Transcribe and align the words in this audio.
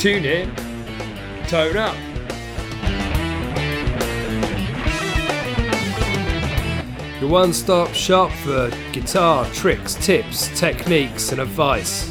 Tune 0.00 0.24
in, 0.24 0.54
tone 1.46 1.76
up. 1.76 1.94
Your 7.20 7.28
one 7.28 7.52
stop 7.52 7.92
shop 7.92 8.30
for 8.30 8.70
guitar 8.92 9.44
tricks, 9.52 9.96
tips, 9.96 10.58
techniques, 10.58 11.32
and 11.32 11.40
advice. 11.42 12.10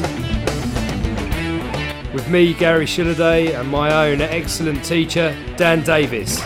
With 2.13 2.29
me, 2.29 2.53
Gary 2.53 2.85
Shilliday, 2.85 3.59
and 3.59 3.67
my 3.67 4.07
own 4.07 4.21
excellent 4.21 4.85
teacher, 4.85 5.35
Dan 5.57 5.81
Davis. 5.81 6.39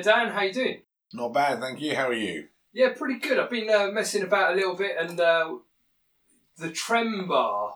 All 0.00 0.06
right 0.06 0.14
there, 0.14 0.24
Dan. 0.26 0.34
How 0.34 0.42
you 0.42 0.52
doing? 0.52 0.82
Not 1.12 1.34
bad, 1.34 1.60
thank 1.60 1.80
you. 1.80 1.94
How 1.94 2.08
are 2.08 2.14
you? 2.14 2.46
Yeah, 2.72 2.92
pretty 2.96 3.18
good. 3.18 3.38
I've 3.38 3.50
been 3.50 3.68
uh, 3.68 3.88
messing 3.88 4.22
about 4.22 4.52
a 4.52 4.56
little 4.56 4.76
bit, 4.76 4.96
and 4.98 5.18
uh, 5.20 5.56
the 6.56 6.70
trem 6.70 7.26
bar 7.28 7.74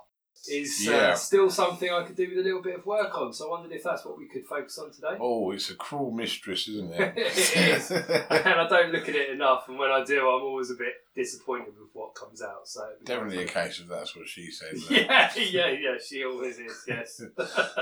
is 0.49 0.89
uh, 0.89 1.15
still 1.15 1.51
something 1.51 1.91
I 1.91 2.05
could 2.05 2.17
do 2.17 2.29
with 2.29 2.39
a 2.39 2.43
little 2.43 2.63
bit 2.63 2.77
of 2.77 2.87
work 2.87 3.17
on. 3.19 3.33
So 3.33 3.49
I 3.49 3.51
wondered 3.51 3.73
if 3.75 3.83
that's 3.83 4.05
what 4.05 4.17
we 4.19 4.29
could 4.29 4.45
focus 4.47 4.79
on 4.79 4.93
today. 4.93 5.17
Oh, 5.21 5.51
it's 5.51 5.71
a 5.71 5.75
cruel 5.75 6.13
mistress, 6.13 6.69
isn't 6.69 6.93
it? 6.93 7.15
It 7.17 7.77
is. 7.77 7.91
and 7.91 8.07
I 8.31 8.67
don't 8.69 8.93
look 8.93 9.09
at 9.09 9.17
it 9.17 9.31
enough, 9.31 9.69
and 9.69 9.79
when 9.79 9.91
I 9.91 10.05
do, 10.05 10.21
I'm 10.21 10.43
always 10.43 10.71
a 10.71 10.75
bit 10.75 10.93
disappointed 11.17 11.75
with 11.79 11.91
what 11.93 12.15
comes 12.15 12.41
out. 12.41 12.67
So 12.69 12.87
Definitely 13.05 13.43
a 13.43 13.47
case 13.47 13.81
of 13.81 13.89
that's 13.89 14.17
what 14.17 14.29
she 14.29 14.51
said. 14.51 14.75
Yeah, 14.91 15.31
yeah, 15.37 15.71
yeah. 15.71 15.97
She 16.05 16.25
always 16.25 16.59
is. 16.59 16.85
Yes. 16.87 17.21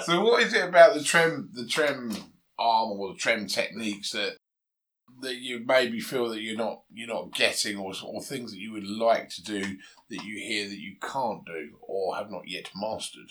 so, 0.05 0.25
what 0.25 0.43
is 0.43 0.55
it 0.55 0.67
about 0.67 0.95
the 0.95 1.03
trem, 1.03 1.51
the 1.53 1.67
trem 1.67 2.17
arm 2.63 2.99
or 2.99 3.13
the 3.13 3.19
trem 3.19 3.47
techniques 3.47 4.13
that 4.13 4.37
that 5.21 5.37
you 5.37 5.63
maybe 5.67 6.01
feel 6.01 6.29
that 6.31 6.41
you're 6.41 6.57
not 6.57 6.83
you're 6.93 7.15
not 7.15 7.33
getting, 7.35 7.77
or 7.77 7.93
or 8.05 8.23
things 8.23 8.51
that 8.53 8.59
you 8.61 8.73
would 8.73 8.87
like 8.87 9.29
to 9.31 9.43
do 9.43 9.61
that 10.11 10.25
you 10.25 10.37
hear 10.39 10.69
that 10.69 10.79
you 10.79 10.97
can't 11.01 11.45
do 11.45 11.77
or 11.83 12.17
have 12.17 12.31
not 12.31 12.49
yet 12.49 12.71
mastered? 12.75 13.31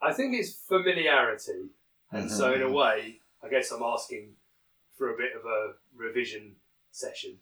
I 0.00 0.12
think 0.12 0.34
it's 0.34 0.54
familiarity, 0.68 1.70
and 2.12 2.30
so 2.30 2.52
in 2.54 2.62
a 2.62 2.66
Mhm. 2.66 2.74
way, 2.74 3.20
I 3.42 3.48
guess 3.48 3.70
I'm 3.72 3.82
asking 3.82 4.36
for 4.96 5.12
a 5.12 5.16
bit 5.16 5.32
of 5.34 5.44
a 5.44 5.74
revision 5.94 6.56
session. 6.90 7.40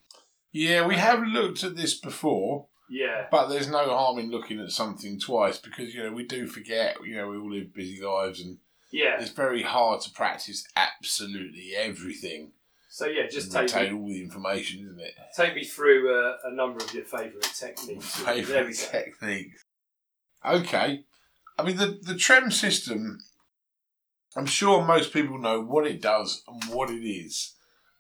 Yeah, 0.52 0.86
we 0.86 0.94
have 0.94 1.22
looked 1.27 1.62
at 1.64 1.77
this 1.77 1.94
before. 1.98 2.69
Yeah. 2.88 3.27
But 3.30 3.48
there's 3.48 3.69
no 3.69 3.84
harm 3.88 4.19
in 4.19 4.30
looking 4.30 4.60
at 4.60 4.70
something 4.70 5.19
twice 5.19 5.58
because 5.58 5.92
you 5.94 6.02
know 6.02 6.12
we 6.12 6.24
do 6.24 6.47
forget. 6.47 6.97
You 7.04 7.16
know 7.16 7.28
we 7.28 7.36
all 7.36 7.50
live 7.50 7.74
busy 7.74 8.00
lives, 8.00 8.41
and 8.41 8.58
Yeah. 8.91 9.20
it's 9.20 9.31
very 9.31 9.62
hard 9.62 10.01
to 10.03 10.11
practice 10.11 10.67
absolutely 10.77 11.73
everything. 11.77 12.53
So 12.89 13.06
yeah, 13.06 13.27
just 13.27 13.53
take 13.53 13.62
retain 13.62 13.93
me, 13.93 14.01
all 14.01 14.09
the 14.09 14.23
information, 14.23 14.87
isn't 14.87 15.01
it? 15.01 15.12
take 15.37 15.55
me 15.55 15.65
through 15.65 16.15
uh, 16.15 16.37
a 16.45 16.53
number 16.53 16.83
of 16.83 16.95
your 16.95 17.05
favourite 17.05 17.43
techniques. 17.43 18.17
Favourite 18.20 18.75
techniques. 18.75 19.65
Okay, 20.45 21.05
I 21.59 21.62
mean 21.62 21.77
the 21.77 21.98
the 22.03 22.15
trem 22.17 22.51
system. 22.51 23.19
I'm 24.34 24.47
sure 24.47 24.84
most 24.84 25.12
people 25.12 25.39
know 25.39 25.61
what 25.62 25.87
it 25.87 26.00
does 26.00 26.43
and 26.47 26.75
what 26.75 26.91
it 26.91 27.06
is, 27.06 27.55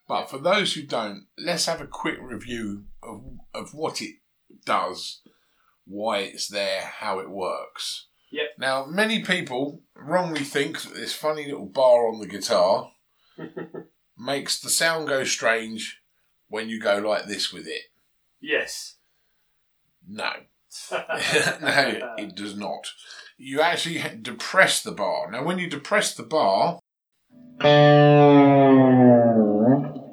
but 0.08 0.30
for 0.30 0.38
those 0.38 0.74
who 0.74 0.82
don't, 0.82 1.26
let's 1.38 1.66
have 1.66 1.80
a 1.80 1.86
quick 1.86 2.18
review 2.20 2.84
of 3.02 3.22
of 3.54 3.74
what 3.74 4.00
it 4.00 4.16
does, 4.64 5.20
why 5.86 6.20
it's 6.20 6.48
there, 6.48 6.80
how 7.00 7.18
it 7.18 7.28
works. 7.30 8.06
Yep. 8.36 8.50
Now, 8.58 8.84
many 8.84 9.22
people 9.22 9.82
wrongly 9.94 10.44
think 10.44 10.82
that 10.82 10.92
this 10.92 11.14
funny 11.14 11.46
little 11.46 11.64
bar 11.64 12.06
on 12.06 12.20
the 12.20 12.26
guitar 12.26 12.90
makes 14.18 14.60
the 14.60 14.68
sound 14.68 15.08
go 15.08 15.24
strange 15.24 16.02
when 16.48 16.68
you 16.68 16.78
go 16.78 16.98
like 16.98 17.24
this 17.24 17.50
with 17.50 17.66
it. 17.66 17.84
yes. 18.40 18.96
No. 20.06 20.32
no, 20.92 22.14
it 22.18 22.36
does 22.36 22.54
not. 22.54 22.88
You 23.38 23.62
actually 23.62 24.02
depress 24.20 24.82
the 24.82 24.92
bar. 24.92 25.30
Now, 25.30 25.42
when 25.42 25.58
you 25.58 25.68
depress 25.68 26.14
the 26.14 26.22
bar, 26.22 26.78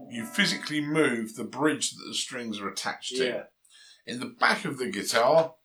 you 0.10 0.26
physically 0.26 0.80
move 0.80 1.36
the 1.36 1.44
bridge 1.44 1.92
that 1.92 2.06
the 2.08 2.14
strings 2.16 2.62
are 2.62 2.70
attached 2.70 3.18
to. 3.18 3.26
Yeah. 3.26 3.44
In 4.06 4.22
the 4.22 4.34
back 4.40 4.64
of 4.64 4.78
the 4.78 4.90
guitar, 4.90 5.56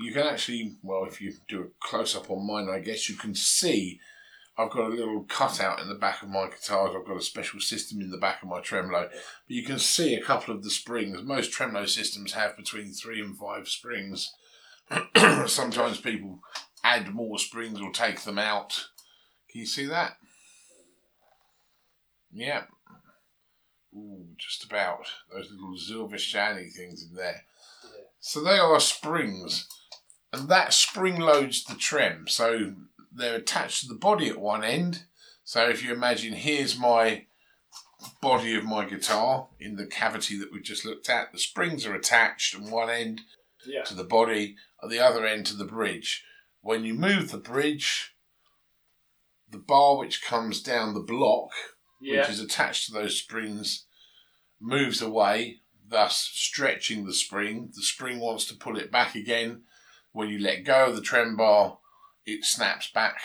you 0.00 0.12
can 0.12 0.26
actually, 0.26 0.76
well, 0.82 1.04
if 1.04 1.20
you 1.20 1.32
do 1.48 1.62
a 1.62 1.86
close 1.86 2.16
up 2.16 2.30
on 2.30 2.46
mine, 2.46 2.68
I 2.68 2.80
guess 2.80 3.08
you 3.08 3.16
can 3.16 3.34
see 3.34 4.00
I've 4.60 4.70
got 4.70 4.90
a 4.90 4.94
little 4.94 5.24
cutout 5.24 5.80
in 5.80 5.88
the 5.88 5.94
back 5.94 6.22
of 6.22 6.28
my 6.28 6.46
guitars. 6.46 6.94
I've 6.94 7.06
got 7.06 7.16
a 7.16 7.22
special 7.22 7.60
system 7.60 8.00
in 8.00 8.10
the 8.10 8.18
back 8.18 8.42
of 8.42 8.48
my 8.48 8.60
tremolo. 8.60 9.08
But 9.08 9.20
you 9.46 9.64
can 9.64 9.78
see 9.78 10.14
a 10.14 10.22
couple 10.22 10.54
of 10.54 10.62
the 10.62 10.70
springs. 10.70 11.22
Most 11.22 11.50
tremolo 11.50 11.86
systems 11.86 12.34
have 12.34 12.56
between 12.56 12.92
three 12.92 13.20
and 13.20 13.38
five 13.38 13.68
springs. 13.68 14.34
Sometimes 15.46 16.00
people 16.00 16.40
add 16.84 17.14
more 17.14 17.38
springs 17.38 17.80
or 17.80 17.90
take 17.90 18.22
them 18.22 18.38
out. 18.38 18.88
Can 19.50 19.60
you 19.60 19.66
see 19.66 19.86
that? 19.86 20.16
Yeah. 22.32 22.64
Ooh, 23.96 24.26
just 24.36 24.64
about. 24.64 25.06
Those 25.32 25.50
little 25.50 25.76
silver 25.78 26.18
shiny 26.18 26.68
things 26.68 27.06
in 27.08 27.16
there. 27.16 27.44
So 28.18 28.42
they 28.42 28.58
are 28.58 28.78
springs, 28.78 29.66
and 30.32 30.48
that 30.48 30.72
spring 30.72 31.18
loads 31.18 31.64
the 31.64 31.74
trem. 31.74 32.26
So 32.28 32.74
they're 33.12 33.36
attached 33.36 33.82
to 33.82 33.88
the 33.88 33.94
body 33.98 34.28
at 34.28 34.38
one 34.40 34.62
end. 34.64 35.04
So 35.44 35.68
if 35.68 35.82
you 35.82 35.92
imagine, 35.92 36.34
here's 36.34 36.78
my 36.78 37.26
body 38.22 38.54
of 38.54 38.64
my 38.64 38.84
guitar 38.84 39.48
in 39.58 39.76
the 39.76 39.86
cavity 39.86 40.38
that 40.38 40.52
we 40.52 40.60
just 40.60 40.84
looked 40.84 41.10
at. 41.10 41.32
The 41.32 41.38
springs 41.38 41.84
are 41.86 41.94
attached 41.94 42.54
on 42.54 42.70
one 42.70 42.88
end 42.90 43.22
Yeah. 43.66 43.82
to 43.84 43.94
the 43.94 44.04
body, 44.04 44.56
at 44.82 44.88
the 44.90 45.00
other 45.00 45.26
end 45.26 45.46
to 45.46 45.56
the 45.56 45.64
bridge. 45.66 46.24
When 46.62 46.84
you 46.84 46.94
move 46.94 47.30
the 47.30 47.38
bridge, 47.38 48.14
the 49.50 49.58
bar 49.58 49.96
which 49.98 50.22
comes 50.22 50.62
down 50.62 50.94
the 50.94 51.00
block 51.00 51.50
Yeah. 52.00 52.20
which 52.20 52.30
is 52.30 52.40
attached 52.40 52.86
to 52.86 52.92
those 52.92 53.18
springs, 53.18 53.84
moves 54.60 55.02
away, 55.02 55.60
thus 55.86 56.16
stretching 56.32 57.04
the 57.04 57.12
spring. 57.14 57.70
The 57.74 57.82
spring 57.82 58.20
wants 58.20 58.44
to 58.46 58.54
pull 58.54 58.78
it 58.78 58.90
back 58.92 59.14
again. 59.14 59.64
When 60.12 60.28
you 60.28 60.38
let 60.38 60.64
go 60.64 60.86
of 60.86 60.96
the 60.96 61.02
trem 61.02 61.36
bar, 61.36 61.78
it 62.26 62.44
snaps 62.44 62.90
back 62.90 63.20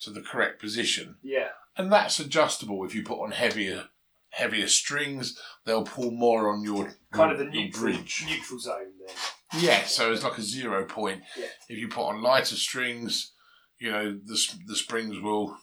to 0.00 0.10
the 0.10 0.20
correct 0.22 0.60
position. 0.60 1.16
Yeah. 1.22 1.48
And 1.76 1.92
that's 1.92 2.18
adjustable 2.18 2.84
if 2.84 2.94
you 2.94 3.02
put 3.02 3.22
on 3.22 3.32
heavier 3.32 3.84
heavier 4.30 4.68
strings, 4.68 5.38
they'll 5.64 5.84
pull 5.84 6.10
more 6.10 6.52
on 6.52 6.62
your 6.62 6.92
Kind 7.12 7.32
of 7.32 7.38
the 7.38 7.46
neutral 7.46 7.92
bridge. 7.92 8.24
neutral 8.28 8.58
zone 8.60 8.92
then. 9.06 9.62
Yeah, 9.62 9.84
so 9.84 10.12
it's 10.12 10.22
like 10.22 10.36
a 10.36 10.42
zero 10.42 10.84
point. 10.84 11.22
Yeah. 11.36 11.46
If 11.68 11.78
you 11.78 11.88
put 11.88 12.06
on 12.08 12.20
lighter 12.22 12.56
strings, 12.56 13.32
you 13.78 13.90
know 13.90 14.12
the 14.12 14.38
the 14.66 14.76
springs 14.76 15.20
will 15.20 15.56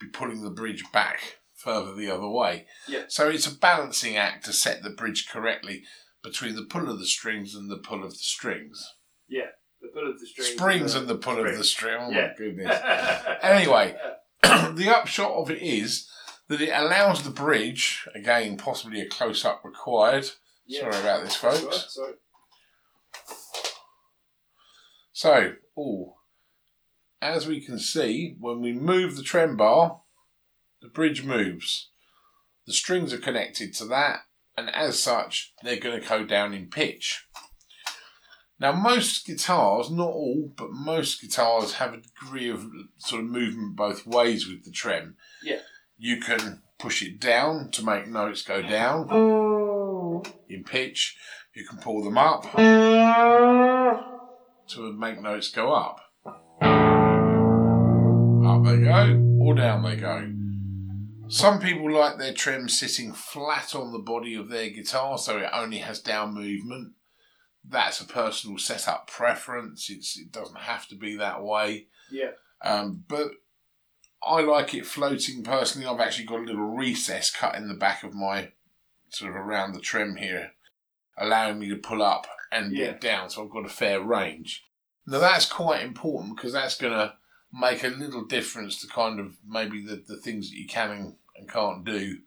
be 0.00 0.08
pulling 0.08 0.42
the 0.42 0.50
bridge 0.50 0.82
back 0.92 1.38
further 1.54 1.94
the 1.94 2.10
other 2.10 2.28
way. 2.28 2.66
Yeah. 2.88 3.04
So 3.08 3.28
it's 3.28 3.46
a 3.46 3.56
balancing 3.56 4.16
act 4.16 4.46
to 4.46 4.52
set 4.52 4.82
the 4.82 4.90
bridge 4.90 5.28
correctly 5.28 5.84
between 6.22 6.56
the 6.56 6.64
pull 6.64 6.90
of 6.90 6.98
the 6.98 7.06
strings 7.06 7.54
and 7.54 7.70
the 7.70 7.76
pull 7.76 8.02
of 8.02 8.10
the 8.12 8.16
strings. 8.18 8.94
Yeah. 9.28 9.50
The 9.80 9.88
pull 9.88 10.10
of 10.10 10.18
the 10.20 10.26
strings. 10.26 10.50
Springs 10.50 10.94
and 10.94 11.08
the 11.08 11.14
pull 11.16 11.38
of 11.44 11.56
the 11.56 11.64
string. 11.64 11.96
Uh, 12.00 12.06
oh 12.06 12.10
Yeah. 12.10 12.26
my 12.28 12.34
goodness. 12.36 12.80
Anyway, 13.42 13.96
the 14.42 14.92
upshot 14.94 15.30
of 15.32 15.50
it 15.50 15.62
is 15.62 16.08
that 16.48 16.60
it 16.60 16.70
allows 16.74 17.22
the 17.22 17.30
bridge, 17.30 18.06
again, 18.14 18.56
possibly 18.56 19.00
a 19.00 19.08
close 19.08 19.44
up 19.44 19.62
required. 19.64 20.28
Yeah. 20.66 20.80
Sorry 20.90 21.00
about 21.00 21.24
this, 21.24 21.36
folks. 21.36 21.94
sorry. 21.94 22.14
So, 25.12 25.54
oh, 25.76 26.16
as 27.20 27.46
we 27.46 27.60
can 27.60 27.78
see, 27.78 28.36
when 28.38 28.60
we 28.60 28.72
move 28.72 29.16
the 29.16 29.22
trem 29.22 29.56
bar, 29.56 30.00
the 30.80 30.88
bridge 30.88 31.24
moves. 31.24 31.90
The 32.66 32.72
strings 32.72 33.12
are 33.12 33.18
connected 33.18 33.74
to 33.74 33.84
that, 33.86 34.20
and 34.56 34.70
as 34.70 34.98
such, 35.02 35.52
they're 35.62 35.76
going 35.80 36.00
to 36.00 36.08
go 36.08 36.24
down 36.24 36.54
in 36.54 36.68
pitch. 36.68 37.26
Now, 38.60 38.72
most 38.72 39.26
guitars, 39.26 39.90
not 39.90 40.10
all, 40.10 40.52
but 40.54 40.70
most 40.70 41.22
guitars 41.22 41.74
have 41.74 41.94
a 41.94 41.96
degree 41.96 42.50
of 42.50 42.66
sort 42.98 43.22
of 43.22 43.30
movement 43.30 43.74
both 43.74 44.06
ways 44.06 44.46
with 44.46 44.64
the 44.64 44.70
trem. 44.70 45.16
Yeah. 45.42 45.60
You 45.96 46.18
can 46.20 46.60
push 46.78 47.02
it 47.02 47.18
down 47.18 47.70
to 47.70 47.82
make 47.82 48.06
notes 48.06 48.42
go 48.42 48.60
down 48.60 49.08
oh. 49.10 50.22
in 50.48 50.64
pitch. 50.64 51.16
You 51.54 51.66
can 51.66 51.78
pull 51.78 52.04
them 52.04 52.18
up 52.18 52.52
to 54.68 54.92
make 54.92 55.22
notes 55.22 55.50
go 55.50 55.72
up. 55.72 56.00
Up 56.26 56.34
they 58.64 58.78
go, 58.78 59.38
or 59.40 59.54
down 59.54 59.82
they 59.82 59.96
go. 59.96 60.30
Some 61.28 61.60
people 61.60 61.90
like 61.90 62.18
their 62.18 62.34
trem 62.34 62.68
sitting 62.68 63.14
flat 63.14 63.74
on 63.74 63.92
the 63.92 63.98
body 64.00 64.34
of 64.34 64.50
their 64.50 64.68
guitar 64.68 65.16
so 65.16 65.38
it 65.38 65.48
only 65.52 65.78
has 65.78 66.00
down 66.00 66.34
movement. 66.34 66.92
That's 67.68 68.00
a 68.00 68.06
personal 68.06 68.58
setup 68.58 69.06
preference. 69.06 69.90
It's, 69.90 70.18
it 70.18 70.32
doesn't 70.32 70.58
have 70.60 70.88
to 70.88 70.94
be 70.96 71.16
that 71.16 71.42
way. 71.42 71.86
Yeah. 72.10 72.30
Um, 72.62 73.04
but 73.06 73.32
I 74.26 74.40
like 74.40 74.74
it 74.74 74.86
floating 74.86 75.42
personally. 75.42 75.86
I've 75.86 76.00
actually 76.00 76.26
got 76.26 76.40
a 76.40 76.44
little 76.44 76.62
recess 76.76 77.30
cut 77.30 77.54
in 77.54 77.68
the 77.68 77.74
back 77.74 78.02
of 78.02 78.14
my 78.14 78.52
sort 79.10 79.30
of 79.30 79.36
around 79.36 79.72
the 79.72 79.80
trim 79.80 80.16
here, 80.16 80.52
allowing 81.18 81.58
me 81.58 81.68
to 81.68 81.76
pull 81.76 82.02
up 82.02 82.26
and 82.52 82.72
Yeah. 82.72 82.86
get 82.86 83.00
down. 83.00 83.30
So 83.30 83.44
I've 83.44 83.50
got 83.50 83.66
a 83.66 83.70
fair 83.70 84.00
range. 84.00 84.66
Now 85.06 85.18
that's 85.18 85.46
quite 85.46 85.82
important 85.82 86.36
because 86.36 86.52
that's 86.52 86.76
going 86.78 86.92
to 86.92 87.14
make 87.52 87.82
a 87.82 87.88
little 87.88 88.24
difference 88.24 88.80
to 88.80 88.86
kind 88.86 89.18
of 89.18 89.36
maybe 89.46 89.84
the, 89.84 90.02
the 90.06 90.16
things 90.16 90.50
that 90.50 90.56
you 90.56 90.68
can 90.68 90.90
and, 90.90 91.16
and 91.36 91.48
can't 91.48 91.84
do 91.84 92.18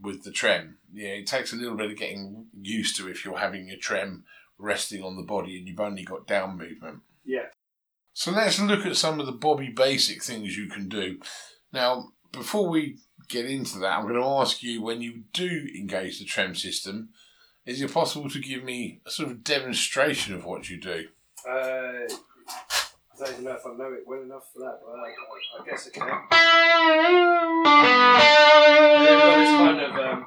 with 0.00 0.22
the 0.24 0.30
trem. 0.30 0.78
Yeah, 0.92 1.10
it 1.10 1.26
takes 1.26 1.52
a 1.52 1.56
little 1.56 1.76
bit 1.76 1.90
of 1.90 1.96
getting 1.96 2.46
used 2.60 2.96
to 2.96 3.08
if 3.08 3.24
you're 3.24 3.38
having 3.38 3.68
your 3.68 3.78
trem 3.78 4.24
resting 4.60 5.02
on 5.02 5.16
the 5.16 5.22
body 5.22 5.58
and 5.58 5.66
you've 5.66 5.80
only 5.80 6.04
got 6.04 6.26
down 6.26 6.58
movement. 6.58 7.00
Yeah. 7.24 7.46
So 8.12 8.30
let's 8.30 8.60
look 8.60 8.84
at 8.86 8.96
some 8.96 9.18
of 9.20 9.26
the 9.26 9.32
Bobby 9.32 9.70
basic 9.70 10.22
things 10.22 10.56
you 10.56 10.68
can 10.68 10.88
do. 10.88 11.18
Now, 11.72 12.12
before 12.32 12.68
we 12.68 12.98
get 13.28 13.46
into 13.46 13.78
that, 13.78 13.98
I'm 13.98 14.02
going 14.02 14.20
to 14.20 14.26
ask 14.26 14.62
you 14.62 14.82
when 14.82 15.00
you 15.00 15.24
do 15.32 15.68
engage 15.76 16.18
the 16.18 16.24
trem 16.24 16.54
system, 16.54 17.10
is 17.64 17.80
it 17.80 17.92
possible 17.92 18.28
to 18.30 18.40
give 18.40 18.64
me 18.64 19.00
a 19.06 19.10
sort 19.10 19.30
of 19.30 19.44
demonstration 19.44 20.34
of 20.34 20.44
what 20.44 20.68
you 20.68 20.80
do? 20.80 21.06
Uh, 21.48 21.52
I 21.52 22.08
don't 23.18 23.32
even 23.32 23.44
know 23.44 23.52
if 23.52 23.66
I 23.66 23.74
know 23.76 23.92
it 23.92 24.04
well 24.06 24.22
enough 24.22 24.50
for 24.52 24.58
that, 24.60 24.80
but 24.84 24.92
I, 24.98 25.14
I 25.60 25.64
guess 25.64 25.86
I 25.86 25.90
can. 25.90 26.06
Yeah, 28.82 29.00
we've 29.00 29.08
got 29.08 29.36
this 29.38 29.50
kind 29.50 29.80
of. 29.80 29.92
Um, 29.96 30.20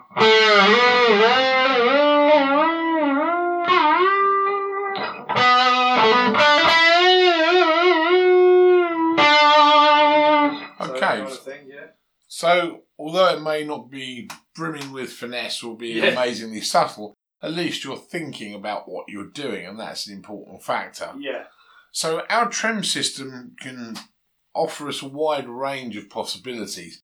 kind 11.24 11.38
of 11.38 11.44
thing, 11.44 11.68
yeah. 11.68 11.88
So, 12.28 12.84
although 12.98 13.36
it 13.36 13.42
may 13.42 13.64
not 13.64 13.92
be 13.92 14.30
brimming 14.56 14.92
with 14.92 15.12
finesse 15.12 15.62
or 15.64 15.78
be 15.78 15.90
Yeah. 15.90 16.06
amazingly 16.06 16.62
subtle, 16.62 17.14
at 17.42 17.52
least 17.52 17.84
you're 17.84 17.98
thinking 17.98 18.54
about 18.54 18.88
what 18.90 19.10
you're 19.10 19.30
doing, 19.30 19.66
and 19.68 19.80
that's 19.80 20.08
an 20.08 20.14
important 20.14 20.64
factor. 20.64 21.14
Yeah. 21.20 21.46
So, 21.92 22.26
our 22.30 22.50
trem 22.50 22.84
system 22.84 23.56
can 23.60 23.98
offer 24.56 24.88
us 24.88 25.02
a 25.02 25.08
wide 25.08 25.48
range 25.48 25.96
of 25.96 26.10
possibilities. 26.10 27.02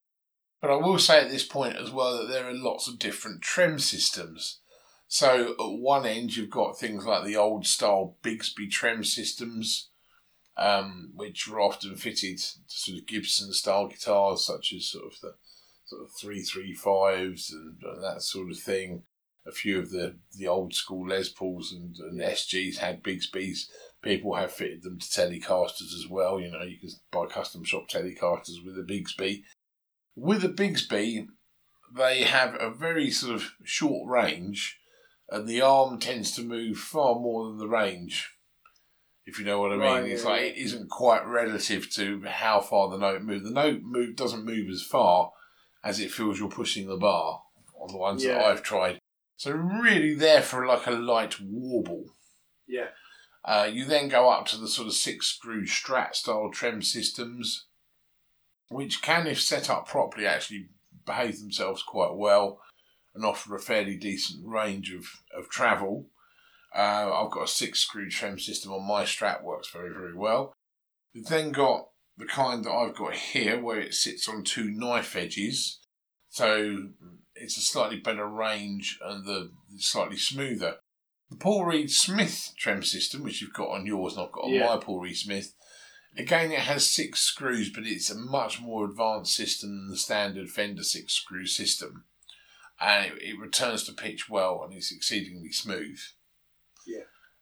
But 0.61 0.71
I 0.71 0.75
will 0.75 0.99
say 0.99 1.19
at 1.21 1.29
this 1.29 1.45
point 1.45 1.77
as 1.77 1.91
well 1.91 2.17
that 2.17 2.27
there 2.27 2.47
are 2.47 2.53
lots 2.53 2.87
of 2.87 2.99
different 2.99 3.41
trem 3.41 3.79
systems. 3.79 4.61
So, 5.07 5.51
at 5.53 5.79
one 5.79 6.05
end, 6.05 6.35
you've 6.35 6.49
got 6.49 6.77
things 6.79 7.05
like 7.05 7.25
the 7.25 7.35
old 7.35 7.65
style 7.65 8.17
Bigsby 8.23 8.69
trem 8.69 9.03
systems, 9.03 9.88
um, 10.57 11.11
which 11.15 11.47
were 11.47 11.61
often 11.61 11.95
fitted 11.95 12.37
to 12.37 12.53
sort 12.67 12.97
of 12.99 13.07
Gibson 13.07 13.53
style 13.53 13.87
guitars, 13.87 14.45
such 14.45 14.73
as 14.73 14.87
sort 14.87 15.05
of 15.05 15.19
the 15.21 15.35
sort 15.85 16.03
of 16.03 16.11
335s 16.21 17.51
and, 17.51 17.77
and 17.81 18.03
that 18.03 18.21
sort 18.21 18.51
of 18.51 18.57
thing. 18.57 19.03
A 19.47 19.51
few 19.51 19.79
of 19.79 19.89
the, 19.89 20.17
the 20.37 20.47
old 20.47 20.75
school 20.75 21.07
Les 21.07 21.29
Pauls 21.29 21.71
and, 21.71 21.95
and 21.97 22.19
SGs 22.19 22.77
had 22.77 23.01
Bigsby's 23.01 23.69
people 24.01 24.35
have 24.35 24.51
fitted 24.51 24.83
them 24.83 24.99
to 24.99 25.07
Telecasters 25.07 25.93
as 25.93 26.05
well. 26.09 26.39
You 26.39 26.51
know, 26.51 26.63
you 26.63 26.77
can 26.79 26.89
buy 27.11 27.25
custom 27.25 27.63
shop 27.63 27.89
Telecasters 27.89 28.63
with 28.63 28.77
a 28.77 28.83
Bigsby. 28.83 29.43
With 30.15 30.43
a 30.43 30.49
Bigsby, 30.49 31.27
they 31.95 32.23
have 32.23 32.55
a 32.59 32.69
very 32.69 33.09
sort 33.11 33.35
of 33.35 33.51
short 33.63 34.09
range, 34.09 34.77
and 35.29 35.47
the 35.47 35.61
arm 35.61 35.99
tends 35.99 36.31
to 36.35 36.43
move 36.43 36.77
far 36.77 37.15
more 37.15 37.47
than 37.47 37.57
the 37.57 37.67
range. 37.67 38.35
If 39.29 39.37
you 39.37 39.45
know 39.45 39.59
what 39.59 39.71
I 39.71 39.75
mean, 39.75 39.81
Right, 39.81 40.05
it's 40.05 40.23
yeah, 40.23 40.29
like 40.29 40.41
yeah. 40.41 40.47
it 40.47 40.57
isn't 40.57 40.89
quite 40.89 41.25
relative 41.25 41.89
to 41.93 42.23
how 42.25 42.61
far 42.61 42.89
the 42.89 42.97
note 42.97 43.21
moves. 43.21 43.43
The 43.43 43.51
note 43.51 43.81
move 43.83 44.15
doesn't 44.15 44.43
move 44.43 44.69
as 44.69 44.81
far 44.81 45.31
as 45.83 45.99
it 45.99 46.11
feels 46.11 46.39
you're 46.39 46.49
pushing 46.49 46.87
the 46.87 46.97
bar 46.97 47.43
on 47.79 47.91
the 47.91 47.97
ones 47.97 48.23
that 48.23 48.41
I've 48.41 48.63
tried. 48.63 48.99
So 49.37 49.51
really, 49.51 50.15
there 50.15 50.41
for 50.41 50.65
like 50.65 50.87
a 50.87 50.91
light 50.91 51.39
warble. 51.39 52.05
Yeah. 52.67 52.87
Uh, 53.45 53.69
you 53.71 53.85
then 53.85 54.09
go 54.09 54.29
up 54.29 54.47
to 54.47 54.57
the 54.57 54.67
sort 54.67 54.87
of 54.87 54.93
six 54.93 55.27
screw 55.27 55.65
strat 55.65 56.15
style 56.15 56.49
trem 56.51 56.81
systems, 56.81 57.67
which 58.69 59.01
can, 59.01 59.27
if 59.27 59.39
set 59.39 59.69
up 59.69 59.87
properly, 59.87 60.25
actually 60.25 60.69
behave 61.05 61.39
themselves 61.39 61.83
quite 61.83 62.15
well 62.15 62.59
and 63.15 63.23
offer 63.23 63.55
a 63.55 63.59
fairly 63.59 63.95
decent 63.95 64.45
range 64.45 64.91
of, 64.91 65.05
of 65.37 65.49
travel. 65.49 66.07
Uh, 66.75 67.11
I've 67.13 67.31
got 67.31 67.43
a 67.43 67.47
six 67.47 67.79
screw 67.79 68.09
trem 68.09 68.37
system 68.39 68.71
on 68.71 68.87
my 68.87 69.03
Strat, 69.03 69.43
works 69.43 69.69
very, 69.71 69.89
very 69.91 70.13
well. 70.15 70.53
We've 71.13 71.25
then 71.25 71.51
got 71.51 71.89
the 72.17 72.25
kind 72.25 72.63
that 72.63 72.71
I've 72.71 72.95
got 72.95 73.13
here 73.33 73.59
where 73.61 73.79
it 73.79 73.93
sits 73.93 74.27
on 74.29 74.43
two 74.43 74.69
knife 74.71 75.15
edges. 75.15 75.79
So 76.29 76.89
it's 77.35 77.57
a 77.57 77.61
slightly 77.61 77.99
better 77.99 78.27
range 78.27 78.99
and 79.03 79.25
the 79.25 79.51
slightly 79.77 80.17
smoother. 80.17 80.75
The 81.31 81.37
Paul 81.37 81.65
Reed 81.65 81.89
Smith 81.91 82.53
trem 82.57 82.83
system, 82.83 83.23
which 83.23 83.41
you've 83.41 83.53
got 83.53 83.69
on 83.69 83.85
yours 83.85 84.13
and 84.15 84.25
I've 84.25 84.31
got 84.31 84.45
on 84.45 84.53
Yeah. 84.53 84.65
my 84.67 84.77
Paul 84.77 85.01
Reed 85.01 85.17
Smith, 85.17 85.53
again 86.17 86.51
it 86.51 86.59
has 86.59 86.87
six 86.87 87.21
screws, 87.21 87.71
but 87.71 87.85
it's 87.85 88.09
a 88.09 88.15
much 88.15 88.61
more 88.61 88.85
advanced 88.85 89.33
system 89.35 89.69
than 89.69 89.89
the 89.89 89.97
standard 89.97 90.49
Fender 90.49 90.83
six 90.83 91.13
screw 91.13 91.45
system. 91.45 92.05
And 92.79 93.07
it, 93.13 93.21
it 93.21 93.39
returns 93.39 93.83
to 93.85 93.93
pitch 93.93 94.29
well 94.29 94.61
and 94.63 94.73
it's 94.73 94.91
exceedingly 94.91 95.51
smooth. 95.51 95.99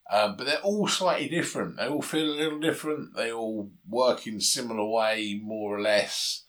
Um, 0.09 0.37
but 0.37 0.45
they're 0.45 0.61
all 0.61 0.87
slightly 0.87 1.27
different. 1.27 1.77
They 1.77 1.87
all 1.87 2.01
feel 2.01 2.25
a 2.25 2.39
little 2.39 2.59
different. 2.59 3.15
They 3.15 3.31
all 3.31 3.71
work 3.87 4.25
in 4.25 4.39
similar 4.39 4.85
way, 4.85 5.39
more 5.43 5.77
or 5.77 5.81
less, 5.81 6.43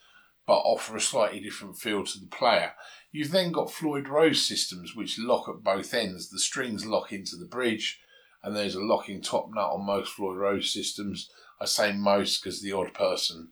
but 0.46 0.58
offer 0.58 0.96
a 0.96 1.00
slightly 1.00 1.40
different 1.40 1.76
feel 1.76 2.04
to 2.04 2.20
the 2.20 2.26
player. 2.26 2.72
You've 3.10 3.32
then 3.32 3.50
got 3.50 3.72
Floyd 3.72 4.08
Rose 4.08 4.46
systems 4.46 4.94
which 4.94 5.18
lock 5.18 5.48
at 5.48 5.64
both 5.64 5.92
ends. 5.92 6.30
The 6.30 6.38
strings 6.38 6.86
lock 6.86 7.12
into 7.12 7.36
the 7.36 7.46
bridge, 7.46 8.00
and 8.42 8.54
there's 8.54 8.76
a 8.76 8.80
locking 8.80 9.22
top 9.22 9.48
nut 9.52 9.70
on 9.72 9.84
most 9.84 10.12
Floyd 10.12 10.36
Rose 10.36 10.72
systems. 10.72 11.30
I 11.60 11.64
say 11.64 11.92
most 11.92 12.42
because 12.42 12.62
the 12.62 12.72
odd 12.72 12.94
person 12.94 13.50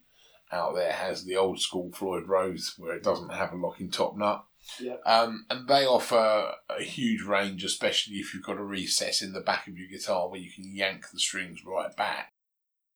out 0.52 0.76
there 0.76 0.92
has 0.92 1.24
the 1.24 1.36
old 1.36 1.60
school 1.60 1.90
Floyd 1.92 2.28
Rose 2.28 2.74
where 2.78 2.94
it 2.94 3.02
doesn't 3.02 3.32
have 3.32 3.52
a 3.52 3.56
locking 3.56 3.90
top 3.90 4.16
nut. 4.16 4.44
Yeah. 4.80 4.96
Um, 5.04 5.46
and 5.50 5.68
they 5.68 5.86
offer 5.86 6.52
a 6.68 6.82
huge 6.82 7.22
range, 7.22 7.64
especially 7.64 8.16
if 8.16 8.34
you've 8.34 8.44
got 8.44 8.58
a 8.58 8.64
recess 8.64 9.22
in 9.22 9.32
the 9.32 9.40
back 9.40 9.66
of 9.66 9.76
your 9.76 9.88
guitar 9.88 10.28
where 10.28 10.40
you 10.40 10.50
can 10.50 10.74
yank 10.74 11.10
the 11.10 11.18
strings 11.18 11.64
right 11.64 11.94
back. 11.96 12.32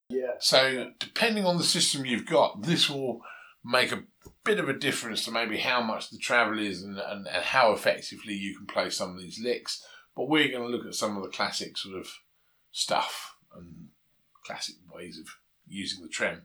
Yeah. 0.08 0.34
So, 0.40 0.90
depending 0.98 1.44
on 1.44 1.56
the 1.56 1.64
system 1.64 2.04
you've 2.04 2.26
got, 2.26 2.62
this 2.62 2.90
will 2.90 3.20
make 3.64 3.92
a 3.92 4.02
bit 4.44 4.58
of 4.58 4.68
a 4.68 4.74
difference 4.74 5.24
to 5.24 5.30
maybe 5.30 5.58
how 5.58 5.80
much 5.80 6.10
the 6.10 6.18
travel 6.18 6.58
is 6.58 6.82
and, 6.82 6.98
and, 6.98 7.26
and 7.26 7.44
how 7.44 7.72
effectively 7.72 8.34
you 8.34 8.56
can 8.56 8.66
play 8.66 8.90
some 8.90 9.10
of 9.10 9.20
these 9.20 9.40
licks. 9.40 9.84
But 10.16 10.28
we're 10.28 10.48
going 10.48 10.62
to 10.62 10.76
look 10.76 10.86
at 10.86 10.94
some 10.94 11.16
of 11.16 11.22
the 11.22 11.28
classic 11.28 11.78
sort 11.78 11.96
of 11.96 12.08
stuff 12.72 13.36
and 13.54 13.88
classic 14.44 14.76
ways 14.92 15.18
of 15.18 15.26
using 15.66 16.02
the 16.02 16.08
trem. 16.08 16.42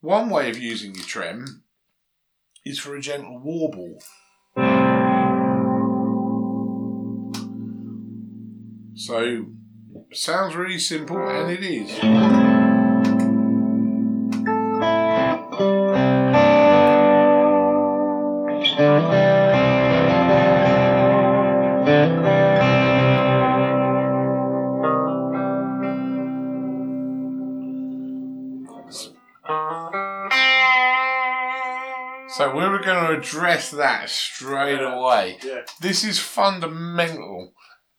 One 0.00 0.30
way 0.30 0.48
of 0.48 0.58
using 0.58 0.94
your 0.94 1.04
trem 1.04 1.64
is 2.64 2.78
for 2.78 2.96
a 2.96 3.00
gentle 3.00 3.38
warble. 3.38 3.98
So, 8.94 9.46
sounds 10.12 10.56
really 10.56 10.78
simple, 10.78 11.18
and 11.18 11.50
it 11.50 11.62
is. 11.62 12.65
Going 32.86 33.06
to 33.12 33.18
address 33.18 33.70
that 33.72 34.08
straight 34.08 34.80
Yeah. 34.80 34.94
away. 34.98 35.38
Yeah. 35.42 35.64
This 35.80 36.04
is 36.04 36.18
fundamental 36.18 37.52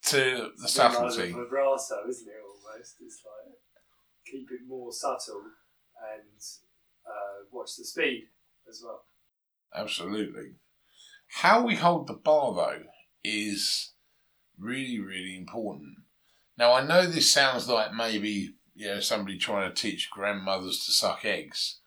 to 0.08 0.16
the 0.16 0.22
Bit 0.24 0.42
like 0.44 0.56
the 0.58 0.68
subtlety. 0.68 1.32
vibrato, 1.34 2.08
isn't 2.10 2.28
it? 2.28 2.34
Almost, 2.42 2.96
it's 3.02 3.22
like 3.26 3.54
keep 4.26 4.50
it 4.52 4.62
more 4.68 4.92
subtle 4.92 5.44
and 6.14 6.42
uh, 7.06 7.46
watch 7.52 7.76
the 7.78 7.84
speed 7.86 8.28
as 8.70 8.82
well. 8.84 9.04
Absolutely. 9.76 10.56
How 11.42 11.66
we 11.66 11.76
hold 11.76 12.08
the 12.08 12.14
bar, 12.14 12.54
though, 12.56 12.84
is 13.24 13.94
really, 14.58 15.00
really 15.00 15.36
important. 15.38 15.98
Now, 16.58 16.74
I 16.74 16.84
know 16.86 17.06
this 17.06 17.32
sounds 17.32 17.68
like 17.70 17.94
maybe 17.94 18.56
you 18.76 18.88
know 18.88 19.00
somebody 19.00 19.38
trying 19.38 19.70
to 19.70 19.76
teach 19.76 20.10
grandmothers 20.10 20.86
to 20.86 20.92
suck 20.92 21.26
eggs, 21.26 21.80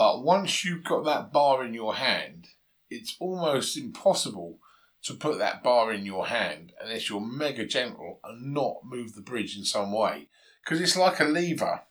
but 0.00 0.24
once 0.24 0.64
you've 0.64 0.82
got 0.82 1.04
that 1.04 1.30
bar 1.30 1.62
in 1.62 1.74
your 1.74 1.96
hand, 1.96 2.48
it's 2.88 3.16
almost 3.20 3.76
impossible 3.76 4.58
to 5.02 5.12
put 5.12 5.36
that 5.36 5.62
bar 5.62 5.92
in 5.92 6.06
your 6.06 6.28
hand 6.28 6.72
unless 6.80 7.10
you're 7.10 7.20
mega 7.20 7.66
gentle 7.66 8.18
and 8.24 8.54
not 8.54 8.76
move 8.82 9.14
the 9.14 9.20
bridge 9.20 9.58
in 9.58 9.62
some 9.62 9.92
way, 9.92 10.30
because 10.64 10.80
it's 10.80 10.96
like 10.96 11.20
a 11.20 11.24
lever. 11.24 11.82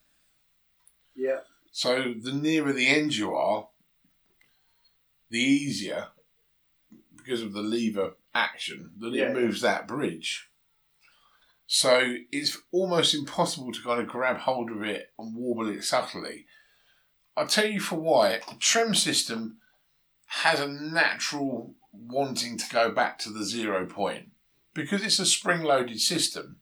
Yeah. 1.15 1.41
So 1.71 2.15
the 2.19 2.33
nearer 2.33 2.73
the 2.73 2.87
end 2.87 3.15
you 3.15 3.35
are, 3.35 3.67
the 5.29 5.37
easier, 5.37 6.07
because 7.15 7.43
of 7.43 7.53
the 7.53 7.61
lever 7.61 8.13
action 8.33 8.89
that 8.97 9.13
Yeah. 9.13 9.25
it 9.25 9.35
moves 9.35 9.61
that 9.61 9.87
bridge. 9.87 10.49
So 11.67 12.15
it's 12.31 12.57
almost 12.71 13.13
impossible 13.13 13.71
to 13.71 13.83
kind 13.83 14.01
of 14.01 14.07
grab 14.07 14.37
hold 14.37 14.71
of 14.71 14.81
it 14.81 15.13
and 15.19 15.35
wobble 15.35 15.69
it 15.69 15.83
subtly. 15.83 16.47
I'll 17.39 17.47
tell 17.47 17.65
you 17.67 17.79
for 17.79 17.95
why. 17.95 18.39
The 18.49 18.55
trim 18.59 18.93
system 18.93 19.59
has 20.27 20.59
a 20.59 20.67
natural 20.67 21.73
wanting 21.93 22.57
to 22.57 22.69
go 22.69 22.91
back 22.91 23.17
to 23.19 23.29
the 23.29 23.45
zero 23.45 23.85
point 23.85 24.31
because 24.73 25.03
it's 25.03 25.19
a 25.19 25.25
spring 25.25 25.61
loaded 25.63 26.01
system. 26.01 26.57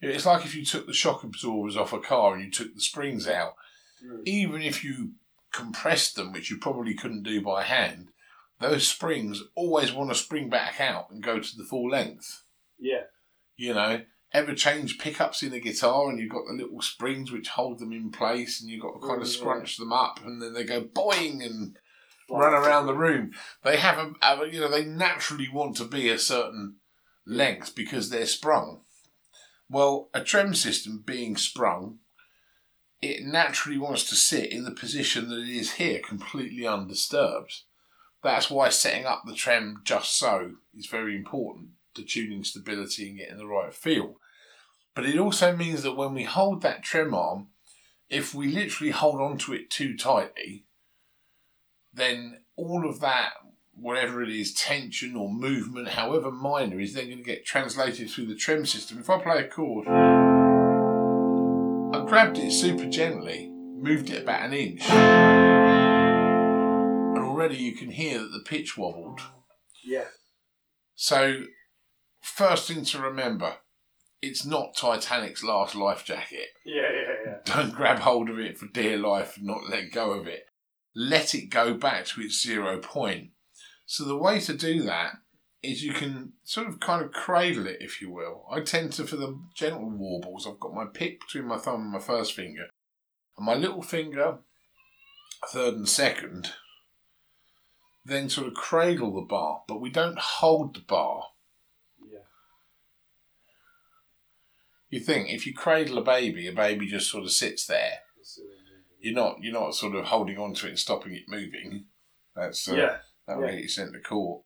It's 0.00 0.26
like 0.26 0.44
if 0.44 0.54
you 0.56 0.64
took 0.64 0.86
the 0.88 0.92
shock 0.92 1.22
absorbers 1.22 1.76
off 1.76 1.92
a 1.92 2.00
car 2.00 2.34
and 2.34 2.44
you 2.44 2.50
took 2.50 2.74
the 2.74 2.80
springs 2.80 3.28
out, 3.28 3.54
Mm. 4.04 4.22
even 4.26 4.60
if 4.62 4.84
you 4.84 5.12
compressed 5.52 6.16
them, 6.16 6.32
which 6.32 6.50
you 6.50 6.58
probably 6.58 6.92
couldn't 6.92 7.22
do 7.22 7.40
by 7.40 7.62
hand, 7.62 8.08
those 8.60 8.86
springs 8.86 9.42
always 9.54 9.92
want 9.92 10.10
to 10.10 10.14
spring 10.14 10.50
back 10.50 10.80
out 10.80 11.10
and 11.10 11.22
go 11.22 11.38
to 11.38 11.56
the 11.56 11.64
full 11.64 11.88
length. 11.88 12.42
Yeah. 12.78 13.04
You 13.56 13.72
know, 13.72 14.02
ever 14.36 14.54
change 14.54 14.98
pickups 14.98 15.42
in 15.42 15.54
a 15.54 15.58
guitar 15.60 16.10
and 16.10 16.18
you've 16.18 16.30
got 16.30 16.44
the 16.46 16.52
little 16.52 16.82
springs 16.82 17.32
which 17.32 17.48
hold 17.48 17.78
them 17.78 17.90
in 17.90 18.10
place 18.10 18.60
and 18.60 18.68
you've 18.68 18.82
got 18.82 18.92
to 18.92 19.06
kind 19.06 19.22
of 19.22 19.26
Mm, 19.26 19.32
scrunch 19.32 19.76
them 19.78 19.94
up 19.94 20.20
and 20.24 20.42
then 20.42 20.52
they 20.52 20.62
go 20.62 20.82
boing 20.82 21.42
and 21.44 21.78
run 22.30 22.52
around 22.52 22.86
the 22.86 22.94
room. 22.94 23.32
They 23.64 23.78
have 23.78 23.98
a, 23.98 24.12
a 24.20 24.46
you 24.46 24.60
know, 24.60 24.70
they 24.70 24.84
naturally 24.84 25.48
want 25.50 25.76
to 25.78 25.84
be 25.84 26.10
a 26.10 26.18
certain 26.18 26.76
length 27.24 27.74
because 27.74 28.10
they're 28.10 28.26
sprung. 28.26 28.82
Well, 29.70 30.10
a 30.12 30.22
trem 30.22 30.54
system 30.54 31.02
being 31.04 31.36
sprung, 31.36 32.00
it 33.00 33.24
naturally 33.24 33.78
wants 33.78 34.04
to 34.10 34.14
sit 34.14 34.52
in 34.52 34.64
the 34.64 34.70
position 34.70 35.30
that 35.30 35.40
it 35.40 35.48
is 35.48 35.72
here, 35.74 36.00
completely 36.00 36.66
undisturbed. 36.66 37.62
That's 38.22 38.50
why 38.50 38.68
setting 38.68 39.06
up 39.06 39.22
the 39.24 39.34
trem 39.34 39.80
just 39.84 40.16
so 40.16 40.56
is 40.76 40.86
very 40.86 41.16
important 41.16 41.70
to 41.94 42.04
tuning 42.04 42.44
stability 42.44 43.08
and 43.08 43.18
getting 43.18 43.38
the 43.38 43.46
right 43.46 43.72
feel. 43.72 44.16
But 44.96 45.04
it 45.04 45.18
also 45.18 45.54
means 45.54 45.82
that 45.82 45.94
when 45.94 46.14
we 46.14 46.24
hold 46.24 46.62
that 46.62 46.82
trem 46.82 47.14
arm, 47.14 47.48
if 48.08 48.34
we 48.34 48.48
literally 48.48 48.92
hold 48.92 49.20
on 49.20 49.36
to 49.38 49.52
it 49.52 49.68
too 49.68 49.94
tightly, 49.94 50.64
then 51.92 52.38
all 52.56 52.88
of 52.88 53.00
that, 53.00 53.34
whatever 53.74 54.22
it 54.22 54.30
is, 54.30 54.54
tension 54.54 55.14
or 55.14 55.30
movement, 55.30 55.88
however 55.88 56.32
minor, 56.32 56.80
is 56.80 56.94
then 56.94 57.08
going 57.08 57.18
to 57.18 57.24
get 57.24 57.44
translated 57.44 58.08
through 58.08 58.24
the 58.24 58.34
trem 58.34 58.64
system. 58.64 58.98
If 58.98 59.10
I 59.10 59.22
play 59.22 59.40
a 59.40 59.46
chord, 59.46 59.86
I 59.86 60.32
grabbed 62.06 62.38
it 62.38 62.50
super 62.50 62.86
gently, 62.86 63.50
moved 63.50 64.08
it 64.08 64.22
about 64.22 64.46
an 64.46 64.54
inch, 64.54 64.88
and 64.88 65.58
already 67.18 67.56
you 67.56 67.76
can 67.76 67.90
hear 67.90 68.18
that 68.18 68.32
the 68.32 68.44
pitch 68.46 68.78
wobbled. 68.78 69.20
Yeah. 69.84 70.06
So, 70.94 71.42
first 72.22 72.68
thing 72.68 72.86
to 72.86 72.98
remember, 72.98 73.56
it's 74.26 74.44
not 74.44 74.74
Titanic's 74.76 75.42
last 75.42 75.74
life 75.74 76.04
jacket. 76.04 76.48
Yeah, 76.64 76.82
yeah, 76.92 77.14
yeah. 77.24 77.36
Don't 77.44 77.74
grab 77.74 78.00
hold 78.00 78.28
of 78.28 78.38
it 78.38 78.58
for 78.58 78.66
dear 78.66 78.98
life 78.98 79.36
and 79.36 79.46
not 79.46 79.68
let 79.68 79.92
go 79.92 80.12
of 80.12 80.26
it. 80.26 80.46
Let 80.94 81.34
it 81.34 81.50
go 81.50 81.74
back 81.74 82.06
to 82.06 82.20
its 82.20 82.42
zero 82.42 82.78
point. 82.78 83.30
So 83.86 84.04
the 84.04 84.16
way 84.16 84.40
to 84.40 84.54
do 84.54 84.82
that 84.82 85.12
is 85.62 85.82
you 85.82 85.92
can 85.92 86.32
sort 86.44 86.68
of 86.68 86.80
kind 86.80 87.04
of 87.04 87.12
cradle 87.12 87.66
it, 87.66 87.78
if 87.80 88.00
you 88.00 88.10
will. 88.10 88.46
I 88.50 88.60
tend 88.60 88.92
to, 88.94 89.06
for 89.06 89.16
the 89.16 89.38
gentle 89.54 89.90
warbles, 89.90 90.46
I've 90.46 90.60
got 90.60 90.74
my 90.74 90.86
pick 90.86 91.20
between 91.20 91.46
my 91.46 91.58
thumb 91.58 91.82
and 91.82 91.92
my 91.92 91.98
first 91.98 92.34
finger, 92.34 92.66
and 93.36 93.46
my 93.46 93.54
little 93.54 93.82
finger, 93.82 94.38
third 95.48 95.74
and 95.74 95.88
second, 95.88 96.52
then 98.04 98.28
sort 98.28 98.46
of 98.46 98.54
cradle 98.54 99.14
the 99.14 99.22
bar, 99.22 99.62
but 99.66 99.80
we 99.80 99.90
don't 99.90 100.18
hold 100.18 100.74
the 100.74 100.80
bar. 100.80 101.24
Yeah. 102.00 102.18
You 104.88 105.00
think 105.00 105.30
if 105.30 105.46
you 105.46 105.54
cradle 105.54 105.98
a 105.98 106.02
baby, 106.02 106.46
a 106.46 106.52
baby 106.52 106.86
just 106.86 107.10
sort 107.10 107.24
of 107.24 107.32
sits 107.32 107.66
there. 107.66 107.98
You're 109.00 109.14
not 109.14 109.36
you're 109.40 109.52
not 109.52 109.74
sort 109.74 109.94
of 109.94 110.06
holding 110.06 110.38
on 110.38 110.54
to 110.54 110.66
it 110.66 110.70
and 110.70 110.78
stopping 110.78 111.14
it 111.14 111.24
moving. 111.28 111.84
That's 112.34 112.66
uh, 112.68 112.74
yeah. 112.74 112.96
that 113.26 113.36
will 113.36 113.44
yeah. 113.46 113.52
get 113.52 113.62
you 113.62 113.68
sent 113.68 113.92
to 113.92 114.00
court. 114.00 114.42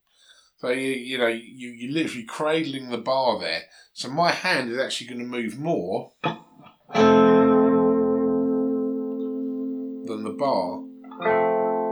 So 0.58 0.70
you 0.70 0.90
you 0.90 1.18
know 1.18 1.28
you 1.28 1.68
you 1.68 1.92
literally 1.92 2.24
cradling 2.24 2.90
the 2.90 2.98
bar 2.98 3.38
there. 3.38 3.62
So 3.92 4.08
my 4.08 4.32
hand 4.32 4.70
is 4.70 4.78
actually 4.78 5.08
going 5.08 5.20
to 5.20 5.26
move 5.26 5.58
more 5.58 6.12
than 6.22 6.38
the 10.24 10.36
bar, 10.38 10.82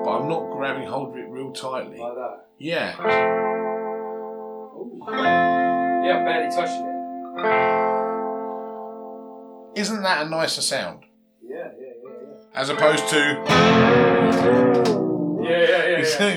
but 0.05 0.11
I'm 0.11 0.29
not 0.29 0.51
grabbing 0.53 0.89
hold 0.89 1.11
of 1.11 1.17
it 1.17 1.29
real 1.29 1.53
tightly. 1.53 1.99
Like 1.99 2.15
that. 2.15 2.47
Yeah, 2.59 2.97
Ooh. 4.75 5.01
Yeah, 5.09 6.19
I'm 6.19 6.25
barely 6.25 6.51
touching 6.55 6.87
it. 6.87 7.98
Isn't 9.79 10.03
that 10.03 10.27
a 10.27 10.29
nicer 10.29 10.61
sound 10.63 11.05
Yeah, 11.43 11.57
yeah, 11.57 11.93
yeah, 12.03 12.11
yeah. 12.23 12.61
as 12.61 12.69
opposed 12.69 13.09
to 13.11 13.17
yeah. 13.17 13.49
Yeah, 15.43 15.59
yeah, 15.59 15.69
yeah. 15.69 15.99
you 15.99 16.05
yeah. 16.05 16.05
see? 16.05 16.35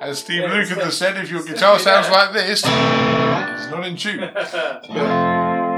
As 0.00 0.18
Steve 0.20 0.42
Yeah, 0.42 0.48
Lukather 0.50 0.82
like- 0.84 0.92
said, 0.92 1.16
if 1.16 1.30
your 1.30 1.42
guitar 1.44 1.78
sounds 1.78 2.08
like 2.10 2.32
this, 2.32 2.62
it's 2.64 3.70
not 3.70 3.84
in 3.86 3.96
tune. 3.96 4.20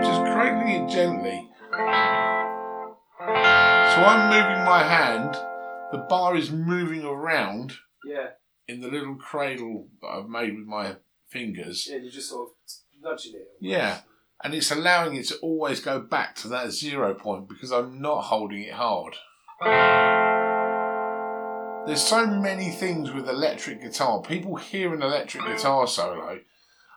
Just 0.05 0.23
cradling 0.33 0.69
it 0.69 0.89
gently. 0.91 1.49
So 3.91 4.07
I'm 4.07 4.31
moving 4.31 4.65
my 4.65 4.83
hand, 4.83 5.35
the 5.93 5.99
bar 6.09 6.37
is 6.37 6.51
moving 6.51 7.05
around 7.05 7.73
yeah, 8.05 8.29
in 8.69 8.81
the 8.81 8.89
little 8.89 9.15
cradle 9.17 9.89
that 10.01 10.09
I've 10.09 10.29
made 10.29 10.57
with 10.57 10.67
my 10.67 10.97
fingers. 11.29 11.87
yeah, 11.91 11.97
you're 11.99 12.11
just 12.11 12.29
sort 12.31 12.49
of 12.51 12.55
nudging 13.03 13.35
it. 13.35 13.49
Yeah. 13.61 14.01
And 14.43 14.55
it's 14.55 14.71
allowing 14.71 15.17
it 15.17 15.29
to 15.29 15.37
always 15.39 15.81
go 15.81 16.01
back 16.01 16.35
to 16.37 16.49
that 16.49 16.73
zero 16.73 17.15
point 17.15 17.49
because 17.49 17.71
I'm 17.71 18.01
not 18.01 18.23
holding 18.23 18.63
it 18.63 18.73
hard. 18.73 19.17
There's 21.87 22.03
so 22.03 22.27
many 22.27 22.71
things 22.71 23.11
with 23.11 23.29
electric 23.29 23.83
guitar. 23.83 24.23
People 24.23 24.57
hear 24.57 24.95
an 24.95 25.03
electric 25.03 25.45
guitar 25.45 25.87
solo 25.87 26.41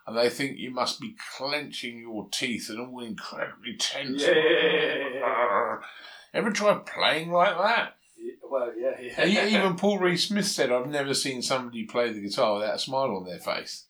and 0.05 0.17
they 0.17 0.29
think 0.29 0.57
you 0.57 0.71
must 0.71 0.99
be 0.99 1.15
clenching 1.37 1.99
your 1.99 2.27
teeth 2.29 2.69
and 2.69 2.79
all 2.79 3.03
incredibly 3.03 3.75
tense. 3.77 4.21
Yeah. 4.21 5.77
Ever 6.33 6.51
try 6.51 6.75
playing 6.85 7.31
like 7.31 7.57
that? 7.57 7.95
Well, 8.49 8.71
yeah, 8.77 9.23
yeah. 9.25 9.45
Even 9.47 9.75
Paul 9.77 9.99
Reed 9.99 10.19
Smith 10.19 10.45
said, 10.45 10.71
I've 10.71 10.87
never 10.87 11.13
seen 11.13 11.41
somebody 11.41 11.85
play 11.85 12.11
the 12.11 12.21
guitar 12.21 12.55
without 12.55 12.75
a 12.75 12.79
smile 12.79 13.15
on 13.15 13.25
their 13.25 13.39
face. 13.39 13.85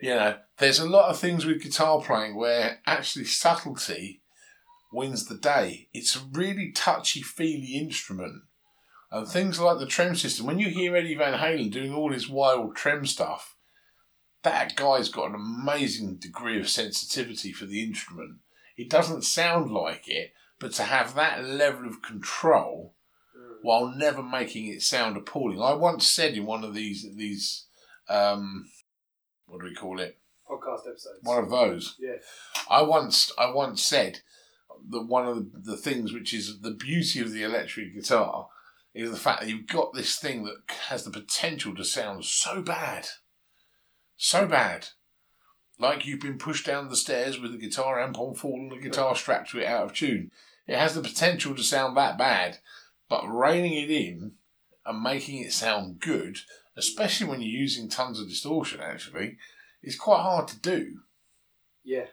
You 0.00 0.10
know, 0.10 0.36
there's 0.58 0.78
a 0.78 0.88
lot 0.88 1.10
of 1.10 1.18
things 1.18 1.44
with 1.44 1.62
guitar 1.62 2.00
playing 2.00 2.36
where 2.36 2.80
actually 2.86 3.24
subtlety 3.24 4.22
wins 4.92 5.26
the 5.26 5.36
day. 5.36 5.88
It's 5.92 6.16
a 6.16 6.20
really 6.32 6.72
touchy 6.72 7.22
feely 7.22 7.76
instrument. 7.76 8.42
And 9.10 9.26
things 9.26 9.60
like 9.60 9.78
the 9.78 9.86
trem 9.86 10.14
system, 10.14 10.46
when 10.46 10.58
you 10.58 10.68
hear 10.68 10.96
Eddie 10.96 11.14
Van 11.14 11.38
Halen 11.38 11.70
doing 11.70 11.94
all 11.94 12.12
his 12.12 12.28
wild 12.28 12.76
trem 12.76 13.06
stuff, 13.06 13.56
that 14.42 14.76
guy's 14.76 15.08
got 15.08 15.30
an 15.30 15.34
amazing 15.34 16.16
degree 16.16 16.58
of 16.58 16.68
sensitivity 16.68 17.52
for 17.52 17.66
the 17.66 17.82
instrument. 17.82 18.38
It 18.76 18.90
doesn't 18.90 19.24
sound 19.24 19.70
like 19.70 20.08
it, 20.08 20.32
but 20.58 20.72
to 20.74 20.82
have 20.82 21.14
that 21.14 21.44
level 21.44 21.86
of 21.86 22.02
control 22.02 22.94
while 23.62 23.88
never 23.88 24.22
making 24.22 24.68
it 24.68 24.82
sound 24.82 25.16
appalling. 25.16 25.60
I 25.60 25.74
once 25.74 26.06
said 26.06 26.34
in 26.34 26.46
one 26.46 26.62
of 26.62 26.74
these 26.74 27.06
these 27.16 27.66
um, 28.08 28.66
what 29.46 29.60
do 29.60 29.66
we 29.66 29.74
call 29.74 30.00
it? 30.00 30.18
Podcast 30.48 30.88
episodes. 30.88 31.18
One 31.22 31.42
of 31.42 31.50
those. 31.50 31.96
yeah, 31.98 32.16
I 32.70 32.82
once 32.82 33.32
I 33.38 33.50
once 33.50 33.82
said 33.82 34.20
that 34.90 35.02
one 35.02 35.26
of 35.26 35.36
the, 35.36 35.72
the 35.72 35.76
things 35.76 36.12
which 36.12 36.32
is 36.32 36.60
the 36.60 36.70
beauty 36.70 37.20
of 37.20 37.32
the 37.32 37.42
electric 37.42 37.94
guitar 37.94 38.48
is 38.94 39.10
the 39.10 39.16
fact 39.16 39.40
that 39.40 39.50
you've 39.50 39.66
got 39.66 39.92
this 39.92 40.16
thing 40.16 40.44
that 40.44 40.56
has 40.88 41.04
the 41.04 41.10
potential 41.10 41.74
to 41.74 41.84
sound 41.84 42.24
so 42.24 42.62
bad, 42.62 43.08
so 44.16 44.46
bad, 44.46 44.88
like 45.78 46.06
you've 46.06 46.20
been 46.20 46.38
pushed 46.38 46.64
down 46.66 46.88
the 46.88 46.96
stairs 46.96 47.38
with 47.38 47.52
a 47.54 47.58
guitar 47.58 48.00
amp 48.00 48.18
on 48.18 48.34
full 48.34 48.54
and 48.54 48.72
a 48.72 48.78
guitar 48.78 49.14
strapped 49.14 49.50
to 49.50 49.58
it 49.60 49.66
out 49.66 49.84
of 49.84 49.92
tune. 49.92 50.30
It 50.66 50.78
has 50.78 50.94
the 50.94 51.02
potential 51.02 51.54
to 51.54 51.62
sound 51.62 51.96
that 51.96 52.16
bad, 52.16 52.58
but 53.08 53.26
reining 53.26 53.74
it 53.74 53.90
in 53.90 54.32
and 54.84 55.02
making 55.02 55.42
it 55.42 55.52
sound 55.52 56.00
good, 56.00 56.38
especially 56.76 57.26
when 57.26 57.40
you're 57.40 57.60
using 57.60 57.88
tons 57.88 58.20
of 58.20 58.28
distortion, 58.28 58.80
actually, 58.80 59.38
is 59.82 59.96
quite 59.96 60.22
hard 60.22 60.48
to 60.48 60.58
do 60.58 61.00
yeah, 61.86 62.06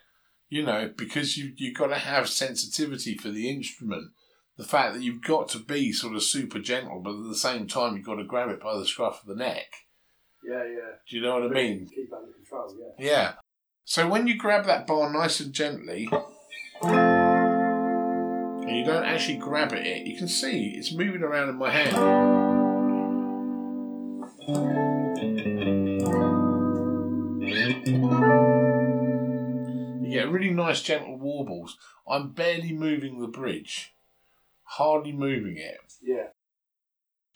you 0.48 0.64
know, 0.64 0.94
because 0.96 1.36
you 1.36 1.52
you've 1.58 1.76
got 1.76 1.88
to 1.88 1.98
have 1.98 2.30
sensitivity 2.30 3.18
for 3.18 3.30
the 3.30 3.50
instrument. 3.50 4.12
The 4.56 4.64
fact 4.64 4.94
that 4.94 5.02
you've 5.02 5.24
got 5.24 5.50
to 5.50 5.58
be 5.58 5.92
sort 5.92 6.16
of 6.16 6.22
super 6.22 6.60
gentle, 6.60 7.02
but 7.04 7.16
at 7.18 7.28
the 7.28 7.36
same 7.36 7.66
time 7.68 7.96
you've 7.96 8.06
got 8.06 8.18
to 8.18 8.24
grab 8.24 8.50
it 8.50 8.62
by 8.62 8.78
the 8.78 8.86
scruff 8.86 9.22
of 9.22 9.28
the 9.28 9.36
neck. 9.36 9.66
yeah, 10.48 10.64
yeah. 10.64 10.92
Do 11.10 11.16
you 11.16 11.24
know 11.24 11.40
what 11.40 11.50
I 11.50 11.54
mean? 11.54 11.90
Keep 11.90 12.14
under 12.14 12.32
control. 12.32 12.78
Yeah. 13.00 13.06
Yeah. 13.06 13.34
So 13.84 14.08
when 14.08 14.28
you 14.28 14.38
grab 14.38 14.66
that 14.66 14.86
bar 14.86 15.12
nice 15.12 15.40
and 15.40 15.52
gently, 15.54 16.08
and 16.84 18.70
you 18.70 18.86
don't 18.86 19.06
actually 19.06 19.38
grab 19.38 19.74
it, 19.74 20.06
you 20.06 20.16
can 20.16 20.28
see 20.28 20.76
it's 20.78 20.94
moving 20.94 21.24
around 21.24 21.50
in 21.50 21.56
my 21.56 21.72
hand. 21.72 22.63
You 24.46 24.56
get 30.12 30.30
really 30.30 30.50
nice 30.50 30.82
gentle 30.82 31.18
warbles. 31.18 31.78
I'm 32.06 32.32
barely 32.32 32.74
moving 32.74 33.22
the 33.22 33.28
bridge, 33.28 33.94
hardly 34.64 35.14
moving 35.14 35.56
it. 35.58 35.78
Yeah. 36.02 36.28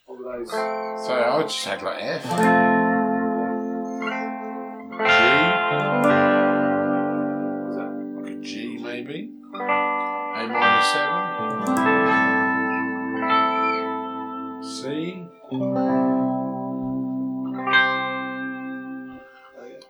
Were 0.06 0.22
those? 0.22 0.52
So 0.52 1.14
I 1.14 1.42
just 1.44 1.64
had 1.66 1.82
like 1.82 2.04
F, 2.04 2.24
that? 7.74 7.92
Like 8.18 8.32
a 8.34 8.36
G 8.42 8.78
maybe, 8.84 9.32
A 9.54 10.48
minor 10.50 10.82
seven, 10.84 11.24
C. 14.62 16.27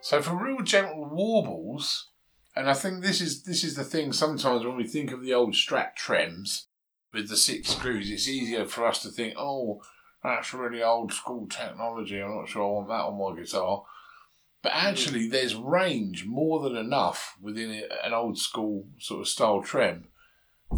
So 0.01 0.21
for 0.21 0.35
real 0.35 0.61
gentle 0.61 1.09
warbles, 1.09 2.09
and 2.55 2.69
I 2.69 2.73
think 2.73 3.01
this 3.01 3.21
is 3.21 3.43
this 3.43 3.63
is 3.63 3.75
the 3.75 3.83
thing. 3.83 4.13
Sometimes 4.13 4.65
when 4.65 4.77
we 4.77 4.87
think 4.87 5.11
of 5.11 5.21
the 5.21 5.33
old 5.33 5.53
Strat 5.53 5.95
trems 5.97 6.65
with 7.13 7.29
the 7.29 7.37
six 7.37 7.69
screws, 7.69 8.09
it's 8.09 8.27
easier 8.27 8.65
for 8.65 8.85
us 8.85 9.01
to 9.03 9.09
think, 9.09 9.35
"Oh, 9.37 9.81
that's 10.23 10.53
really 10.53 10.81
old 10.81 11.13
school 11.13 11.47
technology. 11.47 12.19
I'm 12.19 12.35
not 12.35 12.49
sure 12.49 12.63
I 12.63 12.67
want 12.67 12.87
that 12.89 13.05
on 13.05 13.35
my 13.35 13.39
guitar." 13.39 13.85
But 14.63 14.71
hmm. 14.71 14.87
actually, 14.87 15.27
there's 15.27 15.55
range 15.55 16.25
more 16.25 16.61
than 16.61 16.75
enough 16.75 17.37
within 17.41 17.83
an 18.03 18.13
old 18.13 18.37
school 18.37 18.87
sort 18.99 19.21
of 19.21 19.27
style 19.27 19.61
trem 19.61 20.07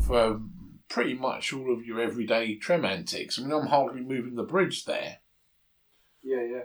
for 0.06 0.42
pretty 0.90 1.14
much 1.14 1.54
all 1.54 1.74
of 1.74 1.86
your 1.86 2.02
everyday 2.02 2.56
trem 2.56 2.84
antics. 2.84 3.40
I 3.40 3.44
mean, 3.44 3.52
I'm 3.52 3.68
hardly 3.68 4.02
moving 4.02 4.36
the 4.36 4.44
bridge 4.44 4.86
there. 4.86 5.20
Yeah, 6.22 6.44
yeah. 6.44 6.64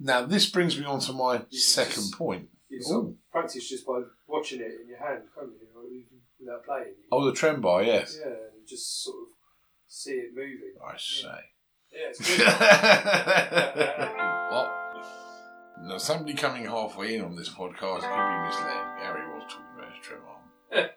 Now, 0.00 0.24
this 0.24 0.48
brings 0.48 0.78
me 0.78 0.84
on 0.86 0.98
to 1.00 1.12
my 1.12 1.42
You 1.50 1.58
second 1.58 1.92
just- 1.94 2.14
point. 2.18 2.48
You 2.68 2.80
sort 2.82 3.06
of 3.08 3.14
practice 3.30 3.68
just 3.68 3.84
by 3.86 4.00
watching 4.26 4.60
it 4.60 4.80
in 4.80 4.88
your 4.88 4.98
hand, 4.98 5.24
can't 5.34 5.50
you? 5.50 5.66
Or 5.76 5.84
even 5.86 6.20
without 6.38 6.64
playing. 6.64 6.94
Oh, 7.12 7.24
the 7.26 7.32
trem 7.32 7.60
bar, 7.60 7.82
yes. 7.82 8.16
Yeah, 8.18 8.28
and 8.30 8.66
just 8.66 9.02
sort 9.02 9.16
of 9.22 9.28
see 9.86 10.12
it 10.12 10.30
moving. 10.34 10.74
I 10.84 10.96
say. 10.96 11.28
Yeah, 11.92 12.08
it's 12.10 12.20
good. 12.38 12.46
what? 14.52 14.68
Now, 15.82 15.98
somebody 15.98 16.34
coming 16.34 16.64
halfway 16.66 17.16
in 17.16 17.22
on 17.24 17.34
this 17.36 17.48
podcast 17.48 18.00
could 18.02 18.28
be 18.28 18.46
misled. 18.46 18.86
Gary 19.00 19.26
was 19.34 19.42
talking 19.48 19.66
about 19.76 19.92
his 19.96 20.04
trem 20.06 20.20
arm. 20.28 20.90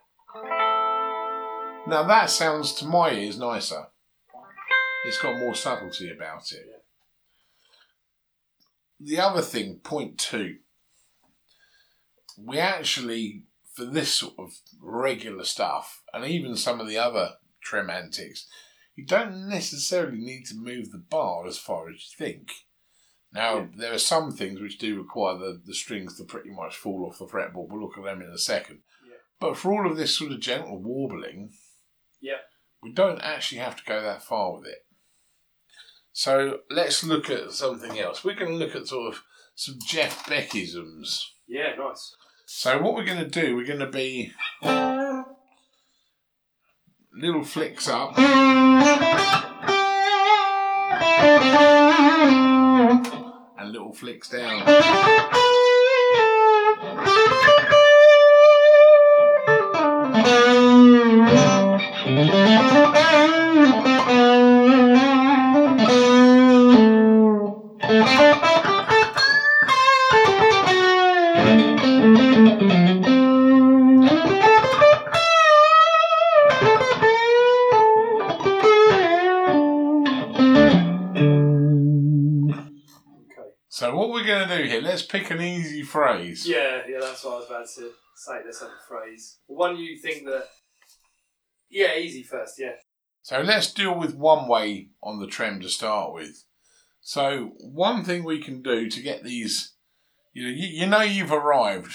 now, 1.88 2.03
that 2.07 2.29
sounds 2.29 2.74
to 2.75 2.86
my 2.86 3.12
ears 3.12 3.38
nicer. 3.39 3.88
It's 5.05 5.17
got 5.22 5.39
more 5.39 5.55
subtlety 5.55 6.12
about 6.12 6.51
it. 6.51 6.65
Yeah. 6.69 6.77
The 9.00 9.20
other 9.20 9.42
thing, 9.42 9.80
point 9.84 10.18
two, 10.18 10.58
we 12.38 12.58
actually, 12.58 13.46
for 13.76 13.86
this 13.86 14.14
sort 14.14 14.34
of 14.40 14.52
regular 14.82 15.44
stuff, 15.44 16.02
and 16.14 16.26
even 16.26 16.56
some 16.56 16.80
of 16.80 16.88
the 16.88 16.98
other 16.98 17.34
trem 17.62 17.90
antics, 17.90 18.48
you 18.96 19.06
don't 19.06 19.50
necessarily 19.50 20.20
need 20.20 20.46
to 20.46 20.56
move 20.56 20.92
the 20.92 21.04
bar 21.10 21.46
as 21.48 21.58
far 21.58 21.90
as 21.90 21.96
you 21.96 22.26
think. 22.26 22.52
Now, 23.32 23.58
Yeah. 23.62 23.68
there 23.76 23.94
are 23.94 23.98
some 24.00 24.32
things 24.32 24.62
which 24.62 24.78
do 24.78 24.98
require 24.98 25.38
the, 25.38 25.62
the 25.66 25.74
strings 25.74 26.18
to 26.18 26.24
pretty 26.24 26.52
much 26.52 26.76
fall 26.78 27.08
off 27.10 27.18
the 27.18 27.26
fretboard. 27.26 27.70
We'll 27.70 27.82
look 27.82 27.98
at 27.98 28.04
them 28.04 28.22
in 28.22 28.30
a 28.30 28.38
second. 28.38 28.84
Yeah. 29.08 29.16
But 29.40 29.58
for 29.58 29.72
all 29.74 29.90
of 29.90 29.98
this 29.98 30.16
sort 30.18 30.32
of 30.32 30.40
gentle 30.40 30.80
warbling, 30.80 31.52
Yeah. 32.22 32.42
we 32.84 32.94
don't 32.94 33.22
actually 33.22 33.58
have 33.60 33.76
to 33.78 33.84
go 33.86 34.02
that 34.02 34.24
far 34.24 34.54
with 34.60 34.68
it. 34.68 34.86
So 36.13 36.60
let's 36.70 37.03
look 37.03 37.29
at 37.31 37.51
something 37.51 37.98
else. 37.98 38.24
We're 38.24 38.35
going 38.35 38.51
to 38.51 38.57
look 38.57 38.75
at 38.75 38.88
sort 38.88 39.14
of 39.14 39.24
some 39.55 39.79
Jeff 39.85 40.27
Beckisms. 40.27 41.25
yeah, 41.48 41.74
nice. 41.75 42.16
So 42.46 42.79
what 42.79 42.94
we're 42.94 43.03
going 43.03 43.18
to 43.18 43.27
do, 43.27 43.55
we're 43.55 43.66
going 43.66 43.79
to 43.79 43.88
be 43.88 44.31
uh, 44.61 45.24
little 47.11 47.44
flicks 47.44 47.90
up 47.90 48.16
and 53.57 53.72
little 53.72 53.94
flicks 53.94 54.29
down. 54.29 54.64
do 84.64 84.70
here, 84.72 84.82
let's 84.82 85.02
pick 85.04 85.32
an 85.32 85.42
easy 85.42 85.84
phrase. 85.84 86.48
Yeah, 86.48 86.82
yeah, 86.88 87.00
that's 87.00 87.24
what 87.24 87.34
I 87.34 87.38
was 87.38 87.46
about 87.48 87.68
to 87.76 87.92
say. 88.16 88.42
Let's 88.46 88.62
have 88.62 88.70
a 88.70 88.88
phrase. 88.88 89.38
One 89.48 89.78
you 89.78 89.98
think 89.98 90.26
that. 90.26 90.48
Yeah, 91.70 91.96
easy 91.96 92.24
first, 92.24 92.60
yeah. 92.60 92.74
So 93.24 93.42
let's 93.42 93.74
deal 93.74 93.98
with 93.98 94.16
one 94.16 94.48
way 94.48 94.90
on 95.02 95.20
the 95.20 95.28
trem 95.28 95.62
to 95.62 95.70
start 95.70 96.14
with. 96.14 96.44
So 97.02 97.54
one 97.60 98.04
thing 98.04 98.24
we 98.24 98.42
can 98.42 98.62
do 98.62 98.90
to 98.90 99.02
get 99.02 99.24
these, 99.24 99.74
you 100.34 100.44
know, 100.44 100.50
you, 100.50 100.68
you 100.68 100.86
know 100.88 101.02
you've 101.02 101.32
arrived 101.32 101.94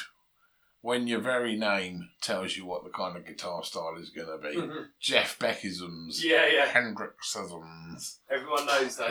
when 0.80 1.06
your 1.06 1.20
very 1.20 1.56
name 1.56 2.08
tells 2.20 2.56
you 2.56 2.64
what 2.64 2.84
the 2.84 2.90
kind 2.90 3.16
of 3.16 3.26
guitar 3.26 3.62
style 3.64 3.96
is 4.00 4.10
going 4.10 4.28
to 4.28 4.38
be. 4.48 4.56
Mhm. 4.56 4.86
Jeff 5.00 5.38
Beckisms, 5.38 6.22
Yeah, 6.22 6.46
yeah. 6.46 6.66
Hendrixisms, 6.66 8.18
Everyone 8.30 8.66
knows 8.66 8.96
that. 8.96 9.10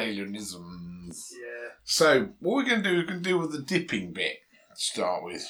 Yeah. 1.08 1.70
So 1.84 2.30
what 2.39 2.56
we're 2.56 2.65
going 2.70 2.84
to 2.84 2.89
do, 2.89 2.98
we 2.98 3.06
can 3.06 3.22
deal 3.22 3.39
with 3.39 3.52
the 3.52 3.62
dipping 3.62 4.13
bit 4.13 4.38
to 4.76 4.82
start 4.82 5.24
with. 5.24 5.48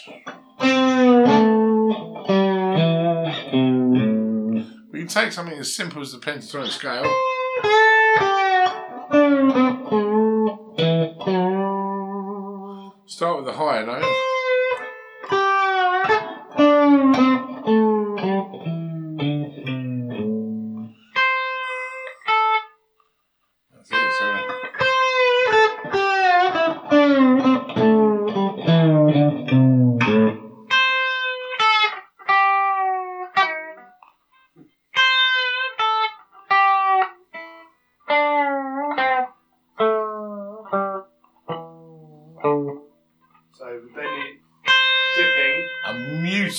We 4.91 4.99
can 4.99 5.07
take 5.07 5.31
something 5.31 5.57
as 5.57 5.75
simple 5.75 6.01
as 6.01 6.11
the 6.11 6.19
pentatonic 6.19 6.69
scale. 6.69 7.03
Start 13.07 13.37
with 13.37 13.45
the 13.45 13.53
higher 13.53 13.85
note. 13.85 14.36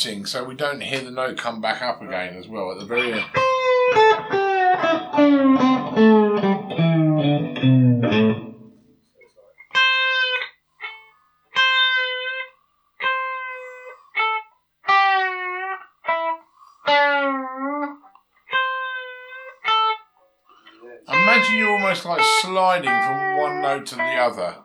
Muting 0.04 0.26
so 0.26 0.44
we 0.44 0.54
don't 0.54 0.80
hear 0.80 1.00
the 1.00 1.10
note 1.10 1.36
come 1.36 1.60
back 1.60 1.82
up 1.82 2.00
again 2.00 2.36
as 2.36 2.46
well 2.46 2.70
at 2.70 2.78
the 2.78 2.84
very 2.84 3.12
end. 3.12 3.24
Imagine 21.08 21.56
you're 21.56 21.70
almost 21.72 22.04
like 22.04 22.22
sliding 22.40 22.90
from 22.90 23.36
one 23.36 23.62
note 23.62 23.86
to 23.86 23.96
the 23.96 24.02
other. 24.02 24.58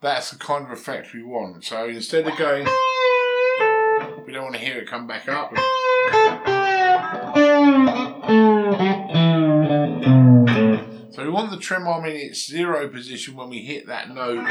That's 0.00 0.30
the 0.30 0.38
kind 0.38 0.64
of 0.64 0.72
effect 0.72 1.14
we 1.14 1.22
want. 1.22 1.64
So 1.64 1.86
instead 1.86 2.26
of 2.26 2.36
going, 2.36 2.66
don't 4.42 4.50
want 4.50 4.60
to 4.60 4.68
hear 4.68 4.78
it 4.78 4.88
come 4.88 5.06
back 5.06 5.28
up. 5.28 5.52
So 11.14 11.22
we 11.22 11.30
want 11.30 11.52
the 11.52 11.58
trem 11.60 11.86
arm 11.86 12.06
in 12.06 12.16
its 12.16 12.48
zero 12.48 12.88
position 12.88 13.36
when 13.36 13.50
we 13.50 13.60
hit 13.60 13.86
that 13.86 14.10
note 14.10 14.50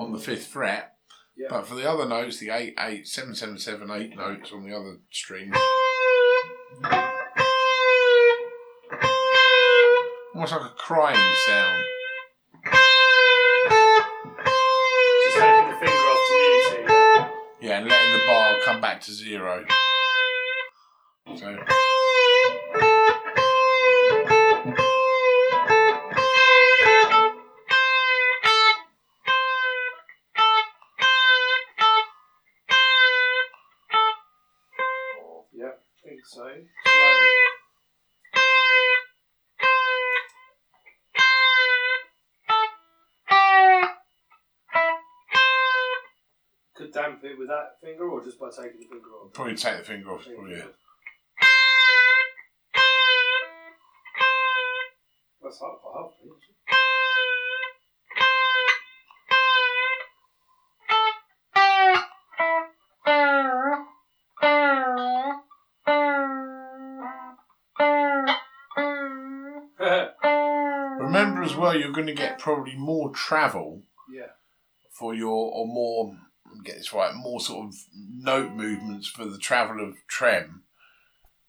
on 0.00 0.12
the 0.12 0.18
fifth 0.18 0.46
fret. 0.46 0.94
Yeah. 1.36 1.48
But 1.50 1.66
for 1.66 1.74
the 1.74 1.86
other 1.86 2.08
notes, 2.08 2.38
the 2.38 2.48
8, 2.48 2.74
8, 2.78 3.06
7, 3.06 3.34
7, 3.34 3.58
7, 3.58 3.90
8 3.90 4.16
notes 4.16 4.50
on 4.52 4.66
the 4.66 4.74
other 4.74 5.00
strings, 5.10 5.54
almost 10.34 10.52
like 10.52 10.62
a 10.62 10.72
crying 10.78 11.34
sound. 11.46 11.84
And 17.76 17.86
letting 17.86 18.10
the 18.10 18.24
bar 18.26 18.58
come 18.64 18.80
back 18.80 19.02
to 19.02 19.12
zero. 19.12 19.62
So. 21.36 21.58
It 47.36 47.38
with 47.38 47.48
that 47.48 47.80
finger 47.80 48.08
or 48.08 48.24
just 48.24 48.38
by 48.40 48.48
taking 48.50 48.80
the 48.80 48.86
finger 48.86 49.10
off? 49.22 49.32
Probably 49.32 49.54
take 49.54 49.78
the 49.78 49.84
finger 49.84 50.12
off. 50.12 50.24
Finger 50.24 50.36
Probably, 50.36 50.56
yeah. 50.56 50.64
That's 55.42 55.58
hard, 55.60 55.78
isn't 56.24 56.32
it? 56.32 56.38
Remember 71.00 71.42
as 71.42 71.54
well, 71.54 71.78
you're 71.78 71.92
going 71.92 72.08
to 72.08 72.14
get 72.14 72.38
probably 72.38 72.74
more 72.76 73.10
travel 73.10 73.82
yeah. 74.12 74.26
for 74.90 75.14
your, 75.14 75.30
or 75.30 75.66
more, 75.66 76.16
get 76.66 76.76
this 76.76 76.92
right, 76.92 77.14
more 77.14 77.40
sort 77.40 77.68
of 77.68 77.74
note 77.94 78.52
movements 78.52 79.08
for 79.08 79.24
the 79.24 79.38
travel 79.38 79.82
of 79.86 79.94
trem, 80.08 80.62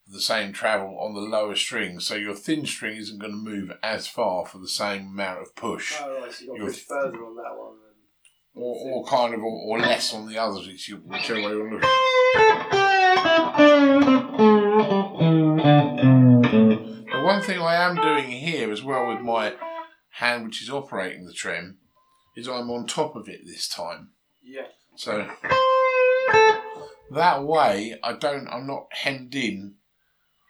the 0.07 0.21
same 0.21 0.53
travel 0.53 0.97
on 0.99 1.13
the 1.13 1.19
lower 1.21 1.55
string. 1.55 1.99
So 1.99 2.15
your 2.15 2.35
thin 2.35 2.65
string 2.65 2.95
isn't 2.97 3.19
going 3.19 3.33
to 3.33 3.37
move 3.37 3.71
as 3.83 4.07
far 4.07 4.45
for 4.45 4.57
the 4.59 4.67
same 4.69 5.07
amount 5.07 5.41
of 5.41 5.55
push. 5.55 5.95
Oh, 6.01 6.21
right, 6.21 6.31
so 6.31 6.45
you've 6.45 6.47
got 6.49 6.53
to 6.53 6.59
You're- 6.61 6.71
push 6.73 6.81
further 6.83 7.17
on 7.25 7.35
that 7.35 7.57
one. 7.57 7.73
Or, 8.59 8.75
or 9.03 9.05
kind 9.05 9.35
of, 9.35 9.41
or, 9.41 9.45
or 9.67 9.79
less 9.79 10.15
on 10.15 10.27
the 10.27 10.39
others, 10.39 10.65
which 10.65 10.89
you, 10.89 10.95
whichever 10.97 11.41
way 11.41 11.49
you 11.51 11.69
look. 11.79 11.83
But 15.89 17.23
one 17.23 17.41
thing 17.41 17.59
I 17.59 17.75
am 17.75 17.95
doing 17.95 18.25
here 18.25 18.71
as 18.71 18.83
well 18.83 19.07
with 19.07 19.21
my 19.21 19.53
hand, 20.11 20.45
which 20.45 20.61
is 20.61 20.69
operating 20.69 21.25
the 21.25 21.33
trem, 21.33 21.77
is 22.35 22.47
I'm 22.47 22.69
on 22.69 22.85
top 22.87 23.15
of 23.15 23.27
it 23.29 23.41
this 23.45 23.67
time. 23.67 24.09
yeah. 24.43 24.67
So 24.97 25.29
that 27.11 27.43
way, 27.43 27.99
I 28.03 28.13
don't. 28.13 28.47
I'm 28.47 28.67
not 28.67 28.87
hemmed 28.91 29.35
in. 29.35 29.75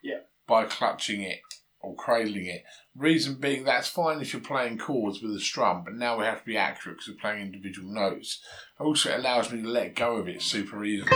Yeah. 0.03 0.19
By 0.47 0.63
clutching 0.65 1.21
it 1.21 1.39
or 1.81 1.95
cradling 1.95 2.47
it. 2.47 2.63
Reason 2.95 3.35
being, 3.35 3.63
that's 3.65 3.87
fine 3.87 4.21
if 4.21 4.33
you're 4.33 4.41
playing 4.41 4.77
chords 4.77 5.21
with 5.21 5.35
a 5.35 5.39
strum, 5.39 5.83
but 5.83 5.93
now 5.93 6.17
we 6.17 6.25
have 6.25 6.39
to 6.39 6.45
be 6.45 6.57
accurate 6.57 6.97
because 6.97 7.09
we're 7.09 7.21
playing 7.21 7.45
individual 7.45 7.93
notes. 7.93 8.41
Also, 8.79 9.11
it 9.11 9.19
allows 9.19 9.51
me 9.51 9.61
to 9.61 9.69
let 9.69 9.95
go 9.95 10.15
of 10.15 10.27
it 10.27 10.41
super 10.41 10.83
easily. 10.83 11.11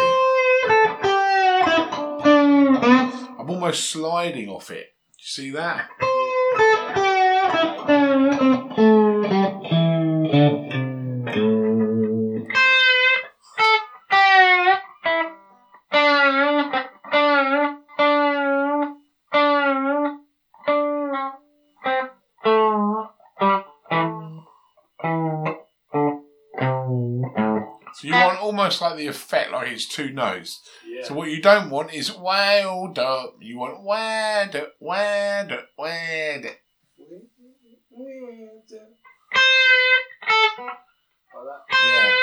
I'm 3.40 3.50
almost 3.50 3.90
sliding 3.90 4.50
off 4.50 4.70
it. 4.70 4.94
You 5.18 5.26
see 5.26 5.52
that? 5.52 5.90
Almost 28.72 28.82
like 28.82 28.98
the 28.98 29.08
effect 29.08 29.52
like 29.52 29.68
it's 29.70 29.86
two 29.88 30.12
notes. 30.12 30.62
Yeah. 30.88 31.04
So 31.04 31.14
what 31.14 31.30
you 31.30 31.42
don't 31.42 31.70
want 31.70 31.94
is 31.94 32.16
wound 32.16 32.98
up. 33.00 33.36
You 33.42 33.58
want 33.58 33.82
wound 33.84 34.56
up, 34.56 34.74
wound 34.80 35.52
up, 35.52 35.68
wound 35.78 36.46
up. 36.46 36.56
Like. 41.34 41.46
Yeah. 41.84 42.14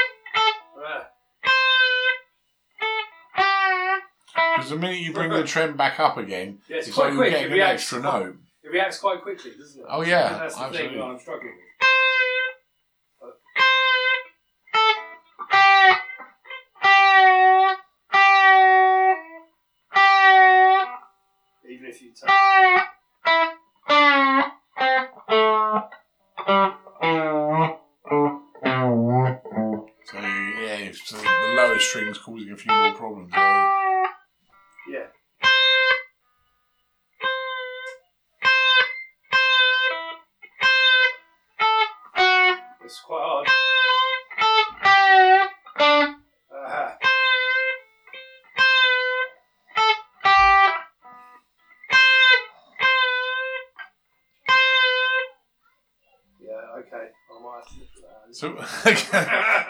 Ah, 3.36 4.00
Because 4.56 4.70
the 4.70 4.76
minute 4.76 5.00
you 5.00 5.12
bring 5.12 5.30
the 5.30 5.44
trem 5.46 5.76
back 5.76 5.98
up 6.00 6.16
again, 6.16 6.58
Yeah, 6.68 6.76
it's 6.78 6.88
it's 6.88 6.96
quite 6.96 7.08
like 7.08 7.16
quick. 7.16 7.30
you're 7.32 7.40
It 7.40 7.42
getting 7.42 7.52
an 7.52 7.58
reacts 7.58 7.82
extra 7.82 8.00
note. 8.00 8.36
It 8.62 8.68
reacts 8.70 8.98
quite 8.98 9.22
quickly, 9.22 9.52
doesn't 9.58 9.80
it? 9.80 9.86
Oh, 9.88 10.02
yeah, 10.02 10.32
And 10.32 10.42
that's 10.42 10.54
the 10.54 10.62
absolutely. 10.62 10.88
thing 10.90 10.98
that 10.98 11.04
I'm 11.04 11.18
struggling 11.18 11.52
with. 11.56 11.88
Strings 31.80 32.18
causing 32.18 32.50
a 32.52 32.56
few 32.56 32.72
more 32.72 32.92
problems. 32.94 33.32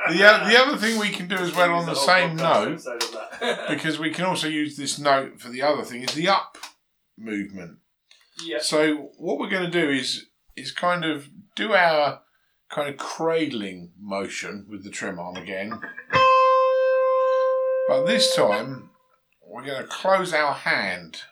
The 0.09 0.19
the 0.19 0.59
other 0.61 0.77
thing 0.77 0.99
we 0.99 1.11
can 1.11 1.29
do 1.29 1.37
as 1.37 1.55
well 1.55 1.73
on 1.75 1.87
the 1.87 1.95
same 1.95 2.37
note, 2.37 2.73
episode 2.73 3.03
of 3.03 3.13
that. 3.41 3.69
because 3.69 3.99
we 3.99 4.11
can 4.11 4.25
also 4.25 4.49
use 4.49 4.77
this 4.77 4.99
note 4.99 5.41
for 5.41 5.49
the 5.49 5.63
other 5.63 5.83
thing, 5.83 6.03
is 6.03 6.15
the 6.15 6.29
up 6.29 6.59
movement. 7.17 7.79
yeah. 8.45 8.59
So 8.61 9.11
what 9.19 9.39
we're 9.39 9.51
going 9.51 9.71
to 9.71 9.71
do 9.71 9.91
is 9.91 10.27
is 10.57 10.73
kind 10.73 11.05
of 11.05 11.29
do 11.57 11.73
our 11.73 12.21
kind 12.71 12.89
of 12.89 12.97
cradling 12.97 13.93
motion 13.99 14.67
with 14.69 14.85
the 14.85 14.91
trim 14.91 15.19
arm 15.19 15.37
again. 15.37 15.81
But 17.89 18.05
this 18.05 18.35
time 18.37 18.91
we're 19.47 19.65
going 19.65 19.81
to 19.83 19.89
close 19.89 20.35
our 20.35 20.53
hand. 20.53 21.23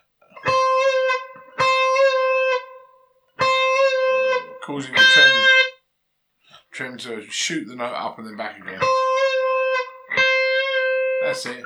Causing 4.65 4.91
the 4.91 5.05
trim 5.13 5.56
to 6.77 7.25
shoot 7.31 7.67
the 7.67 7.75
note 7.75 7.93
up 7.93 8.19
and 8.19 8.27
then 8.27 8.37
back 8.37 8.55
again. 8.59 8.79
That's 11.23 11.43
it. 11.47 11.63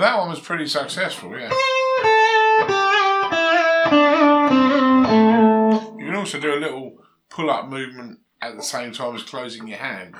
That 0.00 0.18
one 0.18 0.30
was 0.30 0.40
pretty 0.40 0.66
successful, 0.66 1.38
yeah. 1.38 1.48
Also 6.22 6.38
do 6.38 6.54
a 6.54 6.60
little 6.60 6.98
pull 7.30 7.50
up 7.50 7.68
movement 7.68 8.20
at 8.40 8.54
the 8.56 8.62
same 8.62 8.92
time 8.92 9.16
as 9.16 9.24
closing 9.24 9.66
your 9.66 9.78
hand. 9.78 10.14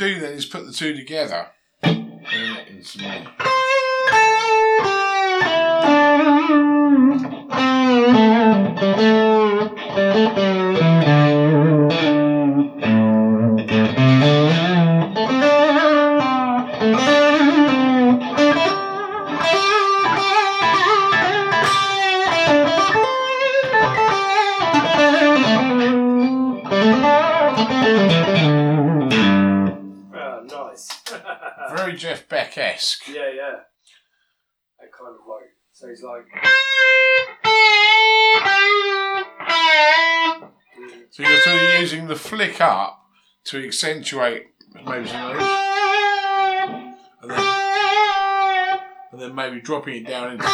Do 0.00 0.18
then 0.18 0.32
is 0.32 0.46
put 0.46 0.64
the 0.66 0.72
two 0.72 0.94
together. 0.96 1.48
in- 1.82 2.56
in 2.68 2.82
some- 2.84 3.29
so 36.00 36.08
like. 36.08 36.24
So 41.10 41.22
you're 41.22 41.40
sort 41.40 41.56
of 41.56 41.80
using 41.80 42.06
the 42.06 42.16
flick 42.16 42.60
up 42.60 43.04
to 43.44 43.66
accentuate 43.66 44.46
maybe 44.74 45.08
some 45.08 45.34
notes. 45.34 45.44
And 47.22 47.30
then, 47.30 47.40
and 49.12 49.20
then 49.20 49.34
maybe 49.34 49.60
dropping 49.60 49.96
it 49.96 50.06
down 50.06 50.32
into, 50.32 50.46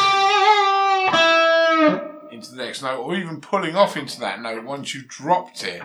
into 2.32 2.50
the 2.50 2.56
next 2.56 2.82
note, 2.82 3.00
or 3.00 3.14
even 3.14 3.40
pulling 3.40 3.76
off 3.76 3.96
into 3.96 4.18
that 4.20 4.40
note 4.40 4.64
once 4.64 4.94
you've 4.94 5.08
dropped 5.08 5.62
it. 5.62 5.82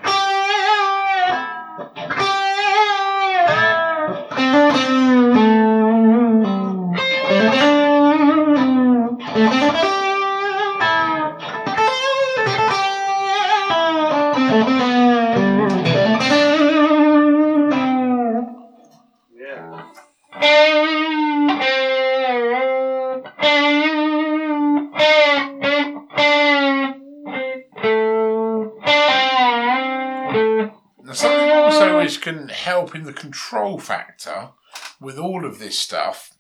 Which 32.62 32.66
can 32.66 32.74
help 32.74 32.96
in 32.96 33.04
the 33.04 33.14
control 33.14 33.80
factor 33.80 34.52
with 35.00 35.18
all 35.18 35.46
of 35.46 35.60
this 35.60 35.78
stuff, 35.78 36.32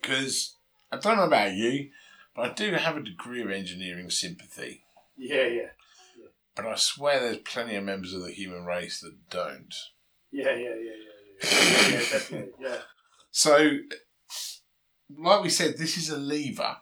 because 0.00 0.56
I 0.90 0.98
don't 0.98 1.16
know 1.16 1.24
about 1.24 1.54
you, 1.54 1.90
but 2.34 2.50
I 2.50 2.54
do 2.54 2.72
have 2.72 2.96
a 2.96 3.02
degree 3.02 3.42
of 3.42 3.50
engineering 3.50 4.10
sympathy. 4.10 4.84
Yeah, 5.16 5.46
yeah. 5.46 5.68
But 6.54 6.66
I 6.66 6.74
swear 6.76 7.20
there's 7.20 7.38
plenty 7.38 7.76
of 7.76 7.84
members 7.84 8.12
of 8.12 8.22
the 8.22 8.32
human 8.32 8.64
race 8.64 9.00
that 9.00 9.14
don't. 9.30 9.74
Yeah, 10.32 10.54
yeah, 10.54 10.74
yeah, 10.74 10.92
yeah, 10.92 10.92
yeah. 11.42 11.90
Yeah, 11.90 11.98
definitely. 11.98 12.52
Yeah. 12.60 12.78
So, 13.30 13.78
like 15.16 15.42
we 15.42 15.50
said, 15.50 15.78
this 15.78 15.96
is 15.96 16.10
a 16.10 16.18
lever. 16.18 16.78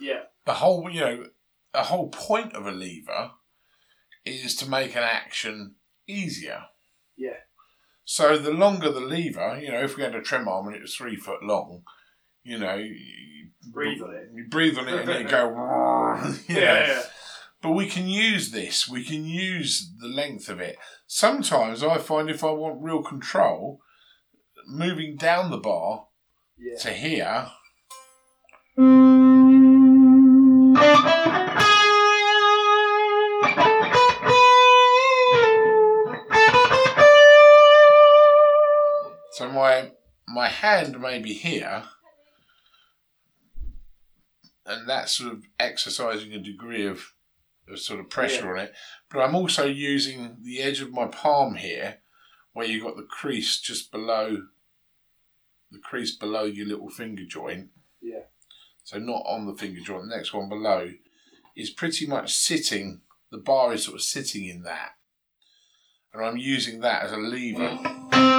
Yeah. 0.00 0.22
The 0.44 0.54
whole, 0.54 0.90
you 0.90 1.00
know, 1.00 1.26
the 1.72 1.84
whole 1.84 2.08
point 2.08 2.54
of 2.54 2.66
a 2.66 2.72
lever 2.72 3.32
is 4.24 4.56
to 4.56 4.68
make 4.68 4.96
an 4.96 5.04
action 5.04 5.76
easier. 6.08 6.64
Yeah. 7.18 7.36
So 8.04 8.38
the 8.38 8.52
longer 8.52 8.90
the 8.90 9.00
lever, 9.00 9.58
you 9.60 9.70
know, 9.70 9.82
if 9.82 9.96
we 9.96 10.02
had 10.02 10.14
a 10.14 10.22
trem 10.22 10.48
arm 10.48 10.66
and 10.68 10.76
it 10.76 10.82
was 10.82 10.94
three 10.94 11.16
foot 11.16 11.42
long, 11.42 11.82
you 12.42 12.58
know, 12.58 12.76
you 12.76 12.94
Breathe 13.70 14.00
on 14.00 14.14
it. 14.14 14.30
You 14.32 14.46
breathe 14.48 14.78
on 14.78 14.88
it 14.88 15.00
and 15.00 15.10
it 15.10 15.28
go. 15.28 15.48
Yeah, 16.48 16.86
yeah. 16.86 17.02
But 17.60 17.72
we 17.72 17.86
can 17.88 18.08
use 18.08 18.50
this. 18.52 18.88
We 18.88 19.04
can 19.04 19.24
use 19.24 19.90
the 20.00 20.06
length 20.06 20.48
of 20.48 20.60
it. 20.60 20.76
Sometimes 21.06 21.82
I 21.82 21.98
find 21.98 22.30
if 22.30 22.44
I 22.44 22.50
want 22.52 22.82
real 22.82 23.02
control, 23.02 23.80
moving 24.66 25.16
down 25.16 25.50
the 25.50 25.58
bar 25.58 26.06
Yeah. 26.56 26.78
to 26.78 26.92
here. 26.92 27.48
My 40.32 40.48
hand 40.48 41.00
may 41.00 41.18
be 41.18 41.32
here, 41.32 41.84
and 44.66 44.88
that's 44.88 45.16
sort 45.16 45.32
of 45.32 45.44
exercising 45.58 46.32
a 46.32 46.38
degree 46.38 46.86
of, 46.86 47.12
of 47.68 47.78
sort 47.78 48.00
of 48.00 48.10
pressure 48.10 48.54
on 48.54 48.64
it. 48.64 48.74
But 49.10 49.20
I'm 49.20 49.34
also 49.34 49.64
using 49.64 50.36
the 50.42 50.60
edge 50.60 50.80
of 50.80 50.92
my 50.92 51.06
palm 51.06 51.54
here, 51.54 51.98
where 52.52 52.66
you've 52.66 52.84
got 52.84 52.96
the 52.96 53.02
crease 53.02 53.58
just 53.60 53.90
below 53.90 54.42
the 55.70 55.78
crease 55.78 56.16
below 56.16 56.44
your 56.44 56.66
little 56.66 56.88
finger 56.88 57.24
joint. 57.24 57.68
Yeah. 58.00 58.22
So 58.84 58.98
not 58.98 59.22
on 59.26 59.46
the 59.46 59.54
finger 59.54 59.80
joint. 59.80 60.08
The 60.08 60.16
next 60.16 60.32
one 60.32 60.48
below 60.48 60.92
is 61.54 61.70
pretty 61.70 62.06
much 62.06 62.34
sitting. 62.34 63.02
The 63.30 63.38
bar 63.38 63.74
is 63.74 63.84
sort 63.84 63.96
of 63.96 64.02
sitting 64.02 64.46
in 64.46 64.62
that, 64.62 64.92
and 66.14 66.24
I'm 66.24 66.38
using 66.38 66.80
that 66.80 67.02
as 67.04 67.12
a 67.12 67.18
lever. 67.18 68.37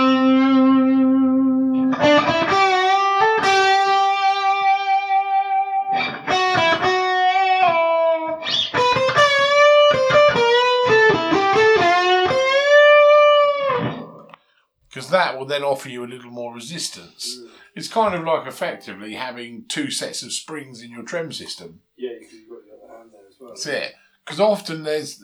Because 14.90 15.12
that 15.12 15.38
will 15.38 15.46
then 15.46 15.64
offer 15.64 15.88
you 15.88 16.04
a 16.04 16.08
little 16.08 16.32
more 16.32 16.54
resistance. 16.54 17.40
Mm. 17.40 17.50
It's 17.76 17.88
kind 17.88 18.16
of 18.16 18.26
like 18.26 18.48
effectively 18.48 19.14
having 19.14 19.66
two 19.68 19.92
sets 19.92 20.24
of 20.24 20.34
springs 20.34 20.82
in 20.82 20.92
your 20.92 21.04
trem 21.04 21.32
system. 21.32 21.82
Yeah, 21.96 22.14
because 22.20 22.34
you've 22.34 22.50
got 22.50 22.66
the 22.66 22.86
other 22.86 22.98
hand 22.98 23.10
there 23.14 23.22
as 23.28 23.36
well. 23.40 23.50
That's 23.52 23.66
it. 23.66 23.94
Because 24.26 24.40
often 24.40 24.84
there's 24.84 25.24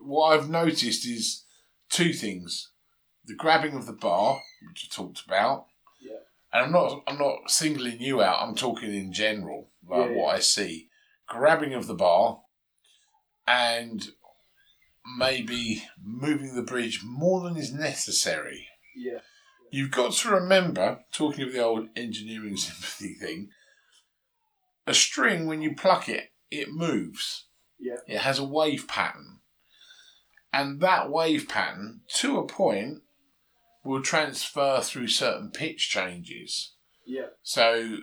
what 0.00 0.38
I've 0.38 0.50
noticed 0.50 1.06
is 1.06 1.44
two 1.88 2.12
things: 2.12 2.70
the 3.24 3.34
grabbing 3.34 3.76
of 3.76 3.86
the 3.86 3.92
bar, 3.92 4.42
which 4.68 4.90
I 4.90 4.94
talked 4.94 5.24
about. 5.24 5.66
And 6.52 6.64
I'm 6.66 6.72
not 6.72 7.02
I'm 7.06 7.18
not 7.18 7.50
singling 7.50 8.00
you 8.00 8.22
out. 8.22 8.46
I'm 8.46 8.54
talking 8.54 8.94
in 8.94 9.12
general, 9.12 9.70
like 9.88 10.10
Yeah, 10.10 10.16
what 10.16 10.28
yeah. 10.32 10.36
I 10.36 10.38
see: 10.40 10.88
grabbing 11.28 11.74
of 11.74 11.86
the 11.86 11.94
bar, 11.94 12.40
and 13.46 14.08
maybe 15.18 15.84
moving 16.02 16.54
the 16.54 16.62
bridge 16.62 17.00
more 17.04 17.42
than 17.42 17.56
is 17.56 17.72
necessary. 17.72 18.68
Yeah. 18.94 19.18
You've 19.70 19.90
got 19.90 20.12
to 20.12 20.30
remember, 20.30 21.00
talking 21.12 21.44
of 21.44 21.52
the 21.52 21.64
old 21.64 21.88
engineering 21.96 22.56
sympathy 22.58 23.14
thing, 23.14 23.48
a 24.86 24.94
string, 24.94 25.46
when 25.46 25.62
you 25.62 25.74
pluck 25.74 26.08
it, 26.08 26.32
it 26.50 26.68
moves. 26.70 27.46
Yeah. 27.80 27.96
It 28.06 28.18
has 28.18 28.38
a 28.38 28.44
wave 28.44 28.86
pattern. 28.86 29.40
And 30.52 30.80
that 30.80 31.10
wave 31.10 31.48
pattern, 31.48 32.02
to 32.16 32.38
a 32.38 32.46
point, 32.46 32.98
will 33.84 34.02
transfer 34.02 34.80
through 34.80 35.08
certain 35.08 35.50
pitch 35.50 35.88
changes. 35.90 36.74
Yeah. 37.04 37.26
So, 37.42 37.98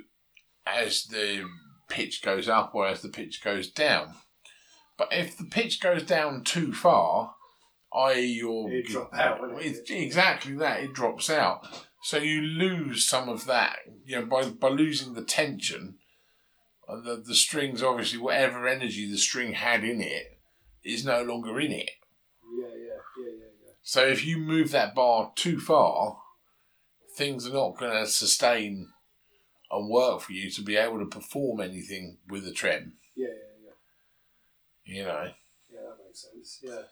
as 0.66 1.06
the 1.06 1.46
pitch 1.90 2.22
goes 2.22 2.48
up 2.48 2.74
or 2.74 2.88
as 2.88 3.02
the 3.02 3.10
pitch 3.10 3.44
goes 3.44 3.70
down. 3.70 4.16
But 4.98 5.10
if 5.12 5.38
the 5.38 5.46
pitch 5.46 5.82
goes 5.82 6.04
down 6.04 6.44
too 6.44 6.74
far, 6.74 7.36
i.e., 7.94 8.22
you're 8.26 8.70
It'd 8.70 8.86
drop 8.86 9.14
out, 9.14 9.40
it? 9.62 9.90
exactly 9.90 10.54
that. 10.56 10.82
It 10.82 10.94
drops 10.94 11.30
out. 11.30 11.66
So 12.04 12.18
you 12.18 12.42
lose 12.42 13.06
some 13.06 13.30
of 13.30 13.46
that. 13.46 13.78
You 14.06 14.18
know, 14.18 14.26
by 14.26 14.46
by 14.50 14.70
losing 14.70 15.14
the 15.14 15.24
tension, 15.24 15.96
uh, 16.88 17.00
the 17.02 17.24
the 17.26 17.36
strings 17.36 17.82
obviously 17.82 18.20
whatever 18.20 18.68
energy 18.68 19.10
the 19.10 19.18
string 19.18 19.54
had 19.54 19.84
in 19.84 20.02
it 20.02 20.40
is 20.84 21.06
no 21.06 21.24
longer 21.24 21.60
in 21.60 21.72
it. 21.72 21.90
Yeah, 22.58 22.68
yeah, 22.68 23.26
yeah, 23.26 23.32
yeah. 23.40 23.49
So 23.90 24.06
if 24.06 24.24
you 24.24 24.38
move 24.38 24.70
that 24.70 24.94
bar 24.94 25.32
too 25.34 25.60
far, 25.60 26.20
things 27.18 27.48
are 27.48 27.54
not 27.54 27.76
going 27.76 27.92
to 27.92 28.06
sustain 28.06 28.90
and 29.72 29.90
work 29.90 30.22
for 30.22 30.32
you 30.32 30.52
to 30.52 30.62
be 30.62 30.76
able 30.76 31.00
to 31.00 31.08
perform 31.08 31.60
anything 31.60 32.20
with 32.28 32.46
the 32.46 32.52
trem. 32.52 32.94
Yeah, 33.16 33.30
yeah, 33.30 33.72
yeah. 34.86 34.96
You 34.96 35.04
know. 35.06 35.32
Yeah, 35.74 35.80
that 35.82 36.06
makes 36.06 36.22
sense. 36.22 36.60
Yeah. 36.62 36.84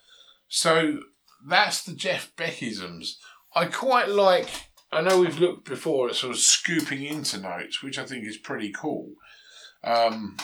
So 0.47 1.01
that's 1.47 1.83
the 1.83 1.93
Jeff 1.93 2.35
Beckisms. 2.35 3.17
I 3.53 3.65
quite 3.65 4.09
like. 4.09 4.49
I 4.91 5.01
know 5.01 5.19
we've 5.21 5.39
looked 5.39 5.69
before 5.69 6.09
at 6.09 6.15
sort 6.15 6.33
of 6.33 6.39
scooping 6.39 7.05
into 7.05 7.37
notes, 7.37 7.83
which 7.83 7.99
I 7.99 8.05
think 8.05 8.25
is 8.25 8.37
pretty 8.37 8.71
cool. 8.71 9.11
Um, 9.83 10.35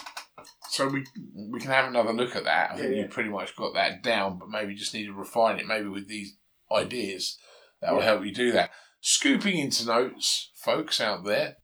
so 0.70 0.88
we 0.88 1.04
we 1.34 1.60
can 1.60 1.72
have 1.72 1.88
another 1.88 2.14
look 2.14 2.36
at 2.36 2.44
that. 2.44 2.70
I 2.70 2.76
think 2.76 2.90
Yeah, 2.90 2.96
yeah. 2.96 3.02
you've 3.02 3.12
pretty 3.12 3.30
much 3.32 3.56
got 3.56 3.74
that 3.74 4.04
down, 4.04 4.38
but 4.38 4.50
maybe 4.52 4.76
just 4.76 4.94
need 4.94 5.08
to 5.08 5.14
refine 5.14 5.58
it. 5.58 5.66
Maybe 5.66 5.88
with 5.88 6.08
these 6.08 6.36
ideas 6.74 7.38
that 7.82 7.94
will 7.94 8.02
help 8.02 8.26
you 8.26 8.34
do 8.34 8.52
that. 8.52 8.72
Scooping 9.02 9.58
into 9.58 9.86
notes, 9.86 10.52
folks 10.56 11.02
out 11.02 11.26
there, 11.26 11.58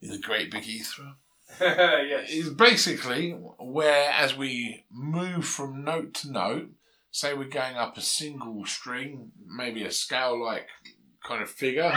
in 0.00 0.10
a 0.10 0.18
great 0.18 0.50
big 0.50 0.66
ether. 0.66 1.14
yes. 1.60 2.30
Is 2.30 2.50
basically 2.50 3.30
where 3.30 4.10
as 4.10 4.36
we 4.36 4.84
move 4.90 5.46
from 5.46 5.84
note 5.84 6.14
to 6.14 6.30
note, 6.30 6.70
say 7.10 7.32
we're 7.32 7.44
going 7.44 7.76
up 7.76 7.96
a 7.96 8.00
single 8.00 8.64
string, 8.66 9.30
maybe 9.46 9.84
a 9.84 9.90
scale 9.90 10.42
like 10.42 10.66
kind 11.24 11.42
of 11.42 11.48
figure. 11.48 11.92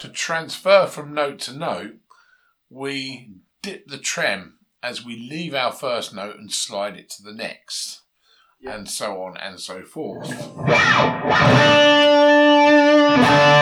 To 0.00 0.08
transfer 0.08 0.86
from 0.86 1.14
note 1.14 1.38
to 1.40 1.52
note, 1.52 1.94
we 2.68 3.34
dip 3.62 3.86
the 3.86 3.98
trem 3.98 4.58
as 4.82 5.04
we 5.04 5.16
leave 5.16 5.54
our 5.54 5.72
first 5.72 6.14
note 6.14 6.36
and 6.36 6.52
slide 6.52 6.96
it 6.96 7.08
to 7.10 7.22
the 7.22 7.32
next, 7.32 8.02
Yeah. 8.60 8.74
and 8.74 8.88
so 8.88 9.22
on 9.22 9.36
and 9.36 9.60
so 9.60 9.82
forth. 9.82 10.28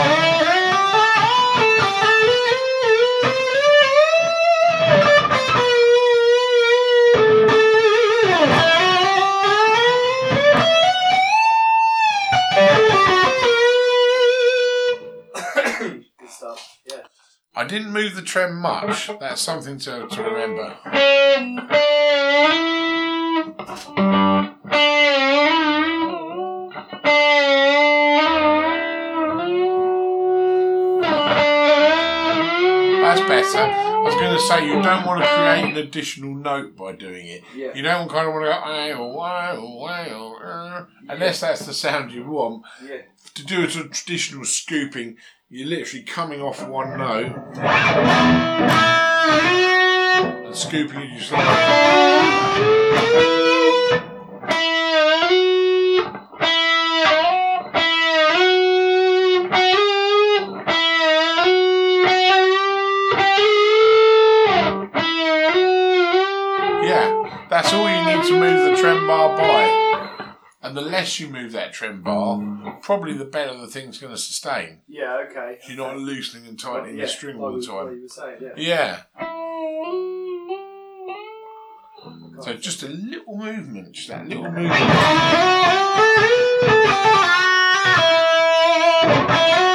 didn't 17.71 17.93
move 17.93 18.17
the 18.17 18.23
trem 18.23 18.57
much. 18.57 19.09
That's 19.21 19.41
something 19.41 19.79
to, 19.79 20.09
to 20.09 20.23
remember. 20.23 20.77
That's 33.03 33.21
better. 33.21 33.59
I 33.59 34.03
was 34.03 34.15
going 34.15 34.35
to 34.35 34.41
say 34.41 34.67
you 34.67 34.83
don't 34.83 35.07
want 35.07 35.23
to 35.23 35.29
create 35.29 35.71
an 35.71 35.77
additional 35.77 36.35
note 36.35 36.77
by 36.77 36.93
doing 36.93 37.29
it. 37.29 37.45
Yeah. 37.55 37.73
You 37.75 37.83
don't 37.83 38.09
kind 38.09 38.27
of 38.27 38.35
want 38.35 38.47
to 38.47 38.51
go 38.51 38.59
"Ay, 38.65 38.93
oh, 38.93 39.21
ay, 39.21 39.55
oh, 39.57 39.85
ay, 39.85 40.09
oh, 40.13 40.35
uh," 40.45 40.87
unless 41.09 41.41
that's 41.41 41.67
the 41.67 41.73
sound 41.73 42.11
you 42.11 42.27
want. 42.27 42.65
Yeah. 42.85 43.03
To 43.35 43.45
do 43.45 43.65
a 43.65 43.71
sort 43.71 43.87
of 43.87 43.93
traditional 43.93 44.45
scooping, 44.45 45.19
you're 45.53 45.67
literally 45.67 46.05
coming 46.05 46.41
off 46.41 46.65
one 46.69 46.97
note 46.97 47.35
and 50.47 50.55
scooping 50.55 51.01
it 51.01 51.33
like. 51.33 51.41
Yeah, 66.85 67.47
that's 67.51 67.73
all 67.73 67.91
you 67.91 68.05
need 68.07 68.25
to 68.25 68.39
move 68.39 68.71
the 68.71 68.77
trem 68.81 69.05
bar 69.09 69.37
by. 69.37 69.90
And 70.71 70.77
the 70.77 70.83
less 70.83 71.19
you 71.19 71.27
move 71.27 71.51
that 71.51 71.73
trem 71.73 72.01
bar, 72.01 72.37
mm. 72.37 72.81
probably 72.81 73.13
the 73.15 73.25
better 73.25 73.59
the 73.59 73.67
thing's 73.67 73.99
going 73.99 74.13
to 74.13 74.17
sustain. 74.17 74.83
Yeah. 74.87 75.25
Okay. 75.29 75.59
You're 75.67 75.79
not 75.79 75.99
loosening 75.99 76.47
and 76.47 76.57
tightening 76.57 76.97
yeah, 76.97 77.07
the 77.07 77.11
string 77.11 77.41
all 77.41 77.61
the 77.61 77.67
time. 77.67 78.09
saying. 78.09 78.37
Yeah. 78.41 78.53
Yeah. 78.57 79.03
So 82.41 82.55
just 82.55 82.85
a 82.85 82.89
little 82.89 83.37
movement, 83.37 83.91
just 83.97 84.07
that 84.11 84.29
little 84.29 84.45
movement. 84.45 84.71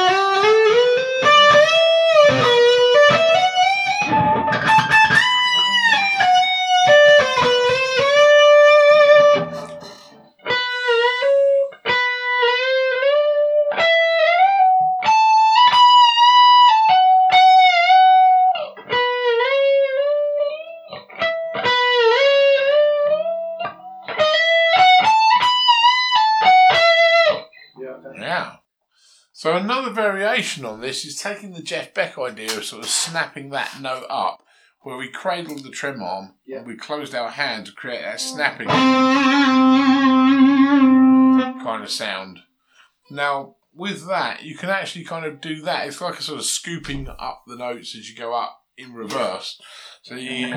variation 30.36 30.64
on 30.66 30.80
this 30.80 31.04
is 31.06 31.16
taking 31.16 31.52
the 31.52 31.62
Jeff 31.62 31.94
Beck 31.94 32.18
idea 32.18 32.54
of 32.56 32.64
sort 32.64 32.82
of 32.84 32.90
snapping 32.90 33.48
that 33.50 33.80
note 33.80 34.04
up, 34.10 34.42
where 34.82 34.96
we 34.98 35.08
cradled 35.08 35.64
the 35.64 35.70
trem 35.70 36.02
arm 36.02 36.34
Yeah. 36.44 36.58
and 36.58 36.66
we 36.66 36.76
closed 36.76 37.14
our 37.14 37.30
hand 37.30 37.64
to 37.66 37.72
create 37.72 38.02
that 38.02 38.20
snapping 38.20 38.68
kind 41.64 41.82
of 41.82 41.90
sound. 41.90 42.40
Now, 43.10 43.56
with 43.74 44.06
that, 44.08 44.42
you 44.42 44.56
can 44.58 44.68
actually 44.68 45.04
kind 45.04 45.24
of 45.24 45.40
do 45.40 45.62
that. 45.62 45.86
It's 45.88 46.00
like 46.02 46.18
a 46.18 46.22
sort 46.22 46.38
of 46.38 46.44
scooping 46.44 47.08
up 47.08 47.44
the 47.46 47.56
notes 47.56 47.96
as 47.96 48.10
you 48.10 48.16
go 48.16 48.34
up 48.34 48.60
in 48.76 48.92
reverse. 48.92 49.58
So 50.02 50.16
you. 50.16 50.48
Hitting 50.48 50.52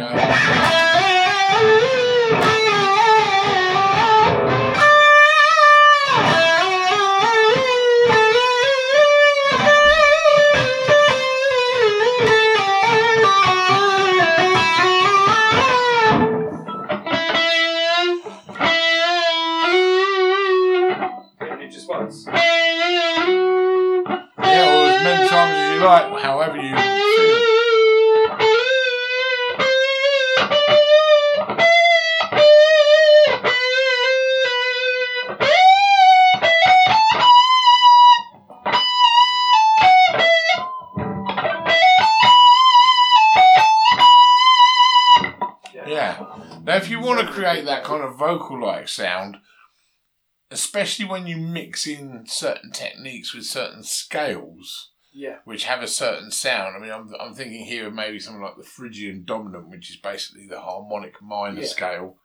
especially 50.70 51.06
when 51.06 51.26
you 51.26 51.36
mix 51.36 51.88
in 51.88 52.24
certain 52.28 52.72
techniques 52.72 53.34
with 53.34 53.44
certain 53.44 53.82
scales, 53.84 54.92
Yeah. 55.12 55.40
which 55.44 55.64
have 55.64 55.82
a 55.82 55.88
certain 55.88 56.30
sound. 56.30 56.76
I 56.76 56.80
mean, 56.80 56.92
I'm, 56.92 57.12
I'm 57.20 57.34
thinking 57.34 57.66
here 57.66 57.88
of 57.88 57.94
maybe 57.96 58.20
something 58.20 58.44
like 58.44 58.56
the 58.56 58.64
Phrygian 58.64 59.24
dominant, 59.26 59.70
which 59.70 59.90
is 59.90 59.98
basically 59.98 60.46
the 60.48 60.60
harmonic 60.62 61.20
minor 61.24 61.62
Yeah. 61.62 61.68
scale, 61.68 62.18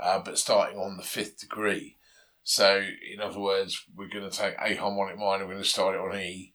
uh, 0.00 0.20
but 0.20 0.38
starting 0.38 0.78
on 0.78 0.96
the 0.96 1.02
fifth 1.02 1.38
degree. 1.40 1.98
So, 2.42 2.78
in 3.12 3.20
other 3.20 3.38
words, 3.38 3.84
we're 3.94 4.08
going 4.08 4.28
to 4.28 4.36
take 4.36 4.54
A 4.58 4.74
harmonic 4.76 5.18
minor, 5.18 5.44
we're 5.44 5.52
going 5.52 5.62
to 5.62 5.68
start 5.68 5.94
it 5.94 6.00
on 6.00 6.16
E. 6.18 6.54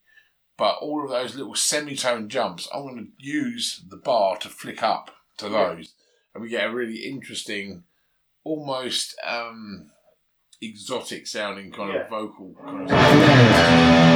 But 0.57 0.77
all 0.81 1.03
of 1.03 1.11
those 1.11 1.35
little 1.35 1.53
semitone 1.53 2.29
jumps, 2.29 2.67
I'm 2.73 2.81
going 2.81 2.97
to 2.97 3.11
use 3.23 3.85
the 3.87 3.97
bar 3.97 4.37
to 4.37 4.49
flick 4.49 4.81
up 4.81 5.11
to 5.37 5.45
Yeah. 5.49 5.75
those. 5.75 5.93
And 6.33 6.41
we 6.41 6.49
get 6.49 6.65
a 6.67 6.73
really 6.73 7.03
interesting, 7.05 7.83
almost 8.43 9.15
um, 9.23 9.91
exotic 10.61 11.27
sounding 11.27 11.71
kind 11.71 11.93
Yeah. 11.93 12.01
of 12.03 12.09
vocal 12.09 12.53
kind 12.63 12.89
of 12.89 14.06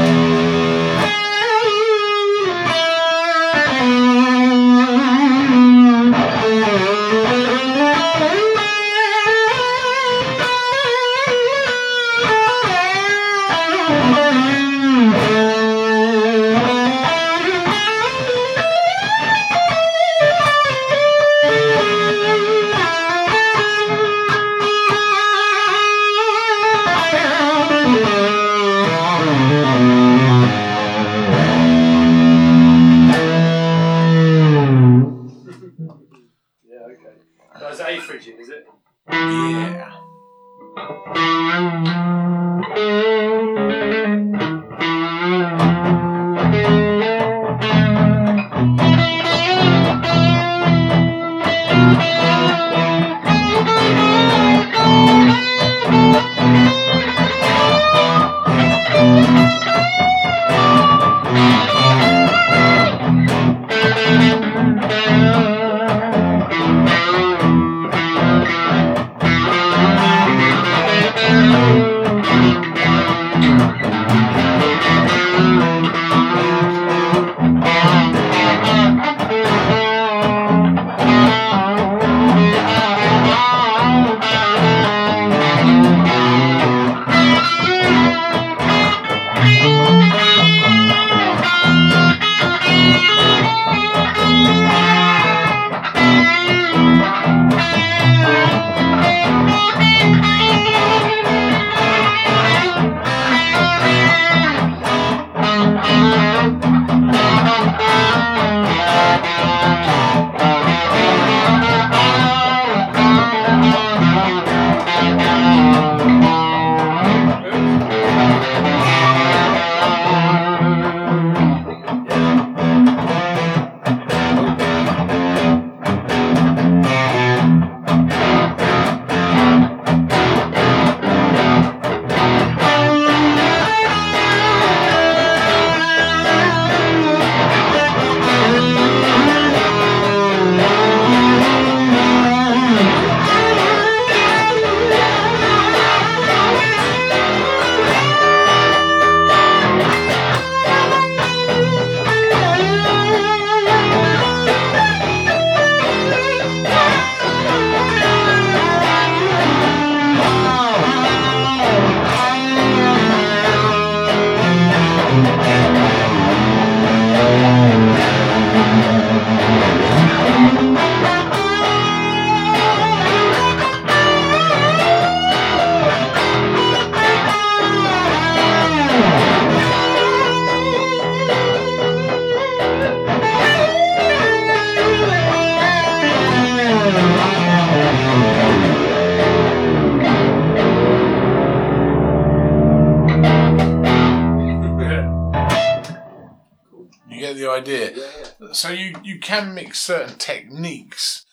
can 199.45 199.53
mix 199.55 199.79
certain 199.81 200.17
techniques 200.17 201.25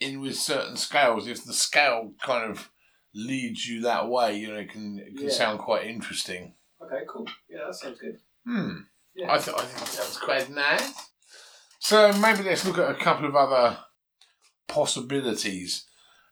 in 0.00 0.20
with 0.20 0.36
certain 0.36 0.76
scales. 0.76 1.26
If 1.28 1.44
the 1.44 1.52
scale 1.52 2.12
kind 2.22 2.50
of 2.50 2.70
leads 3.14 3.66
you 3.66 3.80
that 3.82 4.08
way, 4.08 4.36
you 4.36 4.48
know, 4.48 4.58
it 4.58 4.70
can 4.70 4.98
it 4.98 5.16
can 5.16 5.26
Yeah. 5.28 5.32
sound 5.32 5.58
quite 5.60 5.86
interesting. 5.86 6.54
Okay, 6.82 7.04
cool. 7.08 7.26
Yeah, 7.48 7.66
that 7.66 7.74
sounds 7.74 7.98
good. 8.00 8.18
Hmm. 8.46 8.76
Yeah. 9.14 9.32
I, 9.32 9.38
th- 9.38 9.56
I 9.56 9.62
think 9.64 9.90
that 9.92 10.06
was 10.06 10.18
quite 10.18 10.50
nice. 10.50 10.92
So 11.78 12.12
maybe 12.14 12.42
let's 12.42 12.64
look 12.66 12.78
at 12.78 12.90
a 12.90 12.94
couple 12.94 13.26
of 13.26 13.36
other 13.36 13.78
possibilities. 14.66 15.84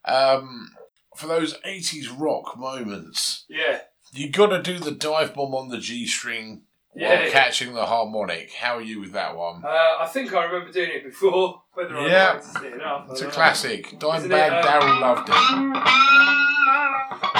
Um, 0.04 0.70
for 1.16 1.26
those 1.28 1.54
80s 1.66 2.06
rock 2.18 2.58
moments, 2.58 3.44
yeah. 3.48 3.80
you 4.12 4.30
got 4.30 4.48
to 4.48 4.62
do 4.62 4.78
the 4.78 4.90
dive 4.90 5.34
bomb 5.34 5.54
on 5.54 5.68
the 5.68 5.78
G 5.78 6.06
string 6.06 6.62
Yeah, 6.94 7.30
catching 7.30 7.72
the 7.72 7.86
harmonic. 7.86 8.52
How 8.52 8.76
are 8.76 8.82
you 8.82 9.00
with 9.00 9.12
that 9.12 9.34
one? 9.34 9.64
Uh, 9.64 9.68
I 10.00 10.06
think 10.12 10.34
I 10.34 10.44
remember 10.44 10.70
doing 10.72 10.90
it 10.92 11.04
before. 11.04 11.62
Whether 11.74 11.96
I 11.96 12.06
Yeah. 12.06 12.36
it 12.36 12.72
enough. 12.74 13.06
It's 13.10 13.22
a 13.22 13.24
know. 13.24 13.30
classic. 13.30 13.98
Dimebag 13.98 14.30
uh, 14.30 14.62
Darrell 14.62 15.00
loved 15.00 15.28
it. 15.30 15.34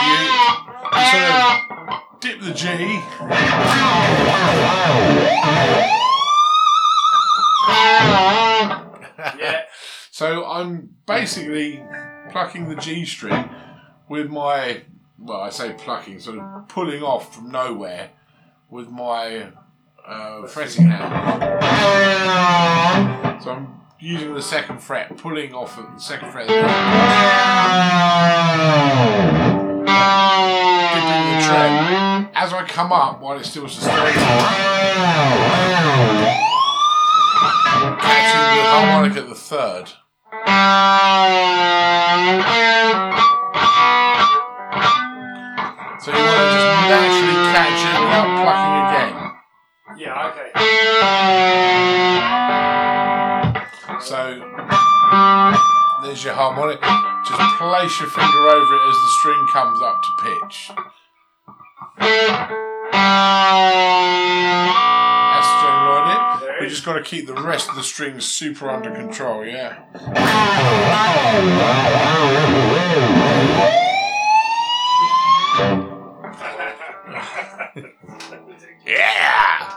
You, 0.00 0.18
you 0.98 1.04
sort 1.12 1.32
of 1.34 2.20
dip 2.20 2.40
the 2.40 2.54
G. 2.54 3.02
Yeah. 9.38 9.62
So 10.14 10.44
I'm 10.44 10.90
basically 11.06 11.82
plucking 12.30 12.68
the 12.68 12.76
G 12.76 13.04
string 13.06 13.48
with 14.10 14.28
my, 14.30 14.82
well, 15.18 15.40
I 15.40 15.48
say 15.48 15.72
plucking, 15.72 16.20
sort 16.20 16.38
of 16.38 16.68
pulling 16.68 17.02
off 17.02 17.34
from 17.34 17.50
nowhere 17.50 18.10
with 18.72 18.88
my 18.88 19.52
uh, 20.06 20.46
fretting 20.46 20.86
hand. 20.86 21.12
So 23.42 23.50
I'm 23.50 23.82
using 24.00 24.32
the 24.34 24.40
second 24.40 24.78
fret, 24.78 25.14
pulling 25.18 25.52
off 25.52 25.78
at 25.78 25.94
the 25.94 26.00
second 26.00 26.32
fret. 26.32 26.48
Dipping 26.48 26.64
the 31.28 31.42
trem. 31.44 32.30
As 32.34 32.54
I 32.54 32.64
come 32.66 32.92
up, 32.92 33.20
while 33.20 33.38
it's 33.38 33.50
still 33.50 33.68
sustained, 33.68 33.98
catching 38.00 38.40
the 38.56 38.62
harmonic 38.72 39.18
at 39.18 39.28
the 39.28 39.34
third. 39.34 39.92
So 46.00 46.10
you 46.10 46.16
want 46.18 46.50
to 46.50 46.51
So 54.00 54.18
there's 56.02 56.24
your 56.24 56.34
harmonic. 56.34 56.80
Just 56.80 57.40
place 57.58 58.00
your 58.00 58.10
finger 58.10 58.48
over 58.48 58.74
it 58.74 58.88
as 58.88 58.94
the 58.94 59.08
string 59.20 59.46
comes 59.52 59.80
up 59.80 60.02
to 60.02 60.08
pitch. 60.22 60.72
That's 65.32 65.48
the 65.48 65.58
general 65.62 65.96
idea. 66.02 66.56
We 66.60 66.66
just 66.68 66.84
got 66.84 66.94
to 66.94 67.02
keep 67.02 67.26
the 67.26 67.34
rest 67.34 67.68
of 67.68 67.76
the 67.76 67.82
strings 67.82 68.24
super 68.24 68.68
under 68.68 68.90
control, 68.90 69.44
yeah. 69.46 69.78
Yeah! 78.92 79.68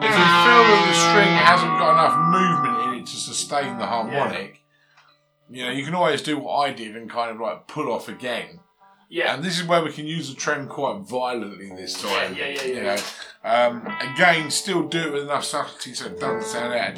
If 0.00 0.14
you 0.14 0.26
feel 0.44 0.62
that 0.62 0.84
the 0.86 0.94
string 0.94 1.34
hasn't 1.34 1.78
got 1.78 1.92
enough 1.94 2.16
movement 2.30 2.94
in 2.94 3.00
it 3.00 3.06
to 3.06 3.16
sustain 3.16 3.78
the 3.78 3.86
harmonic, 3.86 4.62
you 5.50 5.64
know, 5.64 5.72
you 5.72 5.84
can 5.84 5.94
always 5.94 6.22
do 6.22 6.38
what 6.38 6.54
I 6.54 6.72
did 6.72 6.94
and 6.96 7.10
kind 7.10 7.32
of 7.32 7.40
like 7.40 7.66
pull 7.66 7.90
off 7.90 8.08
again. 8.08 8.60
Yeah. 9.08 9.34
And 9.34 9.42
this 9.42 9.58
is 9.58 9.66
where 9.66 9.82
we 9.82 9.90
can 9.92 10.06
use 10.06 10.28
the 10.28 10.34
trem 10.36 10.68
quite 10.68 11.00
violently 11.00 11.70
this 11.70 12.00
time. 12.00 12.36
Yeah, 12.36 12.48
yeah, 12.48 12.62
yeah, 12.62 12.64
You 12.64 12.74
yeah. 12.74 12.96
know, 12.96 13.02
um, 13.44 13.86
again, 14.12 14.50
still 14.50 14.82
do 14.86 15.00
it 15.00 15.12
with 15.12 15.22
enough 15.24 15.44
subtlety 15.44 15.94
so 15.94 16.06
it 16.06 16.20
doesn't 16.20 16.44
sound 16.44 16.74
out 16.74 16.90
of 16.90 16.96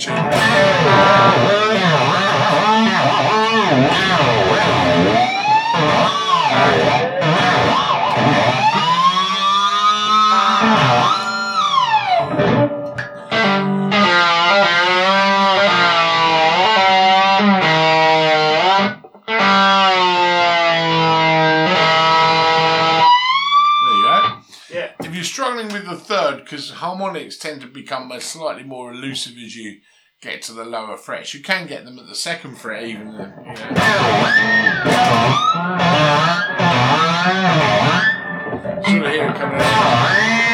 tune. 7.01 7.07
harmonics 26.71 27.37
tend 27.37 27.61
to 27.63 27.67
become 27.67 28.13
slightly 28.21 28.65
more 28.65 28.93
elusive 28.93 29.35
as 29.45 29.57
you 29.57 29.81
get 30.21 30.43
to 30.43 30.53
the 30.53 30.65
lower 30.65 30.97
frets, 30.97 31.33
you 31.35 31.41
can 31.41 31.67
get 31.67 31.85
them 31.85 31.99
at 31.99 32.07
the 32.07 32.15
second 32.15 32.57
fret 32.57 32.85
even. 32.85 33.07
You 33.07 33.19
know. 33.19 33.33
Sort 38.83 39.03
of 39.03 39.13
hear 39.13 39.29
it 39.29 39.35
coming 39.37 39.61
out. 39.61 40.51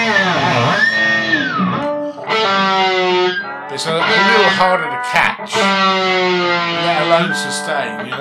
It's 3.73 3.87
a, 3.87 3.91
a 3.91 3.95
little 3.95 4.51
harder 4.57 4.85
to 4.85 5.03
catch, 5.05 5.55
let 6.87 7.03
alone 7.03 7.35
sustain, 7.35 8.07
you 8.07 8.13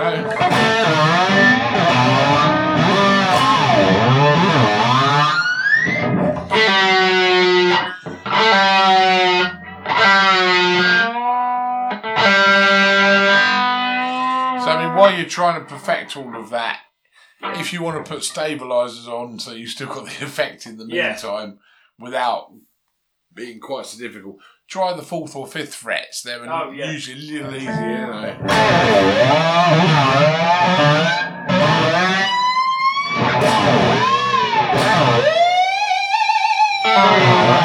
know? 2.60 2.64
You're 15.18 15.28
trying 15.30 15.59
to 15.61 15.66
perfect 15.68 16.16
all 16.18 16.36
of 16.36 16.49
that, 16.51 16.80
if 17.41 17.72
you 17.74 17.82
want 17.82 18.03
to 18.03 18.09
put 18.11 18.24
stabilizers 18.24 19.07
on 19.07 19.39
so 19.39 19.51
you've 19.51 19.70
still 19.70 19.88
got 19.88 20.05
the 20.20 20.26
effect 20.26 20.66
in 20.66 20.78
the 20.78 20.86
Yeah. 20.88 21.09
meantime 21.09 21.59
without 21.99 22.51
being 23.34 23.59
quite 23.59 23.86
so 23.86 23.97
difficult, 23.99 24.38
try 24.68 24.93
the 24.93 25.01
fourth 25.03 25.36
or 25.36 25.45
fifth 25.47 25.76
frets. 25.76 26.22
They're 26.22 26.41
Oh, 26.49 26.72
yeah. 26.72 26.91
usually 26.91 27.20
a 27.39 27.43
little 27.43 27.55
easier, 27.55 27.72
you 27.72 28.07
know. 28.07 28.36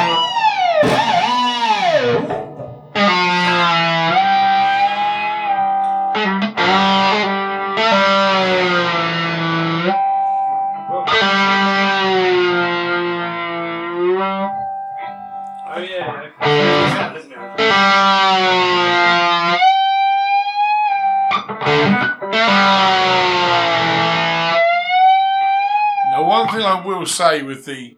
will 27.01 27.07
say 27.07 27.41
with 27.41 27.65
the 27.65 27.97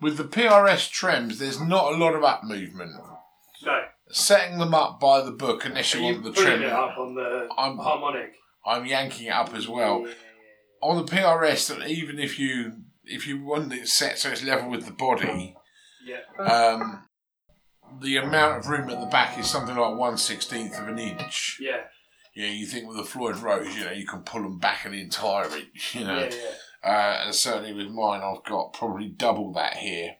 with 0.00 0.16
the 0.16 0.24
PRS 0.24 0.90
trems, 0.90 1.38
there's 1.38 1.60
not 1.60 1.92
a 1.92 1.96
lot 1.96 2.14
of 2.14 2.24
up 2.24 2.44
movement. 2.44 2.92
No. 3.64 3.80
Setting 4.10 4.58
them 4.58 4.74
up 4.74 4.98
by 5.00 5.20
the 5.20 5.32
book, 5.32 5.64
unless 5.64 5.92
you 5.94 6.02
want 6.02 6.24
the 6.24 6.32
trim, 6.32 6.62
it 6.62 6.72
up 6.72 6.96
on 6.96 7.14
the 7.14 7.48
I'm- 7.56 7.76
harmonic? 7.76 8.32
I'm 8.64 8.86
yanking 8.86 9.26
it 9.26 9.32
up 9.32 9.54
as 9.54 9.68
well. 9.68 10.06
Yeah, 10.06 10.14
on 10.82 11.04
the 11.04 11.10
PRS, 11.10 11.68
that 11.68 11.88
even 11.88 12.18
if 12.18 12.38
you 12.38 12.72
if 13.04 13.26
you 13.26 13.42
want 13.42 13.72
it 13.72 13.88
set 13.88 14.18
so 14.18 14.30
it's 14.30 14.44
level 14.44 14.70
with 14.70 14.84
the 14.84 14.92
body, 14.92 15.54
yeah. 16.04 16.44
um, 16.44 17.04
the 18.00 18.16
amount 18.18 18.58
of 18.58 18.68
room 18.68 18.90
at 18.90 19.00
the 19.00 19.06
back 19.06 19.38
is 19.38 19.46
something 19.46 19.76
like 19.76 19.96
one 19.96 20.16
sixteenth 20.18 20.78
of 20.78 20.88
an 20.88 20.98
inch. 20.98 21.58
Yeah, 21.60 21.80
Yeah, 22.34 22.48
you 22.50 22.66
think 22.66 22.86
with 22.86 22.98
the 22.98 23.04
Floyd 23.04 23.36
Rose, 23.36 23.74
you 23.76 23.84
know, 23.84 23.92
you 23.92 24.06
can 24.06 24.20
pull 24.20 24.42
them 24.42 24.58
back 24.58 24.84
an 24.84 24.94
entire 24.94 25.48
inch. 25.56 25.94
You 25.94 26.04
know, 26.04 26.18
yeah, 26.18 26.30
yeah. 26.30 26.54
Uh, 26.84 27.22
and 27.24 27.34
certainly 27.34 27.72
with 27.72 27.88
mine, 27.88 28.20
I've 28.22 28.44
got 28.44 28.72
probably 28.72 29.08
double 29.08 29.52
that 29.54 29.76
here, 29.78 30.16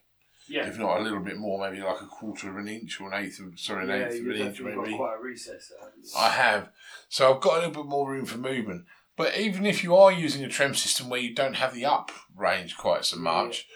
Yeah, 0.49 0.67
if 0.67 0.79
not 0.79 0.99
a 0.99 1.03
little 1.03 1.21
bit 1.21 1.37
more, 1.37 1.59
maybe 1.69 1.83
like 1.83 2.01
a 2.01 2.07
quarter 2.07 2.51
of 2.51 2.57
an 2.57 2.69
inch 2.69 3.01
or 3.01 3.13
an 3.13 3.25
eighth 3.25 3.39
of 3.41 3.59
sorry, 3.59 3.85
an 3.85 3.89
yeah, 3.91 4.07
eighth 4.09 4.21
of 4.21 4.27
an 4.27 4.37
inch 4.37 4.61
maybe. 4.61 4.97
quite 4.97 5.17
a 5.19 5.23
recess 5.23 5.71
there. 5.81 5.91
I 6.21 6.31
have. 6.31 6.71
So 7.09 7.33
I've 7.35 7.41
got 7.41 7.55
a 7.55 7.67
little 7.67 7.83
bit 7.83 7.89
more 7.91 8.11
room 8.11 8.25
for 8.27 8.39
movement. 8.39 8.87
But 9.17 9.37
even 9.37 9.67
if 9.67 9.83
you 9.83 9.97
are 9.97 10.13
using 10.13 10.45
a 10.45 10.49
trem 10.49 10.75
system 10.75 11.09
where 11.09 11.19
you 11.21 11.35
don't 11.35 11.57
have 11.57 11.75
the 11.75 11.85
up 11.85 12.13
range 12.37 12.77
quite 12.77 13.05
so 13.05 13.17
much, 13.19 13.67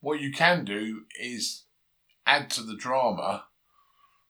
what 0.00 0.20
you 0.20 0.30
can 0.32 0.64
do 0.64 1.02
is 1.20 1.64
add 2.24 2.50
to 2.50 2.62
the 2.62 2.76
drama 2.76 3.46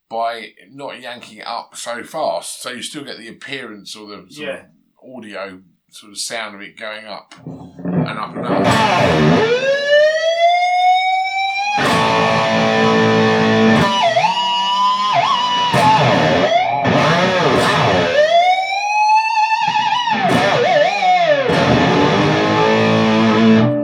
by 0.09 0.53
not 0.71 1.01
yanking 1.01 1.39
it 1.39 1.47
up 1.47 1.77
so 1.77 2.03
fast. 2.05 2.61
So 2.63 2.71
you 2.71 2.83
still 2.83 3.05
get 3.05 3.19
the 3.19 3.29
appearance 3.29 3.95
or 3.97 4.07
the 4.07 4.27
sort 4.31 4.49
Yeah. 4.49 4.65
of 5.03 5.17
audio 5.19 5.63
sort 5.91 6.13
of 6.13 6.19
sound 6.19 6.55
of 6.55 6.63
it 6.63 6.79
going 6.79 7.05
up 7.05 7.35
and 8.07 8.18
up 8.18 8.36
and 8.36 8.46
up. 8.46 8.66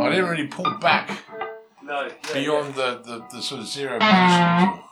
I 0.00 0.10
didn't 0.10 0.26
really 0.30 0.46
pull 0.46 0.64
back 0.80 1.10
No, 1.82 2.06
yeah, 2.06 2.32
beyond 2.32 2.74
the, 2.74 3.00
the, 3.04 3.26
the 3.36 3.42
sort 3.42 3.60
of 3.60 3.66
zero 3.68 3.98
position. 3.98 4.84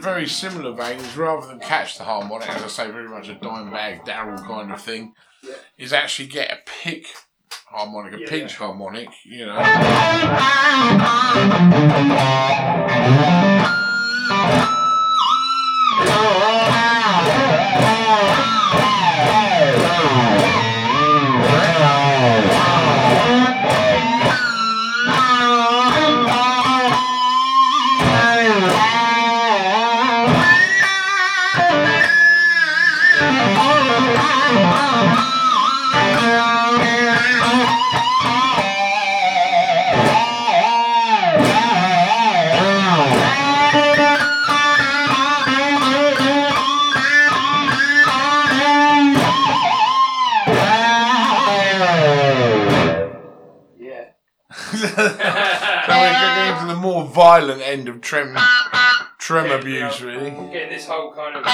Very 0.00 0.26
similar 0.26 0.72
vein 0.72 0.98
is 0.98 1.16
rather 1.16 1.46
than 1.46 1.60
catch 1.60 1.98
the 1.98 2.04
harmonic, 2.04 2.48
as 2.48 2.62
I 2.62 2.68
say, 2.68 2.90
very 2.90 3.08
much 3.08 3.28
a 3.28 3.34
Dimebag 3.34 4.04
Darrell 4.06 4.42
kind 4.42 4.72
of 4.72 4.80
thing, 4.80 5.12
Yeah. 5.42 5.54
is 5.78 5.92
actually 5.92 6.28
get 6.28 6.50
a 6.50 6.58
pick 6.82 7.06
harmonic, 7.68 8.14
a 8.14 8.20
Yeah, 8.20 8.28
pinch 8.28 8.52
yeah. 8.52 8.58
harmonic, 8.66 9.08
you 9.24 9.44
know. 9.46 9.56
end 57.70 57.88
of 57.88 58.00
trem, 58.00 58.36
trem 59.18 59.46
Yeah, 59.46 59.54
abuse, 59.54 60.02
really. 60.02 60.30
Getting 60.30 60.70
this 60.70 60.86
whole 60.86 61.14
kind 61.14 61.36
of 61.36 61.44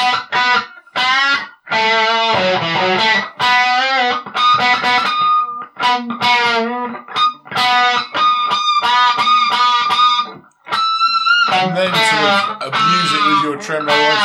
And 11.48 11.76
then 11.76 11.92
sort 11.92 12.32
of 12.32 12.62
abuse 12.62 13.12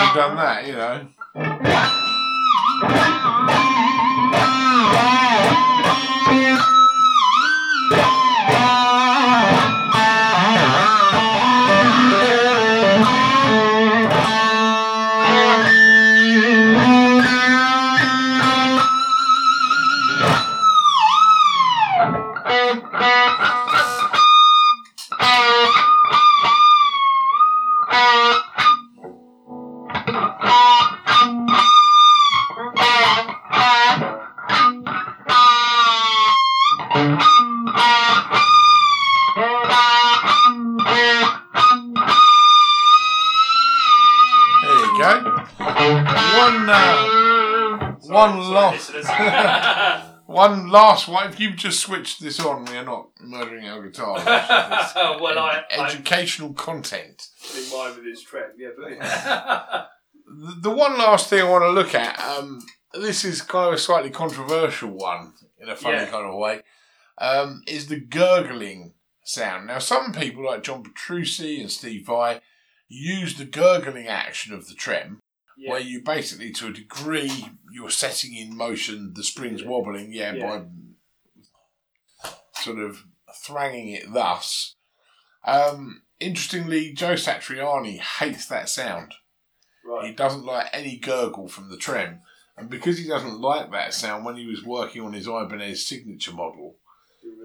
you've 0.01 0.15
done 0.15 0.35
that, 0.37 0.65
you 0.67 0.73
know. 0.73 1.07
One 48.89 48.97
listeners. 49.01 50.05
one 50.25 50.69
last 50.69 51.07
one. 51.07 51.29
If 51.29 51.39
you 51.39 51.53
just 51.53 51.79
switched 51.79 52.21
this 52.21 52.39
on, 52.39 52.65
we 52.65 52.77
are 52.77 52.85
not 52.85 53.09
murdering 53.19 53.65
our 53.67 53.81
guitar. 53.87 54.17
It's 54.17 54.25
well, 54.95 55.39
I, 55.39 55.63
I'm 55.71 55.85
educational 55.85 56.53
content. 56.53 57.27
in 57.55 57.69
mind 57.71 57.95
with 57.97 58.05
his 58.05 58.21
trend. 58.21 58.53
Yeah, 58.57 58.69
please. 58.77 58.97
The, 60.33 60.55
the 60.61 60.69
one 60.69 60.97
last 60.97 61.29
thing 61.29 61.41
I 61.41 61.49
want 61.49 61.63
to 61.65 61.71
look 61.71 61.93
at, 61.93 62.17
um, 62.21 62.61
this 62.93 63.25
is 63.25 63.41
kind 63.41 63.67
of 63.67 63.73
a 63.73 63.77
slightly 63.77 64.09
controversial 64.11 64.89
one 64.89 65.33
in 65.59 65.67
a 65.67 65.75
funny 65.75 65.97
Yeah. 65.97 66.05
kind 66.05 66.25
of 66.25 66.35
way, 66.35 66.61
um, 67.17 67.63
is 67.67 67.87
the 67.87 67.99
gurgling 67.99 68.93
sound. 69.25 69.67
Now, 69.67 69.79
some 69.79 70.13
people 70.13 70.45
like 70.45 70.63
John 70.63 70.83
Petrucci 70.83 71.59
and 71.59 71.69
Steve 71.69 72.05
Vai 72.05 72.39
use 72.87 73.37
the 73.37 73.43
gurgling 73.43 74.07
action 74.07 74.53
of 74.53 74.67
the 74.69 74.73
trem, 74.73 75.19
yeah. 75.61 75.71
where 75.71 75.79
you 75.79 76.01
basically, 76.01 76.51
to 76.53 76.67
a 76.67 76.73
degree, 76.73 77.47
you're 77.71 77.89
setting 77.89 78.35
in 78.35 78.55
motion 78.55 79.13
the 79.15 79.23
springs 79.23 79.61
Yeah. 79.61 79.67
wobbling, 79.67 80.11
yeah, 80.13 80.33
Yeah. 80.33 80.59
by 80.59 80.65
sort 82.61 82.79
of 82.79 83.03
thranging 83.43 83.89
it 83.89 84.11
thus. 84.13 84.75
Um, 85.43 86.03
interestingly, 86.19 86.93
Joe 86.93 87.13
Satriani 87.13 87.99
hates 87.99 88.45
that 88.47 88.69
sound. 88.69 89.13
He 90.03 90.13
doesn't 90.13 90.45
like 90.45 90.67
any 90.73 90.97
gurgle 90.97 91.47
from 91.47 91.69
the 91.69 91.77
trem. 91.77 92.21
And 92.55 92.69
because 92.69 92.97
he 92.97 93.07
doesn't 93.07 93.39
like 93.41 93.71
that 93.71 93.93
sound, 93.93 94.25
when 94.25 94.35
he 94.35 94.45
was 94.45 94.63
working 94.63 95.01
on 95.01 95.13
his 95.13 95.27
Ibanez 95.27 95.87
signature 95.87 96.33
model, 96.33 96.77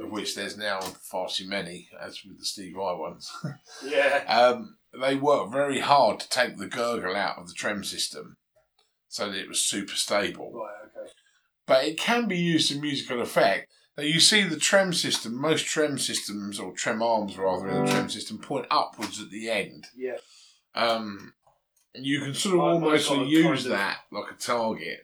of 0.01 0.11
which 0.11 0.35
there's 0.35 0.57
now 0.57 0.81
far 0.81 1.29
too 1.29 1.49
many, 1.49 1.89
as 2.01 2.23
with 2.25 2.39
the 2.39 2.45
Steve 2.45 2.75
Vai 2.75 2.95
ones, 2.95 3.31
Yeah. 3.85 4.25
um, 4.29 4.77
they 5.01 5.15
worked 5.15 5.53
very 5.53 5.81
hard 5.81 6.21
to 6.21 6.29
take 6.29 6.57
the 6.59 6.67
gurgle 6.69 7.17
out 7.17 7.39
of 7.39 7.49
the 7.49 7.55
trem 7.55 7.85
system 7.85 8.37
so 9.09 9.31
that 9.31 9.39
it 9.41 9.49
was 9.49 9.61
super 9.61 9.95
stable. 9.95 10.53
Right. 10.53 10.89
Okay. 11.03 11.11
But 11.67 11.85
it 11.85 11.99
can 11.99 12.27
be 12.29 12.39
used 12.39 12.71
in 12.73 12.81
musical 12.81 13.21
effect. 13.21 13.69
Now 13.97 14.05
you 14.05 14.21
see 14.21 14.43
the 14.43 14.59
trem 14.59 14.93
system, 14.93 15.35
most 15.41 15.65
trem 15.67 15.99
systems, 15.99 16.61
or 16.61 16.73
trem 16.73 17.03
arms 17.03 17.37
rather, 17.39 17.69
in 17.69 17.85
the 17.87 17.91
trem 17.91 18.09
system, 18.11 18.39
point 18.39 18.67
upwards 18.71 19.21
at 19.21 19.31
the 19.31 19.49
end. 19.51 19.87
Yeah. 19.97 20.17
Um, 20.75 21.33
and 21.95 22.05
you 22.05 22.21
can 22.21 22.35
sort 22.35 22.57
of 22.57 22.61
mine's 22.61 22.85
almost 22.85 23.09
got 23.09 23.15
sort 23.15 23.21
of 23.23 23.27
a 23.27 23.31
use 23.31 23.45
kind 23.45 23.57
of- 23.59 23.65
that 23.65 23.99
like 24.13 24.31
a 24.31 24.35
target. 24.35 24.99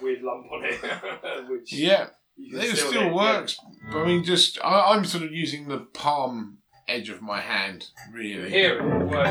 Weird 0.00 0.22
lump 0.22 0.46
on 0.50 0.64
it, 0.64 1.48
which 1.50 1.72
yeah, 1.72 2.08
it 2.36 2.76
still, 2.76 2.92
hit, 2.92 3.02
yeah. 3.02 3.12
works. 3.12 3.58
But 3.90 4.02
I 4.02 4.06
mean, 4.06 4.24
just 4.24 4.58
I, 4.64 4.92
I'm 4.92 5.04
sort 5.04 5.24
of 5.24 5.32
using 5.32 5.68
the 5.68 5.78
palm 5.78 6.58
edge 6.88 7.08
of 7.08 7.22
my 7.22 7.40
hand, 7.40 7.88
really. 8.12 8.50
Hear 8.50 8.78
it. 8.78 9.06
Work. 9.06 9.26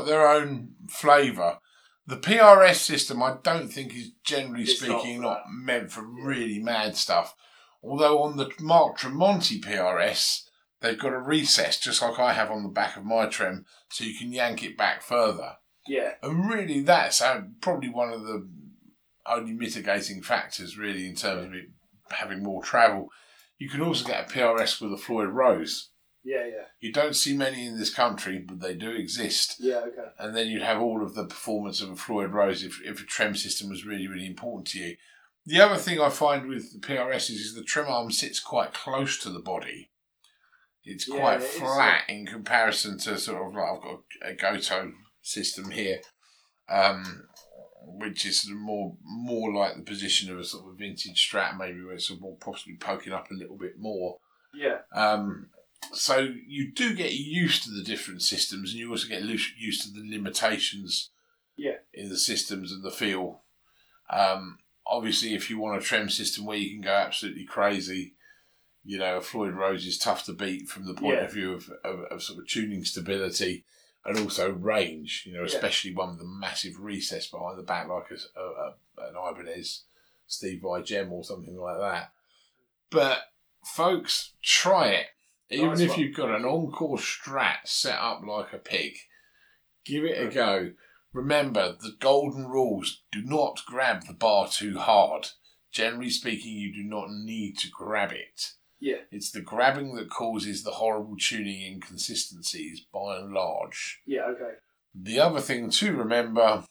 Got 0.00 0.06
their 0.06 0.28
own 0.28 0.70
flavour. 0.88 1.58
The 2.06 2.16
PRS 2.16 2.76
system, 2.76 3.22
I 3.22 3.36
don't 3.42 3.68
think, 3.68 3.94
is 3.94 4.12
generally 4.24 4.62
It's 4.62 4.78
speaking 4.78 5.18
for 5.18 5.22
not 5.22 5.42
meant 5.48 5.92
for 5.92 6.02
really 6.02 6.58
mad 6.58 6.96
stuff. 6.96 7.34
Although 7.82 8.22
on 8.22 8.36
the 8.36 8.50
Mark 8.60 8.98
Tremonti 8.98 9.62
PRS, 9.62 10.42
they've 10.80 10.98
got 10.98 11.12
a 11.12 11.18
recess, 11.18 11.78
just 11.78 12.02
like 12.02 12.18
I 12.18 12.32
have 12.32 12.50
on 12.50 12.62
the 12.62 12.68
back 12.68 12.96
of 12.96 13.04
my 13.04 13.26
trem, 13.26 13.64
so 13.90 14.04
you 14.04 14.18
can 14.18 14.32
yank 14.32 14.62
it 14.62 14.76
back 14.76 15.02
further. 15.02 15.56
Yeah. 15.86 16.12
And 16.22 16.50
really, 16.50 16.80
that's 16.80 17.22
probably 17.60 17.90
one 17.90 18.12
of 18.12 18.22
the 18.22 18.48
only 19.26 19.52
mitigating 19.52 20.22
factors, 20.22 20.76
really, 20.76 21.06
in 21.06 21.14
terms 21.14 21.46
of 21.46 21.54
it 21.54 21.66
having 22.10 22.42
more 22.42 22.62
travel. 22.62 23.08
You 23.58 23.68
can 23.68 23.82
also 23.82 24.06
get 24.06 24.30
a 24.30 24.32
PRS 24.32 24.80
with 24.80 24.92
a 24.92 24.96
Floyd 24.96 25.28
Rose. 25.28 25.89
Yeah. 26.24 26.46
Yeah. 26.46 26.64
You 26.80 26.92
don't 26.92 27.16
see 27.16 27.36
many 27.36 27.66
in 27.66 27.78
this 27.78 27.92
country, 27.92 28.38
but 28.38 28.60
they 28.60 28.74
do 28.74 28.90
exist. 28.90 29.56
Yeah. 29.58 29.76
Okay. 29.78 30.08
And 30.18 30.36
then 30.36 30.48
you'd 30.48 30.62
have 30.62 30.80
all 30.80 31.02
of 31.02 31.14
the 31.14 31.24
performance 31.24 31.80
of 31.80 31.90
a 31.90 31.96
Floyd 31.96 32.32
Rose 32.32 32.62
if, 32.62 32.80
if 32.84 33.00
a 33.02 33.06
trem 33.06 33.34
system 33.34 33.70
was 33.70 33.86
really, 33.86 34.06
really 34.06 34.26
important 34.26 34.66
to 34.68 34.78
you. 34.78 34.96
The 35.46 35.60
other 35.60 35.76
thing 35.76 36.00
I 36.00 36.10
find 36.10 36.46
with 36.46 36.72
the 36.72 36.86
PRS 36.86 37.30
is 37.30 37.40
is 37.40 37.54
the 37.54 37.62
trem 37.62 37.86
arm 37.88 38.10
sits 38.10 38.40
quite 38.40 38.74
close 38.74 39.18
to 39.20 39.30
the 39.30 39.40
body. 39.40 39.90
It's 40.84 41.08
Yeah, 41.08 41.18
quite 41.18 41.40
it 41.40 41.44
is, 41.44 41.54
flat 41.54 42.02
in 42.08 42.26
comparison 42.26 42.98
to 42.98 43.18
sort 43.18 43.46
of 43.46 43.54
like 43.54 43.64
I've 43.64 43.82
got 43.82 44.00
a 44.22 44.34
Gotoh 44.34 44.92
system 45.22 45.70
here, 45.70 46.00
um, 46.68 47.28
which 47.82 48.26
is 48.26 48.42
sort 48.42 48.54
of 48.56 48.60
more 48.60 48.96
more 49.02 49.52
like 49.52 49.76
the 49.76 49.82
position 49.82 50.30
of 50.30 50.38
a 50.38 50.44
sort 50.44 50.70
of 50.70 50.78
vintage 50.78 51.28
Strat, 51.30 51.56
maybe 51.58 51.82
where 51.82 51.94
it's 51.94 52.08
sort 52.08 52.18
of 52.18 52.22
more 52.22 52.36
possibly 52.36 52.76
poking 52.76 53.12
up 53.12 53.30
a 53.30 53.34
little 53.34 53.56
bit 53.56 53.78
more. 53.78 54.18
Yeah. 54.54 54.78
Um, 54.94 55.48
so 55.92 56.28
you 56.46 56.70
do 56.72 56.94
get 56.94 57.12
used 57.12 57.62
to 57.64 57.70
the 57.70 57.82
different 57.82 58.22
systems, 58.22 58.70
and 58.70 58.80
you 58.80 58.90
also 58.90 59.08
get 59.08 59.22
used 59.22 59.82
to 59.82 59.90
the 59.90 60.08
limitations 60.08 61.10
Yeah. 61.56 61.78
in 61.92 62.08
the 62.08 62.18
systems 62.18 62.72
and 62.72 62.82
the 62.84 62.90
feel. 62.90 63.42
Um, 64.08 64.58
obviously, 64.86 65.34
if 65.34 65.50
you 65.50 65.58
want 65.58 65.80
a 65.80 65.84
trem 65.84 66.08
system 66.10 66.44
where 66.44 66.56
you 66.58 66.70
can 66.70 66.82
go 66.82 66.92
absolutely 66.94 67.44
crazy, 67.44 68.14
you 68.84 68.98
know, 68.98 69.18
a 69.18 69.20
Floyd 69.20 69.54
Rose 69.54 69.86
is 69.86 69.98
tough 69.98 70.24
to 70.24 70.32
beat 70.32 70.68
from 70.68 70.86
the 70.86 70.94
point 70.94 71.16
Yeah. 71.18 71.24
of 71.24 71.32
view 71.32 71.52
of, 71.52 71.70
of, 71.84 72.00
of 72.10 72.22
sort 72.22 72.38
of 72.40 72.48
tuning 72.48 72.84
stability 72.84 73.64
and 74.04 74.18
also 74.18 74.50
range. 74.50 75.24
You 75.26 75.34
know, 75.34 75.40
Yeah. 75.40 75.46
especially 75.46 75.94
one 75.94 76.12
with 76.12 76.22
a 76.22 76.24
massive 76.28 76.78
recess 76.80 77.26
behind 77.28 77.58
the 77.58 77.62
back, 77.62 77.88
like 77.88 78.10
a, 78.10 78.40
a, 78.40 78.44
a, 78.44 79.08
an 79.08 79.14
Ibanez 79.16 79.82
Steve 80.26 80.60
Vai 80.62 80.82
JEM 80.82 81.12
or 81.12 81.24
something 81.24 81.56
like 81.56 81.78
that. 81.78 82.12
But 82.90 83.22
folks, 83.64 84.32
try 84.42 84.88
it. 84.88 85.06
Even 85.50 85.70
Nice 85.70 85.80
if 85.80 85.90
one. 85.90 86.00
you've 86.00 86.16
got 86.16 86.30
an 86.30 86.44
Encore 86.44 86.96
Strat 86.98 87.66
set 87.66 87.98
up 87.98 88.22
like 88.24 88.52
a 88.52 88.58
pig, 88.58 88.94
give 89.84 90.04
it 90.04 90.20
a 90.22 90.28
go. 90.32 90.72
Remember 91.12 91.72
the 91.72 91.96
golden 91.98 92.46
rules: 92.46 93.02
do 93.10 93.22
not 93.22 93.60
grab 93.66 94.06
the 94.06 94.14
bar 94.14 94.48
too 94.48 94.78
hard. 94.78 95.28
generally 95.72 96.10
speaking, 96.10 96.52
you 96.52 96.72
do 96.72 96.82
not 96.82 97.10
need 97.10 97.56
to 97.58 97.68
grab 97.70 98.12
it. 98.12 98.52
Yeah. 98.80 99.02
It's 99.10 99.30
the 99.30 99.40
grabbing 99.40 99.94
that 99.96 100.10
causes 100.10 100.62
the 100.62 100.72
horrible 100.72 101.16
tuning 101.16 101.62
inconsistencies 101.62 102.80
by 102.92 103.18
and 103.18 103.32
large. 103.32 104.00
Yeah. 104.06 104.22
Okay. 104.30 104.54
The 104.94 105.20
other 105.20 105.40
thing 105.40 105.70
to 105.70 105.92
remember 105.94 106.64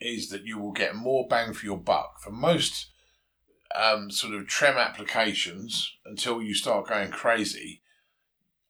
is 0.00 0.28
that 0.30 0.46
you 0.46 0.58
will 0.58 0.72
get 0.72 0.94
more 0.94 1.26
bang 1.28 1.52
for 1.52 1.66
your 1.66 1.76
buck. 1.76 2.20
For 2.22 2.30
most 2.30 2.90
um, 3.74 4.10
sort 4.10 4.34
of 4.34 4.46
trem 4.46 4.76
applications, 4.76 5.96
until 6.04 6.42
you 6.42 6.54
start 6.54 6.88
going 6.88 7.10
crazy, 7.10 7.82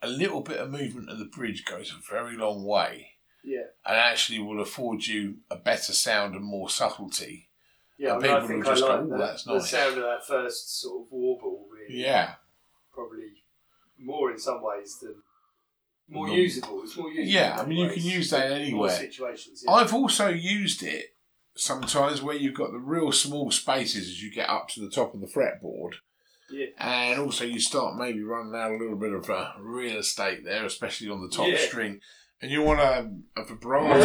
a 0.03 0.09
little 0.09 0.41
bit 0.41 0.59
of 0.59 0.71
movement 0.71 1.11
of 1.11 1.19
the 1.19 1.25
bridge 1.25 1.65
goes 1.65 1.93
a 1.93 2.13
very 2.13 2.37
long 2.37 2.65
way 2.65 3.13
Yeah. 3.45 3.65
and 3.85 3.97
actually 3.97 4.39
will 4.39 4.61
afford 4.61 5.07
you 5.07 5.39
a 5.51 5.57
better 5.57 5.93
sound 5.93 6.35
and 6.35 6.45
more 6.45 6.71
subtlety. 6.71 7.49
Yeah. 7.99 8.15
And 8.17 8.25
I, 8.25 8.29
mean, 8.29 8.31
I 8.31 8.35
people 8.41 8.49
think 8.49 8.65
will 8.65 8.71
I 8.71 8.75
just 8.75 8.83
go, 8.87 8.89
like 8.95 9.03
"Ooh, 9.05 9.09
that. 9.11 9.19
that's 9.19 9.45
The 9.45 9.61
sound 9.61 9.97
of 9.99 10.03
that 10.05 10.27
first 10.27 10.81
sort 10.81 11.03
of 11.07 11.13
warble. 11.13 11.67
Really. 11.71 12.03
Yeah. 12.03 12.35
Probably 12.93 13.43
more 13.99 14.31
in 14.31 14.39
some 14.39 14.63
ways 14.63 14.99
than 15.01 15.17
more 16.09 16.29
usable. 16.29 16.83
It's 16.83 16.97
more 16.97 17.11
usable. 17.11 17.29
Yeah, 17.31 17.59
I 17.61 17.67
mean, 17.67 17.79
you 17.79 17.91
can 17.91 18.03
use 18.03 18.31
that 18.31 18.51
anywhere. 18.53 18.91
situations. 18.91 19.63
Yeah. 19.67 19.73
I've 19.73 19.93
also 19.95 20.29
used 20.29 20.83
it 20.83 21.15
sometimes 21.61 22.23
where 22.23 22.35
you've 22.37 22.55
got 22.55 22.73
the 22.73 22.79
real 22.79 23.13
small 23.13 23.51
spaces 23.51 24.09
as 24.09 24.23
you 24.23 24.33
get 24.33 24.49
up 24.49 24.69
to 24.71 24.81
the 24.81 24.91
top 24.91 25.15
of 25.15 25.21
the 25.21 25.27
fretboard. 25.27 25.95
Yeah. 26.51 26.67
And 26.79 27.21
also, 27.21 27.45
you 27.45 27.61
start 27.61 27.97
maybe 27.97 28.23
running 28.23 28.55
out 28.55 28.73
a 28.73 28.77
little 28.77 28.97
bit 28.97 29.13
of 29.13 29.29
uh, 29.31 29.53
real 29.61 29.99
estate 29.99 30.45
there, 30.45 30.65
especially 30.65 31.09
on 31.09 31.21
the 31.23 31.29
top 31.29 31.47
Yeah. 31.49 31.59
string. 31.59 32.01
And 32.43 32.51
you 32.51 32.63
want 32.63 32.81
a, 32.81 33.11
a 33.41 33.45
vibrato. 33.45 34.01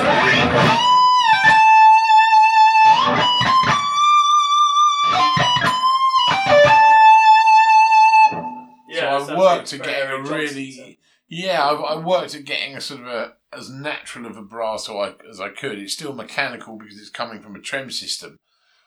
Yeah. 8.87 9.25
so 9.25 9.37
worked 9.37 9.71
like 9.73 9.81
at 9.81 9.87
very 9.87 10.19
a 10.19 10.21
really. 10.21 10.97
Yeah, 11.27 11.67
I've, 11.67 11.81
I've 11.81 12.05
worked 12.05 12.35
at 12.35 12.45
getting 12.45 12.75
a 12.75 12.81
sort 12.81 13.01
of 13.01 13.07
a 13.07 13.33
as 13.51 13.69
natural 13.69 14.25
of 14.25 14.37
a 14.37 14.41
vibrato 14.41 14.99
I, 14.99 15.13
as 15.29 15.39
I 15.39 15.49
could. 15.49 15.79
It's 15.79 15.93
still 15.93 16.13
mechanical 16.13 16.77
because 16.77 16.97
it's 16.99 17.09
coming 17.09 17.41
from 17.41 17.55
a 17.55 17.61
trem 17.61 17.89
system, 17.91 18.37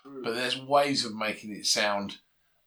Mm. 0.07 0.23
but 0.23 0.35
there's 0.37 0.61
ways 0.61 1.05
of 1.05 1.15
making 1.17 1.51
it 1.53 1.67
sound 1.67 2.19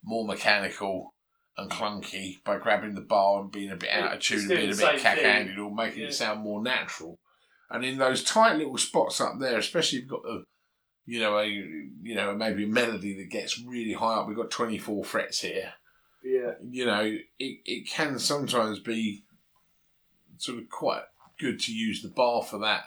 more 0.03 0.25
mechanical 0.27 1.13
and 1.57 1.71
clunky 1.71 2.43
by 2.43 2.57
grabbing 2.57 2.95
the 2.95 3.01
bar 3.01 3.41
and 3.41 3.51
being 3.51 3.71
a 3.71 3.75
bit 3.77 3.89
out 3.89 4.13
of 4.13 4.19
tune, 4.19 4.39
and 4.39 4.49
being 4.49 4.73
a 4.73 4.75
bit 4.75 4.99
cack-handed, 5.01 5.57
or 5.57 5.73
making 5.73 6.01
Yeah. 6.01 6.07
it 6.07 6.13
sound 6.13 6.41
more 6.41 6.61
natural. 6.61 7.19
And 7.69 7.85
in 7.85 7.97
those 7.97 8.23
tight 8.23 8.57
little 8.57 8.77
spots 8.77 9.21
up 9.21 9.39
there, 9.39 9.57
especially 9.57 9.99
if 9.99 10.03
you've 10.03 10.11
got 10.11 10.23
the, 10.23 10.43
you 11.05 11.19
know, 11.21 11.37
a 11.39 11.45
you 11.45 12.15
know 12.15 12.35
maybe 12.35 12.65
a 12.65 12.67
melody 12.67 13.15
that 13.17 13.29
gets 13.31 13.57
really 13.65 13.93
high 13.93 14.15
up. 14.15 14.27
We've 14.27 14.35
got 14.35 14.51
24 14.51 15.05
frets 15.05 15.39
here 15.39 15.73
Yeah. 16.23 16.55
you 16.69 16.85
know, 16.85 17.01
it, 17.03 17.21
it 17.39 17.89
can 17.89 18.19
sometimes 18.19 18.79
be 18.79 19.23
sort 20.41 20.57
of 20.59 20.69
quite 20.69 21.03
good 21.39 21.59
to 21.61 21.73
use 21.73 22.01
the 22.01 22.09
bar 22.09 22.43
for 22.43 22.57
that, 22.59 22.85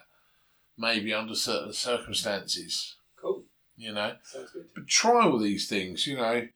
maybe 0.78 1.12
under 1.12 1.34
certain 1.34 1.72
circumstances, 1.72 2.96
Cool. 3.20 3.44
you 3.76 3.92
know. 3.92 4.16
Sounds 4.24 4.50
good. 4.52 4.66
But 4.74 4.86
try 4.88 5.24
all 5.24 5.38
these 5.38 5.68
things, 5.68 6.06
you 6.06 6.16
know. 6.16 6.48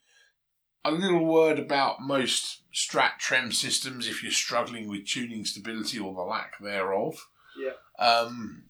A 0.85 0.91
little 0.93 1.25
word 1.25 1.59
about 1.59 2.01
most 2.01 2.63
strat 2.73 3.19
trem 3.19 3.53
systems 3.53 4.07
if 4.09 4.23
you're 4.23 4.33
struggling 4.33 4.89
with 4.89 5.07
tuning 5.07 5.45
stability 5.45 5.99
or 5.99 6.15
the 6.15 6.21
lack 6.23 6.59
thereof. 6.61 7.27
Yeah. 7.59 7.73
Um, 7.99 8.65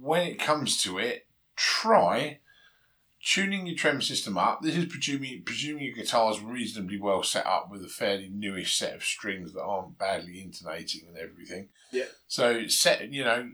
when 0.00 0.26
it 0.26 0.38
comes 0.38 0.82
to 0.82 0.98
it, 0.98 1.26
try 1.54 2.38
tuning 3.28 3.66
your 3.66 3.76
trem 3.76 4.00
system 4.00 4.38
up. 4.38 4.62
This 4.62 4.76
is 4.76 4.86
presuming, 4.86 5.42
presuming 5.44 5.84
your 5.84 5.94
guitar's 5.94 6.40
reasonably 6.40 6.98
well 6.98 7.22
set 7.22 7.46
up 7.46 7.70
with 7.70 7.84
a 7.84 7.88
fairly 7.88 8.30
newish 8.32 8.76
set 8.76 8.94
of 8.94 9.04
strings 9.04 9.52
that 9.52 9.62
aren't 9.62 9.98
badly 9.98 10.40
intonating 10.40 11.02
and 11.06 11.18
everything. 11.18 11.68
Yeah. 11.92 12.06
So 12.26 12.66
set 12.68 13.12
you 13.12 13.24
know 13.24 13.50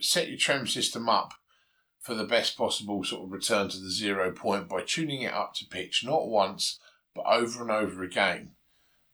set 0.00 0.28
your 0.28 0.36
trem 0.36 0.66
system 0.66 1.08
up 1.08 1.32
for 2.00 2.14
the 2.14 2.24
best 2.24 2.58
possible 2.58 3.02
sort 3.02 3.24
of 3.24 3.32
return 3.32 3.70
to 3.70 3.78
the 3.78 3.90
zero 3.90 4.30
point 4.30 4.68
by 4.68 4.82
tuning 4.82 5.22
it 5.22 5.32
up 5.32 5.54
to 5.54 5.66
pitch, 5.66 6.02
not 6.04 6.28
once, 6.28 6.78
but 7.14 7.24
over 7.26 7.62
and 7.62 7.70
over 7.70 8.02
again. 8.02 8.50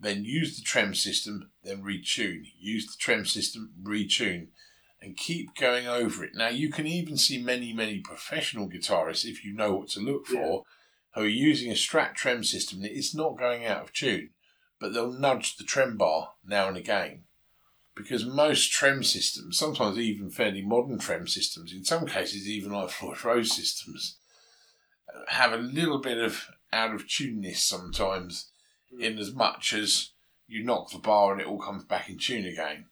Then 0.01 0.25
use 0.25 0.57
the 0.57 0.65
trem 0.65 0.95
system, 0.95 1.51
then 1.63 1.83
retune. 1.85 2.47
Use 2.59 2.87
the 2.87 2.99
trem 2.99 3.27
system, 3.27 3.75
retune, 3.81 4.49
and 5.03 5.17
keep 5.17 5.55
going 5.55 5.87
over 5.87 6.25
it. 6.25 6.33
Now, 6.35 6.49
you 6.49 6.71
can 6.71 6.87
even 6.87 7.17
see 7.17 7.43
many, 7.43 7.73
many 7.73 8.01
professional 8.01 8.69
guitarists, 8.69 9.25
if 9.25 9.45
you 9.45 9.55
know 9.55 9.75
what 9.75 9.89
to 9.91 10.01
look 10.01 10.27
for, 10.27 10.65
who 11.15 11.23
are 11.23 11.27
using 11.27 11.71
a 11.71 11.75
Strat 11.75 12.15
trem 12.15 12.45
system 12.45 12.83
that 12.83 12.97
is 12.97 13.15
not 13.15 13.39
going 13.39 13.65
out 13.65 13.83
of 13.83 13.93
tune, 13.93 14.31
but 14.79 14.93
they'll 14.93 15.13
nudge 15.13 15.57
the 15.57 15.65
trem 15.65 15.97
bar 15.97 16.35
now 16.45 16.69
and 16.69 16.77
again 16.77 17.25
because 18.01 18.25
most 18.25 18.71
trem 18.71 19.03
systems, 19.03 19.59
sometimes 19.59 19.99
even 19.99 20.31
fairly 20.31 20.63
modern 20.63 20.99
trem 20.99 21.27
systems, 21.27 21.73
in 21.73 21.85
some 21.85 22.07
cases 22.07 22.49
even 22.49 22.73
like 22.73 22.91
Floyd 22.91 23.23
Rose 23.25 23.55
systems, 23.55 24.17
have 25.29 25.53
a 25.53 25.59
little 25.59 25.99
bit 25.99 26.19
of 26.19 26.47
out 26.73 26.95
of 26.95 27.09
tuneness 27.09 27.63
sometimes, 27.63 28.51
hmm. 28.91 29.03
in 29.03 29.19
as 29.19 29.35
much 29.35 29.73
as 29.73 30.11
you 30.47 30.65
knock 30.65 30.91
the 30.91 30.99
bar 30.99 31.33
and 31.33 31.41
it 31.41 31.47
all 31.47 31.61
comes 31.61 31.85
back 31.85 32.09
in 32.09 32.19
tune 32.19 32.47
again. 32.47 32.87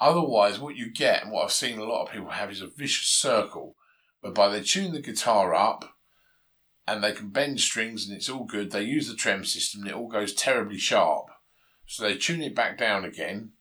Otherwise, 0.00 0.58
what 0.58 0.76
you 0.76 0.90
get 0.90 1.22
and 1.22 1.32
what 1.32 1.44
I've 1.44 1.52
seen 1.52 1.78
a 1.78 1.84
lot 1.84 2.04
of 2.04 2.12
people 2.12 2.30
have 2.30 2.50
is 2.50 2.60
a 2.60 2.66
vicious 2.66 3.08
circle 3.08 3.76
whereby 4.20 4.48
they 4.48 4.62
tune 4.62 4.92
the 4.92 5.00
guitar 5.00 5.54
up 5.54 5.96
and 6.86 7.02
they 7.02 7.12
can 7.12 7.30
bend 7.30 7.60
strings 7.60 8.06
and 8.06 8.16
it's 8.16 8.28
all 8.28 8.44
good. 8.44 8.70
They 8.70 8.82
use 8.82 9.08
the 9.08 9.14
trem 9.14 9.44
system 9.44 9.82
and 9.82 9.90
it 9.90 9.94
all 9.96 10.08
goes 10.08 10.34
terribly 10.34 10.78
sharp. 10.78 11.26
So 11.86 12.02
they 12.02 12.16
tune 12.16 12.42
it 12.42 12.54
back 12.54 12.78
down 12.78 13.04
again 13.04 13.52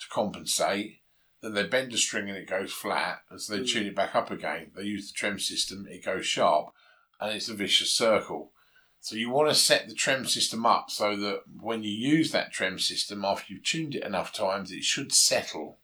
to 0.00 0.06
compensate. 0.08 1.00
Then 1.42 1.54
they 1.54 1.64
bend 1.64 1.92
a 1.92 1.98
string 1.98 2.28
and 2.28 2.38
it 2.38 2.48
goes 2.48 2.72
flat. 2.72 3.22
And 3.30 3.40
so 3.40 3.54
they 3.54 3.62
Mm. 3.62 3.72
tune 3.72 3.86
it 3.86 3.94
back 3.94 4.14
up 4.14 4.30
again. 4.30 4.72
They 4.74 4.84
use 4.84 5.08
the 5.08 5.16
trem 5.16 5.38
system, 5.38 5.86
it 5.88 6.04
goes 6.04 6.26
sharp. 6.26 6.72
And 7.20 7.34
it's 7.34 7.48
a 7.48 7.54
vicious 7.54 7.92
circle. 7.92 8.52
So 9.00 9.16
you 9.16 9.30
want 9.30 9.48
to 9.48 9.54
set 9.54 9.88
the 9.88 9.94
trem 9.94 10.24
system 10.26 10.64
up 10.64 10.88
so 10.88 11.16
that 11.16 11.42
when 11.60 11.82
you 11.82 11.90
use 11.90 12.30
that 12.30 12.52
trem 12.52 12.78
system, 12.78 13.24
after 13.24 13.52
you've 13.52 13.64
tuned 13.64 13.96
it 13.96 14.04
enough 14.04 14.32
times, 14.32 14.70
it 14.70 14.84
should 14.84 15.12
settle. 15.12 15.80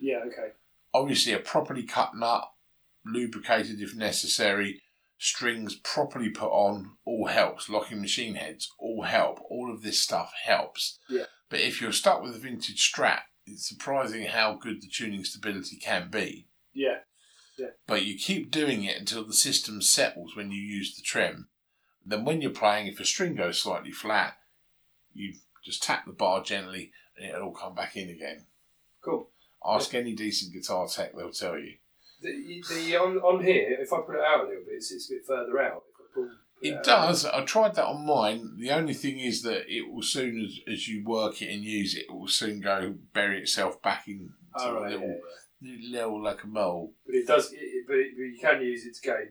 Yeah. 0.00 0.20
Okay. 0.26 0.52
Obviously, 0.92 1.32
a 1.32 1.38
properly 1.38 1.84
cut 1.84 2.16
nut, 2.16 2.50
lubricated 3.04 3.80
if 3.80 3.94
necessary, 3.94 4.82
strings 5.18 5.76
properly 5.76 6.30
put 6.30 6.50
on, 6.50 6.96
all 7.04 7.26
helps. 7.26 7.68
Locking 7.68 8.00
machine 8.00 8.34
heads, 8.34 8.68
all 8.78 9.02
help. 9.02 9.40
All 9.48 9.72
of 9.72 9.82
this 9.82 10.00
stuff 10.00 10.32
helps. 10.44 10.98
Yeah. 11.08 11.26
But 11.48 11.60
if 11.60 11.80
you're 11.80 11.92
stuck 11.92 12.22
with 12.22 12.34
a 12.34 12.38
vintage 12.38 12.92
Strat, 12.92 13.20
it's 13.46 13.68
surprising 13.68 14.26
how 14.26 14.54
good 14.54 14.80
the 14.80 14.88
tuning 14.88 15.24
stability 15.24 15.76
can 15.76 16.10
be. 16.10 16.46
Yeah. 16.72 16.98
Yeah. 17.58 17.70
But 17.86 18.04
you 18.04 18.16
keep 18.16 18.50
doing 18.50 18.84
it 18.84 18.98
until 18.98 19.24
the 19.24 19.34
system 19.34 19.82
settles 19.82 20.34
when 20.34 20.50
you 20.50 20.60
use 20.60 20.96
the 20.96 21.02
trem. 21.02 21.48
Then, 22.04 22.24
when 22.24 22.40
you're 22.40 22.50
playing, 22.50 22.86
if 22.86 22.98
a 22.98 23.04
string 23.04 23.34
goes 23.34 23.60
slightly 23.60 23.92
flat, 23.92 24.38
you 25.12 25.34
just 25.62 25.82
tap 25.82 26.06
the 26.06 26.12
bar 26.12 26.42
gently 26.42 26.92
and 27.16 27.28
it'll 27.28 27.48
all 27.48 27.52
come 27.52 27.74
back 27.74 27.96
in 27.96 28.08
again. 28.08 28.46
Cool. 29.04 29.28
Ask 29.64 29.94
any 29.94 30.14
decent 30.14 30.52
guitar 30.54 30.86
tech, 30.88 31.14
they'll 31.16 31.30
tell 31.32 31.58
you. 31.58 31.74
The, 32.22 32.62
the 32.68 32.96
on 32.96 33.16
on 33.18 33.42
here, 33.44 33.76
if 33.80 33.92
I 33.92 34.00
put 34.00 34.14
it 34.16 34.20
out 34.22 34.44
a 34.44 34.48
little 34.48 34.64
bit, 34.66 34.74
it's, 34.76 34.90
it's 34.92 35.10
a 35.10 35.14
bit 35.14 35.26
further 35.26 35.60
out. 35.60 35.82
If 35.88 36.00
I 36.00 36.14
pull, 36.14 36.28
put 36.28 36.66
It 36.68 36.74
out- 36.76 36.84
does. 36.84 37.24
I 37.26 37.44
tried 37.44 37.74
that 37.76 37.86
on 37.86 38.06
mine. 38.06 38.56
The 38.58 38.70
only 38.70 38.94
thing 38.94 39.18
is 39.18 39.42
that 39.42 39.64
it 39.68 39.90
will 39.90 40.02
soon 40.02 40.40
as, 40.44 40.58
as 40.70 40.88
you 40.88 41.04
work 41.04 41.40
it 41.42 41.52
and 41.52 41.62
use 41.64 41.94
it, 41.94 42.06
it 42.08 42.12
will 42.14 42.28
soon 42.28 42.60
go 42.60 42.94
bury 43.14 43.40
itself 43.40 43.80
back 43.82 44.06
in 44.08 44.30
Oh, 44.54 44.68
a 44.76 44.80
right, 44.82 44.90
yeah, 44.92 44.96
little, 44.98 45.20
yeah. 45.60 45.76
little 45.90 46.22
like 46.22 46.42
a 46.42 46.46
mole. 46.46 46.92
But 47.06 47.14
it 47.14 47.26
does. 47.26 47.52
It, 47.52 47.58
but, 47.86 47.96
it, 47.96 48.08
but 48.16 48.22
you 48.22 48.38
can 48.40 48.62
use 48.62 48.84
it 48.86 48.94
to 48.96 49.00
gain. 49.02 49.28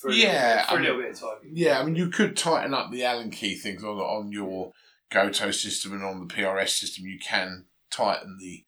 For 0.00 0.10
a 0.10 0.14
Yeah, 0.14 0.54
Little, 0.56 0.64
for 0.68 0.74
I 0.74 0.76
a 0.76 0.80
little 0.80 0.96
mean- 0.96 1.06
bit 1.06 1.14
of 1.14 1.20
time. 1.20 1.38
Yeah, 1.52 1.80
I 1.80 1.84
mean, 1.84 1.96
you 1.96 2.08
could 2.10 2.36
tighten 2.36 2.74
up 2.74 2.90
the 2.90 3.04
Allen 3.04 3.30
key 3.30 3.54
things 3.54 3.82
on 3.84 3.96
on 3.98 4.32
your 4.32 4.72
Gotoh 5.12 5.54
system 5.54 5.92
and 5.92 6.02
on 6.02 6.26
the 6.26 6.34
PRS 6.34 6.70
system. 6.70 7.06
You 7.06 7.18
can 7.18 7.66
tighten 7.90 8.36
the 8.40 8.64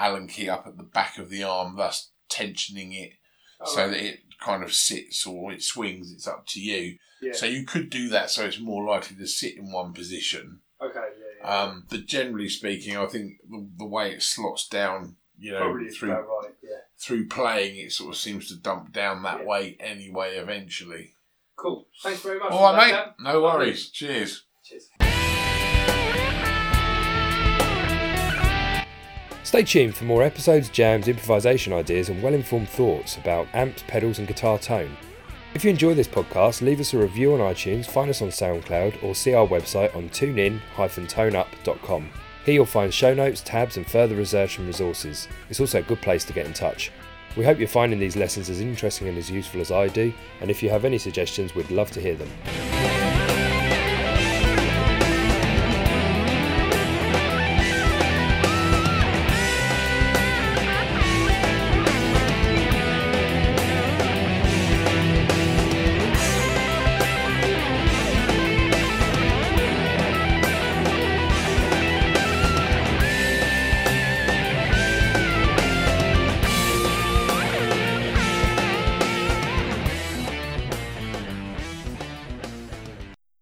Allen 0.00 0.26
key 0.26 0.48
up 0.48 0.66
at 0.66 0.76
the 0.76 0.82
back 0.82 1.18
of 1.18 1.28
the 1.30 1.42
arm, 1.42 1.76
thus 1.76 2.10
tensioning 2.30 2.92
it 3.00 3.12
Oh, 3.62 3.66
so 3.66 3.82
right. 3.82 3.90
that 3.90 4.00
it 4.04 4.20
kind 4.40 4.62
of 4.62 4.72
sits 4.72 5.26
or 5.26 5.52
it 5.52 5.62
swings. 5.62 6.10
It's 6.12 6.26
up 6.26 6.46
to 6.48 6.60
you. 6.60 6.96
Yeah. 7.20 7.32
So 7.34 7.44
you 7.44 7.66
could 7.66 7.90
do 7.90 8.08
that, 8.08 8.30
so 8.30 8.46
it's 8.46 8.58
more 8.58 8.82
likely 8.84 9.16
to 9.18 9.26
sit 9.26 9.56
in 9.58 9.70
one 9.70 9.92
position. 9.92 10.60
okay. 10.80 10.94
Yeah. 10.98 11.44
yeah. 11.44 11.62
Um, 11.62 11.84
but 11.90 12.06
generally 12.06 12.48
speaking, 12.48 12.96
I 12.96 13.04
think 13.06 13.34
the, 13.48 13.68
the 13.76 13.84
way 13.86 14.12
it 14.12 14.22
slots 14.22 14.66
down, 14.66 15.16
you 15.38 15.52
know, 15.52 15.58
Probably 15.60 15.90
through 15.90 16.12
right. 16.12 16.24
Yeah. 16.62 16.70
through 16.98 17.28
playing, 17.28 17.76
it 17.76 17.92
sort 17.92 18.14
of 18.14 18.16
seems 18.18 18.48
to 18.48 18.56
dump 18.56 18.92
down 18.94 19.22
that 19.24 19.44
way 19.44 19.76
anyway. 19.78 20.36
Eventually. 20.36 21.12
Cool. 21.56 21.86
Thanks 22.02 22.20
very 22.22 22.38
much. 22.38 22.52
All 22.52 22.72
right, 22.72 22.92
that, 22.92 23.14
mate. 23.18 23.32
No 23.32 23.42
worries. 23.42 23.90
Cheers. 23.90 24.46
Cheers. 24.64 24.88
Stay 29.50 29.64
tuned 29.64 29.96
for 29.96 30.04
more 30.04 30.22
episodes, 30.22 30.68
jams, 30.68 31.08
improvisation 31.08 31.72
ideas, 31.72 32.08
and 32.08 32.22
well 32.22 32.34
informed 32.34 32.68
thoughts 32.68 33.16
about 33.16 33.48
amps, 33.52 33.82
pedals, 33.88 34.20
and 34.20 34.28
guitar 34.28 34.60
tone. 34.60 34.96
If 35.54 35.64
you 35.64 35.70
enjoy 35.70 35.94
this 35.94 36.06
podcast, 36.06 36.62
leave 36.62 36.78
us 36.78 36.94
a 36.94 36.98
review 36.98 37.34
on 37.34 37.40
iTunes, 37.40 37.86
find 37.86 38.08
us 38.08 38.22
on 38.22 38.28
SoundCloud, 38.28 39.02
or 39.02 39.12
see 39.12 39.34
our 39.34 39.48
website 39.48 39.92
on 39.96 40.08
tunein-toneup.com. 40.10 42.10
Here 42.44 42.54
you'll 42.54 42.64
find 42.64 42.94
show 42.94 43.12
notes, 43.12 43.40
tabs, 43.40 43.76
and 43.76 43.90
further 43.90 44.14
research 44.14 44.58
and 44.58 44.68
resources. 44.68 45.26
It's 45.48 45.58
also 45.58 45.80
a 45.80 45.82
good 45.82 46.00
place 46.00 46.24
to 46.26 46.32
get 46.32 46.46
in 46.46 46.52
touch. 46.52 46.92
We 47.36 47.44
hope 47.44 47.58
you're 47.58 47.66
finding 47.66 47.98
these 47.98 48.14
lessons 48.14 48.50
as 48.50 48.60
interesting 48.60 49.08
and 49.08 49.18
as 49.18 49.32
useful 49.32 49.60
as 49.60 49.72
I 49.72 49.88
do, 49.88 50.12
and 50.40 50.48
if 50.48 50.62
you 50.62 50.70
have 50.70 50.84
any 50.84 50.98
suggestions, 50.98 51.56
we'd 51.56 51.72
love 51.72 51.90
to 51.90 52.00
hear 52.00 52.14
them. 52.14 52.30